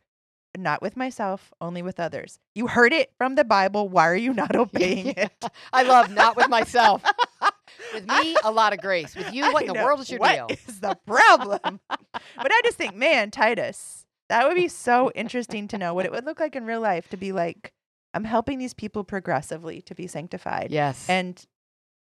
not 0.57 0.81
with 0.81 0.97
myself, 0.97 1.51
only 1.61 1.81
with 1.81 1.99
others. 1.99 2.39
You 2.55 2.67
heard 2.67 2.91
it 2.93 3.11
from 3.17 3.35
the 3.35 3.43
Bible. 3.45 3.87
Why 3.89 4.07
are 4.07 4.15
you 4.15 4.33
not 4.33 4.55
obeying 4.55 5.07
it? 5.15 5.45
I 5.71 5.83
love 5.83 6.11
not 6.11 6.35
with 6.35 6.49
myself. 6.49 7.03
with 7.93 8.07
me, 8.07 8.35
a 8.43 8.51
lot 8.51 8.73
of 8.73 8.79
grace. 8.79 9.15
With 9.15 9.33
you, 9.33 9.43
what 9.53 9.57
I 9.57 9.61
in 9.61 9.67
the 9.67 9.73
know. 9.75 9.83
world 9.85 9.99
is 9.99 10.09
your 10.09 10.19
What 10.19 10.35
deal? 10.35 10.47
is 10.67 10.79
the 10.79 10.95
problem? 11.05 11.79
but 11.89 12.01
I 12.37 12.61
just 12.63 12.77
think, 12.77 12.95
man, 12.95 13.31
Titus, 13.31 14.05
that 14.29 14.47
would 14.47 14.55
be 14.55 14.67
so 14.67 15.11
interesting 15.15 15.67
to 15.69 15.77
know 15.77 15.93
what 15.93 16.05
it 16.05 16.11
would 16.11 16.25
look 16.25 16.39
like 16.39 16.55
in 16.55 16.65
real 16.65 16.81
life 16.81 17.07
to 17.09 17.17
be 17.17 17.31
like, 17.31 17.73
I'm 18.13 18.23
helping 18.23 18.57
these 18.57 18.73
people 18.73 19.03
progressively 19.03 19.81
to 19.83 19.93
be 19.95 20.07
sanctified. 20.07 20.71
Yes. 20.71 21.07
And 21.09 21.43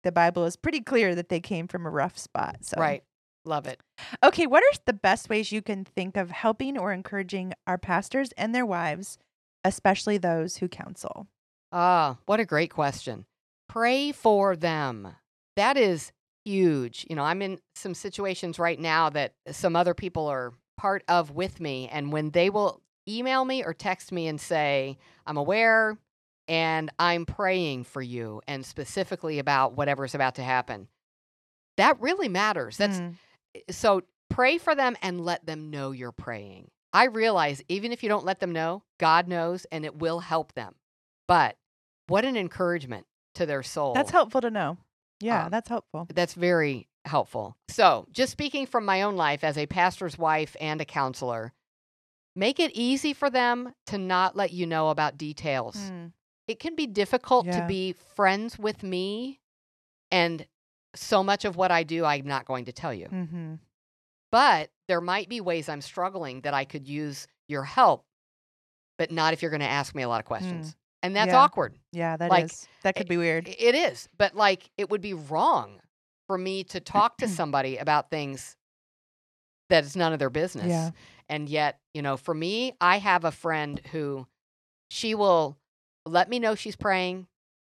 the 0.03 0.13
Bible 0.13 0.45
is 0.45 0.57
pretty 0.57 0.81
clear 0.81 1.15
that 1.15 1.29
they 1.29 1.41
came 1.41 1.69
from 1.69 1.87
a 1.87 1.91
rough 1.91 2.19
spot. 2.19 2.59
So 2.63 2.79
right. 2.81 3.03
Love 3.45 3.67
it. 3.67 3.81
Okay, 4.23 4.47
what 4.47 4.63
are 4.63 4.79
the 4.87 4.93
best 4.93 5.29
ways 5.29 5.53
you 5.53 5.61
can 5.63 5.85
think 5.85 6.17
of 6.17 6.31
helping 6.31 6.79
or 6.79 6.93
encouraging 6.93 7.53
our 7.67 7.77
pastors 7.79 8.31
and 8.39 8.55
their 8.55 8.65
wives, 8.67 9.19
especially 9.65 10.17
those 10.19 10.57
who 10.57 10.69
counsel? 10.69 11.27
Ah, 11.73 12.17
what 12.27 12.41
a 12.41 12.45
great 12.45 12.73
question. 12.73 13.27
Pray 13.69 14.13
for 14.13 14.57
them. 14.57 15.17
That 15.57 15.77
is 15.77 16.13
huge. 16.45 17.07
You 17.09 17.17
know, 17.17 17.23
I'm 17.23 17.43
in 17.43 17.59
some 17.75 17.95
situations 17.95 18.59
right 18.59 18.79
now 18.79 19.11
that 19.11 19.35
some 19.51 19.77
other 19.77 19.95
people 19.95 20.27
are 20.27 20.53
part 20.77 21.03
of 21.09 21.31
with 21.31 21.61
me. 21.61 21.89
And 21.91 22.13
when 22.13 22.31
they 22.31 22.51
will 22.51 22.81
email 23.09 23.45
me 23.45 23.63
or 23.63 23.75
text 23.75 24.11
me 24.13 24.27
and 24.27 24.41
say, 24.41 24.99
I'm 25.27 25.37
aware 25.37 25.99
and 26.49 26.91
I'm 26.99 27.25
praying 27.25 27.85
for 27.85 28.03
you, 28.03 28.43
and 28.47 28.67
specifically 28.67 29.39
about 29.39 29.77
whatever's 29.77 30.15
about 30.15 30.35
to 30.35 30.43
happen, 30.43 30.89
that 31.79 31.99
really 32.01 32.29
matters. 32.29 32.77
That's 32.77 32.99
Mm, 32.99 33.15
so 33.71 34.03
pray 34.31 34.59
for 34.59 34.75
them 34.75 34.97
and 35.03 35.25
let 35.25 35.47
them 35.47 35.71
know 35.71 35.91
you're 35.93 36.13
praying. 36.13 36.71
I 36.93 37.05
realize 37.07 37.63
even 37.69 37.93
if 37.93 38.03
you 38.03 38.09
don't 38.09 38.25
let 38.25 38.41
them 38.41 38.53
know, 38.53 38.83
God 38.99 39.27
knows 39.29 39.65
and 39.73 39.85
it 39.85 39.97
will 39.97 40.21
help 40.21 40.53
them. 40.55 40.75
But 41.27 41.57
what 42.07 42.25
an 42.25 42.37
encouragement 42.37 43.07
to 43.35 43.47
their 43.47 43.63
soul. 43.63 43.95
that's 43.95 44.11
helpful 44.11 44.41
to 44.43 44.51
know. 44.51 44.79
Yeah, 45.21 45.45
Um, 45.47 45.51
that's 45.51 45.69
helpful. 45.69 46.07
That's 46.13 46.35
very 46.35 46.89
helpful. 47.05 47.57
So, 47.69 48.07
just 48.13 48.33
speaking 48.33 48.67
from 48.67 48.85
my 48.85 49.03
own 49.03 49.17
life 49.17 49.43
as 49.43 49.57
a 49.59 49.67
pastor's 49.67 50.17
wife 50.19 50.55
and 50.61 50.81
a 50.81 50.85
counselor, 50.85 51.53
make 52.37 52.61
it 52.61 52.71
easy 52.75 53.13
for 53.13 53.31
them 53.31 53.75
to 53.87 53.99
not 53.99 54.37
let 54.37 54.53
you 54.53 54.67
know 54.67 54.91
about 54.91 55.17
details. 55.19 55.77
Mm, 55.77 56.13
It 56.47 56.59
can 56.61 56.75
be 56.77 56.87
difficult 56.87 57.47
to 57.47 57.67
be 57.67 57.93
friends 57.93 58.59
with 58.59 58.83
me, 58.83 59.41
and 60.11 60.47
so 60.95 61.23
much 61.25 61.45
of 61.45 61.57
what 61.57 61.71
I 61.71 61.83
do, 61.83 62.05
I'm 62.05 62.27
not 62.27 62.45
going 62.47 62.65
to 62.67 62.73
tell 62.73 62.93
you. 62.95 63.07
mhm. 63.09 63.59
but 64.31 64.71
there 64.89 65.01
might 65.01 65.29
be 65.29 65.41
ways 65.41 65.69
I'm 65.69 65.81
struggling 65.81 66.41
that 66.41 66.55
I 66.55 66.65
could 66.65 66.89
use 66.89 67.29
your 67.49 67.63
help, 67.63 68.05
but 68.99 69.11
not 69.13 69.33
if 69.33 69.43
you're 69.43 69.51
going 69.51 69.61
to 69.61 69.67
ask 69.67 69.95
me 69.95 70.03
a 70.03 70.09
lot 70.09 70.19
of 70.21 70.25
questions. 70.27 70.75
And 71.05 71.15
that's 71.15 71.29
Yeah. 71.29 71.41
awkward. 71.41 71.79
Yeah, 71.93 72.17
that 72.17 72.27
is. 72.27 72.31
Like, 72.31 72.53
that 72.83 72.97
could 72.97 73.09
be 73.09 73.17
weird. 73.17 73.47
It 73.49 73.75
is, 73.77 74.09
but 74.19 74.35
like 74.35 74.71
it 74.77 74.91
would 74.91 75.01
be 75.03 75.15
wrong 75.15 75.81
for 76.27 76.37
me 76.37 76.65
to 76.65 76.81
talk 76.81 77.19
to 77.19 77.29
somebody 77.29 77.77
about 77.77 78.11
things 78.11 78.57
that 79.71 79.85
is 79.85 79.95
none 79.97 80.13
of 80.13 80.19
their 80.19 80.31
business. 80.31 80.67
Yeah. 80.67 80.91
And 81.29 81.49
yet, 81.49 81.79
you 81.95 82.03
know, 82.03 82.17
for 82.17 82.35
me, 82.35 82.75
I 82.81 82.99
have 82.99 83.25
a 83.25 83.31
friend 83.31 83.81
who 83.93 84.27
she 84.91 85.15
will 85.15 85.57
let 86.07 86.29
me 86.29 86.39
know 86.39 86.55
she's 86.55 86.77
praying. 86.77 87.27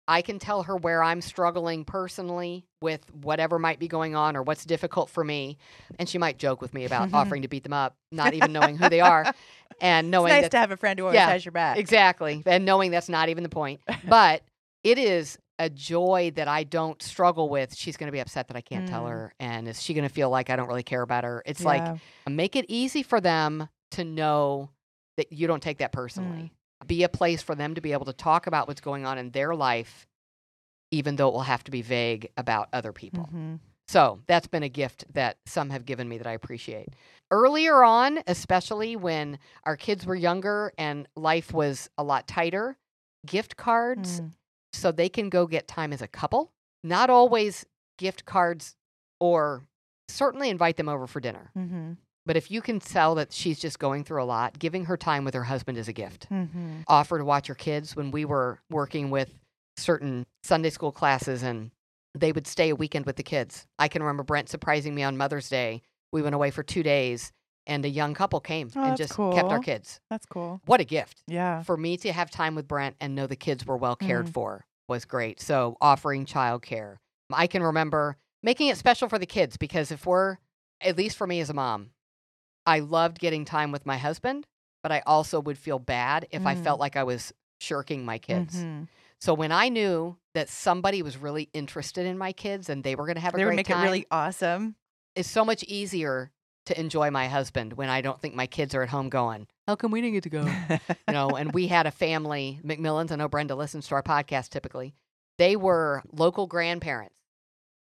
I 0.09 0.23
can 0.23 0.39
tell 0.39 0.65
her 0.65 0.77
where 0.77 1.03
I'm 1.03 1.21
struggling 1.21 1.85
personally 1.85 2.65
with 2.83 3.05
whatever 3.15 3.59
might 3.59 3.79
be 3.79 3.87
going 3.89 4.15
on 4.17 4.37
or 4.37 4.43
what's 4.43 4.65
difficult 4.65 5.09
for 5.11 5.23
me. 5.23 5.57
And 5.99 6.09
she 6.09 6.19
might 6.19 6.39
joke 6.39 6.61
with 6.61 6.75
me 6.75 6.85
about 6.85 7.11
offering 7.15 7.43
to 7.43 7.49
beat 7.49 7.63
them 7.63 7.73
up, 7.73 7.97
not 8.11 8.35
even 8.35 8.53
knowing 8.53 8.77
who 8.77 8.89
they 8.89 9.01
are 9.01 9.33
and 9.81 10.11
knowing 10.11 10.33
It's 10.33 10.43
nice 10.43 10.51
to 10.51 10.59
have 10.59 10.71
a 10.73 10.77
friend 10.77 10.99
who 10.99 11.05
always 11.07 11.17
Yeah, 11.17 11.29
has 11.29 11.45
your 11.45 11.53
back. 11.53 11.77
Exactly. 11.79 12.43
And 12.47 12.65
knowing 12.65 12.91
that's 12.91 13.09
not 13.09 13.29
even 13.29 13.43
the 13.43 13.49
point. 13.49 13.81
But 14.09 14.43
it 14.83 14.99
is 14.99 15.39
a 15.59 15.69
joy 15.69 16.33
that 16.37 16.49
I 16.49 16.65
don't 16.65 17.01
struggle 17.03 17.49
with. 17.51 17.77
She's 17.77 17.97
going 17.99 18.09
to 18.09 18.13
be 18.13 18.19
upset 18.21 18.49
that 18.49 18.57
I 18.57 18.63
can't 18.63 18.89
tell 18.89 19.05
Mm. 19.05 19.11
her. 19.11 19.35
And 19.39 19.69
is 19.69 19.81
she 19.83 19.93
going 19.95 20.09
to 20.09 20.13
feel 20.13 20.31
like 20.31 20.49
I 20.51 20.57
don't 20.57 20.69
really 20.69 20.83
care 20.83 21.03
about 21.03 21.25
her? 21.25 21.43
It's 21.45 21.61
Yeah. 21.61 21.67
like, 21.67 21.99
make 22.29 22.57
it 22.57 22.65
easy 22.69 23.03
for 23.03 23.21
them 23.21 23.69
to 23.93 24.05
know 24.05 24.71
that 25.19 25.33
you 25.33 25.47
don't 25.47 25.63
take 25.63 25.79
that 25.79 25.93
personally. 25.93 26.53
Mm. 26.55 26.60
Be 26.87 27.03
a 27.03 27.09
place 27.09 27.43
for 27.43 27.55
them 27.55 27.75
to 27.75 27.81
be 27.81 27.93
able 27.93 28.07
to 28.07 28.13
talk 28.13 28.47
about 28.47 28.67
what's 28.69 28.81
going 28.81 29.05
on 29.07 29.19
in 29.19 29.31
their 29.31 29.55
life, 29.55 30.07
even 30.91 31.17
though 31.17 31.29
it 31.29 31.33
will 31.35 31.43
have 31.43 31.65
to 31.65 31.71
be 31.71 31.83
vague 31.83 32.31
about 32.37 32.69
other 32.73 32.93
people. 32.93 33.29
Mhm. 33.33 33.61
So 33.89 34.21
that's 34.27 34.47
been 34.47 34.63
a 34.63 34.69
gift 34.69 35.05
that 35.15 35.39
some 35.47 35.71
have 35.71 35.85
given 35.85 36.09
me 36.09 36.17
that 36.19 36.27
I 36.27 36.33
appreciate. 36.33 36.91
Earlier 37.31 37.83
on, 37.83 38.21
especially 38.27 38.95
when 38.97 39.39
our 39.65 39.77
kids 39.77 40.07
were 40.07 40.15
younger 40.15 40.73
and 40.79 41.09
life 41.17 41.53
was 41.53 41.91
a 41.99 42.05
lot 42.05 42.27
tighter, 42.29 42.77
gift 43.27 43.57
cards 43.57 44.21
Mm. 44.21 44.33
so 44.73 44.93
they 44.93 45.09
can 45.09 45.29
go 45.29 45.47
get 45.47 45.67
time 45.69 45.93
as 45.93 46.01
a 46.03 46.09
couple. 46.09 46.53
Not 46.85 47.11
always 47.11 47.67
gift 47.99 48.25
cards 48.25 48.77
or 49.19 49.67
certainly 50.09 50.49
invite 50.51 50.77
them 50.77 50.89
over 50.89 51.07
for 51.07 51.21
dinner. 51.21 51.51
Mm-hmm. 51.57 51.93
But 52.27 52.37
if 52.37 52.51
you 52.51 52.61
can 52.61 52.81
tell 52.81 53.15
that 53.17 53.33
she's 53.33 53.59
just 53.59 53.79
going 53.79 54.05
through 54.05 54.23
a 54.23 54.25
lot, 54.25 54.59
giving 54.59 54.85
her 54.85 54.97
time 54.97 55.25
with 55.25 55.35
her 55.35 55.45
husband 55.45 55.79
is 55.79 55.89
a 55.89 55.93
gift. 55.93 56.29
Mm-hmm. 56.31 56.83
Offer 56.87 57.19
to 57.19 57.25
watch 57.25 57.47
her 57.47 57.55
kids 57.55 57.97
when 57.97 58.11
we 58.11 58.25
were 58.25 58.61
working 58.71 59.11
with 59.11 59.33
certain 59.77 60.27
Sunday 60.43 60.71
school 60.71 60.93
classes 60.93 61.43
and 61.43 61.71
they 62.15 62.33
would 62.33 62.47
stay 62.47 62.71
a 62.71 62.75
weekend 62.77 63.07
with 63.07 63.17
the 63.17 63.23
kids. 63.23 63.67
I 63.79 63.89
can 63.89 64.03
remember 64.03 64.23
Brent 64.23 64.49
surprising 64.49 64.95
me 64.95 65.03
on 65.03 65.17
Mother's 65.17 65.49
Day. 65.49 65.83
We 66.13 66.23
went 66.23 66.35
away 66.35 66.51
for 66.51 66.63
two 66.63 66.83
days 66.83 67.33
and 67.67 67.85
a 67.85 67.89
young 67.89 68.15
couple 68.15 68.41
came 68.41 68.71
Oh, 68.77 68.83
and 68.83 68.97
just 68.97 69.15
kept 69.17 69.49
our 69.49 69.61
kids. 69.61 70.01
That's 70.11 70.27
cool. 70.27 70.61
What 70.67 70.81
a 70.81 70.85
gift. 70.85 71.23
Yeah. 71.27 71.63
For 71.63 71.77
me 71.77 71.97
to 71.99 72.13
have 72.13 72.31
time 72.31 72.55
with 72.55 72.67
Brent 72.69 72.97
and 73.01 73.15
know 73.15 73.27
the 73.27 73.37
kids 73.37 73.65
were 73.65 73.77
well 73.77 73.97
cared 73.97 74.27
Mhm. 74.27 74.33
for 74.35 74.67
was 74.89 75.05
great. 75.05 75.41
So 75.41 75.77
offering 75.81 76.27
childcare. 76.27 76.97
I 77.33 77.47
can 77.47 77.63
remember 77.63 78.17
making 78.43 78.69
it 78.69 78.77
special 78.77 79.09
for 79.09 79.19
the 79.19 79.27
kids 79.27 79.57
because 79.57 79.93
if 79.93 80.05
we're, 80.05 80.39
at 80.81 80.97
least 80.97 81.17
for 81.17 81.27
me 81.27 81.39
as 81.41 81.49
a 81.49 81.55
mom, 81.55 81.91
I 82.67 82.81
loved 82.81 83.19
getting 83.19 83.45
time 83.45 83.73
with 83.73 83.87
my 83.87 83.97
husband, 83.99 84.47
but 84.83 84.93
I 84.93 85.03
also 85.07 85.41
would 85.41 85.59
feel 85.59 85.79
bad 85.79 86.27
if 86.31 86.47
I 86.47 86.55
Mm. 86.55 86.63
felt 86.65 86.81
like 86.81 86.97
I 86.97 87.05
was 87.05 87.33
shirking 87.61 88.05
my 88.05 88.19
kids. 88.19 88.57
Mhm. 88.57 88.89
So 89.19 89.35
when 89.35 89.53
I 89.53 89.69
knew 89.69 90.17
that 90.35 90.49
somebody 90.49 91.03
was 91.03 91.17
really 91.19 91.51
interested 91.53 92.07
in 92.07 92.17
my 92.17 92.33
kids 92.33 92.69
and 92.71 92.83
they 92.85 92.95
were 92.95 93.05
going 93.07 93.17
to 93.17 93.21
have 93.21 93.35
a 93.35 93.37
They 93.37 93.45
would 93.45 93.51
great 93.51 93.57
make 93.57 93.67
time, 93.67 93.81
it 93.81 93.83
really 93.83 94.07
awesome. 94.11 94.77
it's 95.15 95.29
so 95.31 95.45
much 95.45 95.63
easier 95.65 96.31
to 96.67 96.79
enjoy 96.79 97.11
my 97.11 97.27
husband 97.29 97.73
when 97.75 97.89
I 97.89 98.01
don't 98.01 98.21
think 98.21 98.35
my 98.35 98.47
kids 98.47 98.75
are 98.75 98.83
at 98.83 98.89
home 98.91 99.09
going, 99.09 99.47
"How 99.67 99.75
come 99.77 99.91
we 99.91 100.01
didn't 100.01 100.15
get 100.15 100.23
to 100.25 100.31
go?" 100.31 100.45
you 100.47 101.13
know, 101.15 101.35
and 101.37 101.53
we 101.53 101.67
had 101.67 101.87
a 101.87 101.91
family, 101.91 102.61
McMillans. 102.65 103.11
I 103.11 103.17
know 103.17 103.29
Brenda 103.29 103.55
listens 103.57 103.89
to 103.89 103.95
our 103.97 104.03
podcast 104.03 104.51
typically. 104.51 104.95
They 105.37 105.57
were 105.57 106.03
local 106.13 106.47
grandparents, 106.47 107.17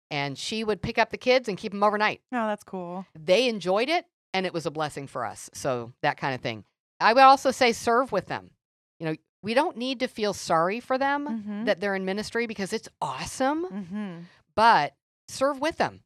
and 0.09 0.38
she 0.38 0.63
would 0.63 0.82
pick 0.82 0.97
up 0.97 1.09
the 1.09 1.17
kids 1.17 1.47
and 1.49 1.57
keep 1.57 1.72
them 1.74 1.84
overnight. 1.84 2.22
oh, 2.32 2.47
that's 2.47 2.63
cool. 2.63 3.05
They 3.20 3.47
enjoyed 3.49 3.89
it, 3.89 4.05
and 4.34 4.45
it 4.45 4.53
was 4.53 4.65
a 4.65 4.71
blessing 4.71 5.07
for 5.07 5.25
us. 5.25 5.49
So 5.53 5.93
that 6.01 6.17
kind 6.17 6.36
of 6.36 6.41
thing. 6.41 6.63
I 6.99 7.13
would 7.13 7.23
also 7.23 7.51
say 7.51 7.71
serve 7.71 8.11
with 8.11 8.27
them. 8.27 8.51
You 8.99 9.07
know, 9.07 9.15
we 9.41 9.53
don't 9.53 9.77
need 9.77 10.01
to 10.01 10.07
feel 10.07 10.34
sorry 10.34 10.80
for 10.80 10.97
them 10.97 11.25
Mhm. 11.27 11.65
that 11.65 11.80
they're 11.80 11.95
in 11.95 12.03
ministry 12.05 12.45
because 12.45 12.73
it's 12.73 12.89
awesome, 13.01 13.65
Mm-hmm. 13.65 14.19
but 14.55 14.95
serve 15.30 15.59
with 15.61 15.77
them. 15.77 16.03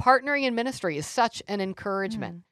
Partnering 0.00 0.42
in 0.42 0.54
ministry 0.54 0.96
is 0.96 1.06
such 1.06 1.42
an 1.46 1.60
encouragement 1.60 2.38
Mm. 2.38 2.42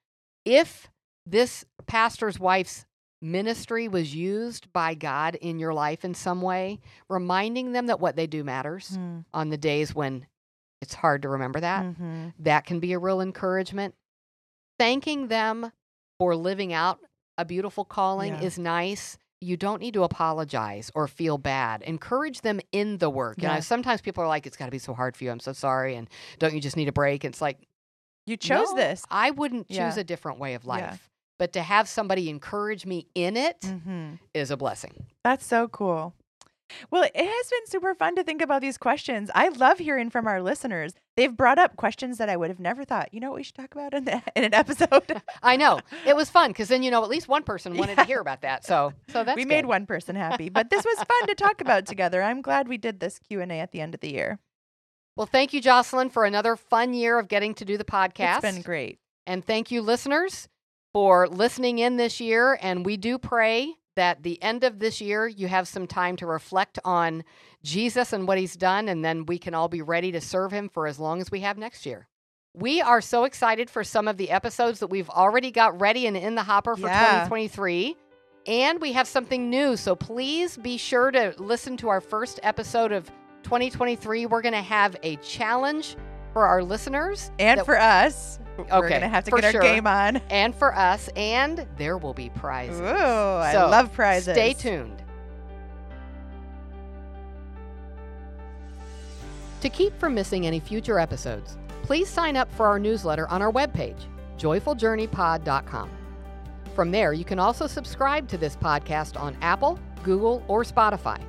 if 0.45 0.89
this 1.27 1.65
pastor's 1.87 2.39
wife's 2.39 2.87
ministry 3.21 3.89
was 3.89 4.15
used 4.15 4.73
by 4.73 4.95
God 4.95 5.35
in 5.35 5.59
your 5.59 5.75
life 5.75 6.05
in 6.05 6.15
some 6.15 6.41
way, 6.41 6.79
reminding 7.09 7.73
them 7.73 7.87
that 7.87 8.01
what 8.01 8.17
they 8.17 8.27
do 8.27 8.45
matters 8.45 8.97
Mm. 8.97 9.25
on 9.35 9.51
the 9.51 9.59
days 9.59 9.95
when 9.95 10.27
it's 10.81 10.95
hard 10.95 11.23
to 11.23 11.29
remember 11.29 11.61
that, 11.61 11.85
Mhm. 11.85 12.33
that 12.39 12.65
can 12.65 12.81
be 12.81 12.93
a 12.93 12.99
real 12.99 13.21
encouragement. 13.21 13.95
Thanking 14.81 15.29
them 15.29 15.73
for 16.19 16.35
living 16.35 16.73
out 16.73 17.01
a 17.37 17.45
beautiful 17.45 17.85
calling 17.85 18.33
Yeah. 18.33 18.41
is 18.41 18.59
nice. 18.59 19.19
You 19.43 19.59
don't 19.59 19.81
need 19.81 19.93
to 19.95 20.05
apologize 20.05 20.91
or 20.95 21.07
feel 21.07 21.37
bad. 21.37 21.83
Encourage 21.83 22.41
them 22.41 22.61
in 22.73 22.97
the 22.97 23.11
work. 23.11 23.43
You 23.43 23.49
know, 23.49 23.61
sometimes 23.61 24.01
people 24.01 24.25
are 24.25 24.27
like, 24.27 24.47
it's 24.47 24.57
got 24.57 24.65
to 24.67 24.71
be 24.71 24.79
so 24.79 24.95
hard 24.95 25.17
for 25.17 25.25
you. 25.25 25.31
I'm 25.31 25.39
so 25.41 25.53
sorry. 25.53 25.97
And 25.97 26.09
don't 26.39 26.55
you 26.55 26.61
just 26.63 26.77
need 26.79 26.89
a 26.89 26.93
break? 26.93 27.25
It's 27.27 27.43
like, 27.43 27.59
You 28.27 28.37
chose 28.39 28.71
no, 28.71 28.77
this. 28.77 29.05
I 29.11 29.31
wouldn't 29.33 29.69
choose 29.69 29.77
Yeah. 29.77 29.99
a 29.99 30.05
different 30.05 30.39
way 30.39 30.55
of 30.55 30.65
life. 30.65 30.81
Yeah. 30.81 30.97
But 31.39 31.53
to 31.55 31.63
have 31.63 31.89
somebody 31.89 32.29
encourage 32.31 32.85
me 32.87 33.07
in 33.15 33.37
it 33.37 33.57
is 33.63 33.71
Mm-hmm. 33.71 34.53
a 34.53 34.57
blessing. 34.57 35.07
That's 35.25 35.45
so 35.45 35.69
cool. 35.69 36.15
Well, 36.91 37.03
it 37.03 37.13
has 37.17 37.51
been 37.51 37.67
super 37.67 37.95
fun 37.95 38.17
to 38.17 38.25
think 38.25 38.43
about 38.43 38.61
these 38.61 38.79
questions. 38.79 39.31
I 39.35 39.49
love 39.49 39.79
hearing 39.79 40.11
from 40.11 40.27
our 40.27 40.43
listeners. 40.43 40.95
They've 41.17 41.37
brought 41.37 41.59
up 41.59 41.77
questions 41.77 42.19
that 42.19 42.29
I 42.29 42.37
would 42.37 42.49
have 42.51 42.61
never 42.61 42.85
thought. 42.85 43.13
You 43.13 43.21
know 43.21 43.31
what 43.31 43.37
we 43.37 43.43
should 43.43 43.55
talk 43.57 43.75
about 43.75 43.93
in, 43.95 44.05
the, 44.05 44.23
in 44.35 44.45
an 44.45 44.55
episode? 44.55 45.23
I 45.43 45.57
know. 45.57 45.81
It 46.07 46.17
was 46.17 46.31
fun 46.31 46.51
because 46.51 46.69
then 46.69 46.83
you 46.83 46.91
know 46.91 47.03
at 47.03 47.11
least 47.11 47.29
one 47.29 47.43
person 47.43 47.77
wanted 47.77 47.97
Yeah. 47.99 48.05
to 48.05 48.09
hear 48.09 48.21
about 48.21 48.43
that. 48.43 48.65
So 48.65 48.93
so 49.09 49.25
that's 49.25 49.37
we 49.37 49.45
made 49.45 49.67
one 49.67 49.87
person 49.87 50.17
happy, 50.17 50.49
but 50.49 50.71
this 50.71 50.85
was 50.85 50.97
fun 50.97 51.27
to 51.29 51.35
talk 51.35 51.61
about 51.61 51.87
together. 51.87 52.23
I'm 52.23 52.41
glad 52.43 52.69
we 52.69 52.79
did 52.79 53.01
this 53.01 53.19
Q 53.19 53.41
and 53.41 53.51
A 53.53 53.57
at 53.61 53.73
the 53.73 53.81
end 53.81 53.95
of 53.95 54.01
the 54.01 54.11
year. 54.13 54.39
Well, 55.17 55.27
thank 55.27 55.53
you, 55.53 55.61
Jocelyn, 55.61 56.09
for 56.09 56.25
another 56.25 56.57
fun 56.57 56.95
year 56.95 57.19
of 57.19 57.29
getting 57.29 57.55
to 57.55 57.65
do 57.65 57.77
the 57.77 57.85
podcast. 57.85 58.37
It's 58.45 58.55
been 58.55 58.63
great. 58.63 58.99
And 59.27 59.45
thank 59.45 59.71
you, 59.71 59.83
listeners, 59.83 60.49
for 60.95 61.29
listening 61.29 61.79
in 61.79 61.97
this 61.99 62.21
year. 62.21 62.59
And 62.63 62.87
we 62.87 62.97
do 62.97 63.19
pray 63.19 63.75
that 64.01 64.23
the 64.23 64.43
end 64.43 64.65
of 64.65 64.79
this 64.79 64.99
year, 65.03 65.29
you 65.29 65.47
have 65.47 65.69
some 65.69 65.87
time 65.87 66.17
to 66.17 66.27
reflect 66.27 66.79
on 66.87 67.23
Jesus 67.63 68.15
and 68.15 68.27
what 68.27 68.39
he's 68.39 68.57
done, 68.57 68.89
and 68.89 69.05
then 69.05 69.27
we 69.27 69.37
can 69.39 69.53
all 69.55 69.69
be 69.69 69.83
ready 69.83 70.11
to 70.13 70.23
serve 70.23 70.53
him 70.53 70.71
for 70.71 70.87
as 70.87 70.99
long 70.99 71.21
as 71.21 71.31
we 71.31 71.41
have 71.41 71.59
next 71.59 71.85
year. 71.85 72.09
We 72.55 72.81
are 72.81 73.03
so 73.03 73.25
excited 73.25 73.69
for 73.69 73.85
some 73.85 74.09
of 74.09 74.17
the 74.17 74.31
episodes 74.31 74.81
that 74.81 74.87
we've 74.87 75.11
already 75.11 75.51
got 75.51 75.79
ready 75.83 76.07
and 76.07 76.17
in 76.17 76.35
the 76.35 76.43
hopper 76.43 76.77
for 76.77 76.87
Yeah. 76.89 77.25
2023. 77.27 77.95
And 78.47 78.81
we 78.81 78.93
have 78.95 79.07
something 79.07 79.51
new. 79.51 79.77
So 79.77 79.95
please 79.95 80.57
be 80.57 80.79
sure 80.79 81.11
to 81.11 81.35
listen 81.37 81.77
to 81.77 81.91
our 81.91 82.01
first 82.01 82.41
episode 82.43 82.93
of 82.93 83.07
2023. 83.43 84.25
We're 84.25 84.41
going 84.41 84.55
to 84.55 84.63
have 84.63 84.97
a 85.03 85.17
challenge 85.17 85.95
for 86.33 86.47
our 86.47 86.63
listeners 86.65 87.31
And 87.39 87.61
for 87.67 87.79
us, 87.79 88.39
we're 88.71 88.79
Okay, 88.79 88.89
gonna 88.95 89.09
have 89.09 89.25
to 89.25 89.31
for 89.31 89.41
get 89.41 89.53
sure. 89.53 89.63
our 89.63 89.67
game 89.75 89.87
on. 89.87 90.17
and 90.31 90.55
for 90.55 90.77
us, 90.77 91.09
and 91.17 91.67
there 91.77 91.97
will 91.99 92.15
be 92.15 92.31
prizes. 92.31 92.81
Ooh, 92.81 92.85
I 92.85 93.55
love 93.65 93.93
prizes. 93.93 94.35
Stay 94.35 94.53
tuned. 94.53 95.03
To 99.61 99.69
keep 99.69 99.99
from 99.99 100.15
missing 100.15 100.47
any 100.47 100.59
future 100.61 100.99
episodes, 100.99 101.59
please 101.83 102.09
sign 102.09 102.37
up 102.37 102.51
for 102.55 102.67
our 102.67 102.79
newsletter 102.79 103.29
on 103.29 103.43
our 103.43 103.53
webpage, 103.53 104.01
joyfuljourneypod.com. 104.39 105.91
From 106.75 106.91
there, 106.91 107.13
you 107.13 107.25
can 107.25 107.39
also 107.39 107.67
subscribe 107.67 108.27
to 108.29 108.39
this 108.39 108.57
podcast 108.57 109.21
on 109.21 109.37
Apple, 109.43 109.79
Google, 110.03 110.43
or 110.49 110.63
Spotify. 110.65 111.21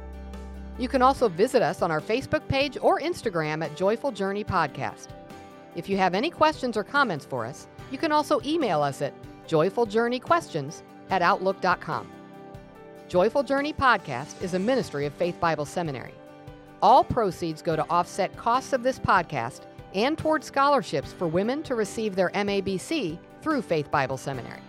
You 0.77 0.87
can 0.87 1.01
also 1.01 1.27
visit 1.27 1.61
us 1.61 1.81
on 1.81 1.91
our 1.91 1.99
Facebook 1.99 2.47
page 2.47 2.77
or 2.81 3.01
Instagram 3.01 3.63
at 3.63 3.75
Joyful 3.75 4.11
Journey 4.11 4.43
Podcast. 4.45 5.07
If 5.75 5.87
you 5.89 5.97
have 5.97 6.13
any 6.13 6.29
questions 6.29 6.75
or 6.75 6.83
comments 6.83 7.25
for 7.25 7.45
us, 7.45 7.67
you 7.91 7.97
can 7.97 8.11
also 8.11 8.41
email 8.45 8.81
us 8.81 9.01
at 9.01 9.13
joyfuljourneyquestions 9.47 10.81
at 11.09 11.21
outlook.com. 11.21 12.09
Joyful 13.07 13.43
Journey 13.43 13.73
Podcast 13.73 14.41
is 14.41 14.53
a 14.53 14.59
ministry 14.59 15.05
of 15.05 15.13
Faith 15.13 15.39
Bible 15.39 15.65
Seminary. 15.65 16.13
All 16.81 17.03
proceeds 17.03 17.61
go 17.61 17.75
to 17.75 17.85
offset 17.89 18.35
costs 18.37 18.73
of 18.73 18.83
this 18.83 18.97
podcast 18.99 19.61
and 19.93 20.17
toward 20.17 20.43
scholarships 20.43 21.11
for 21.13 21.27
women 21.27 21.63
to 21.63 21.75
receive 21.75 22.15
their 22.15 22.29
MABC 22.29 23.19
through 23.41 23.61
Faith 23.61 23.91
Bible 23.91 24.17
Seminary. 24.17 24.61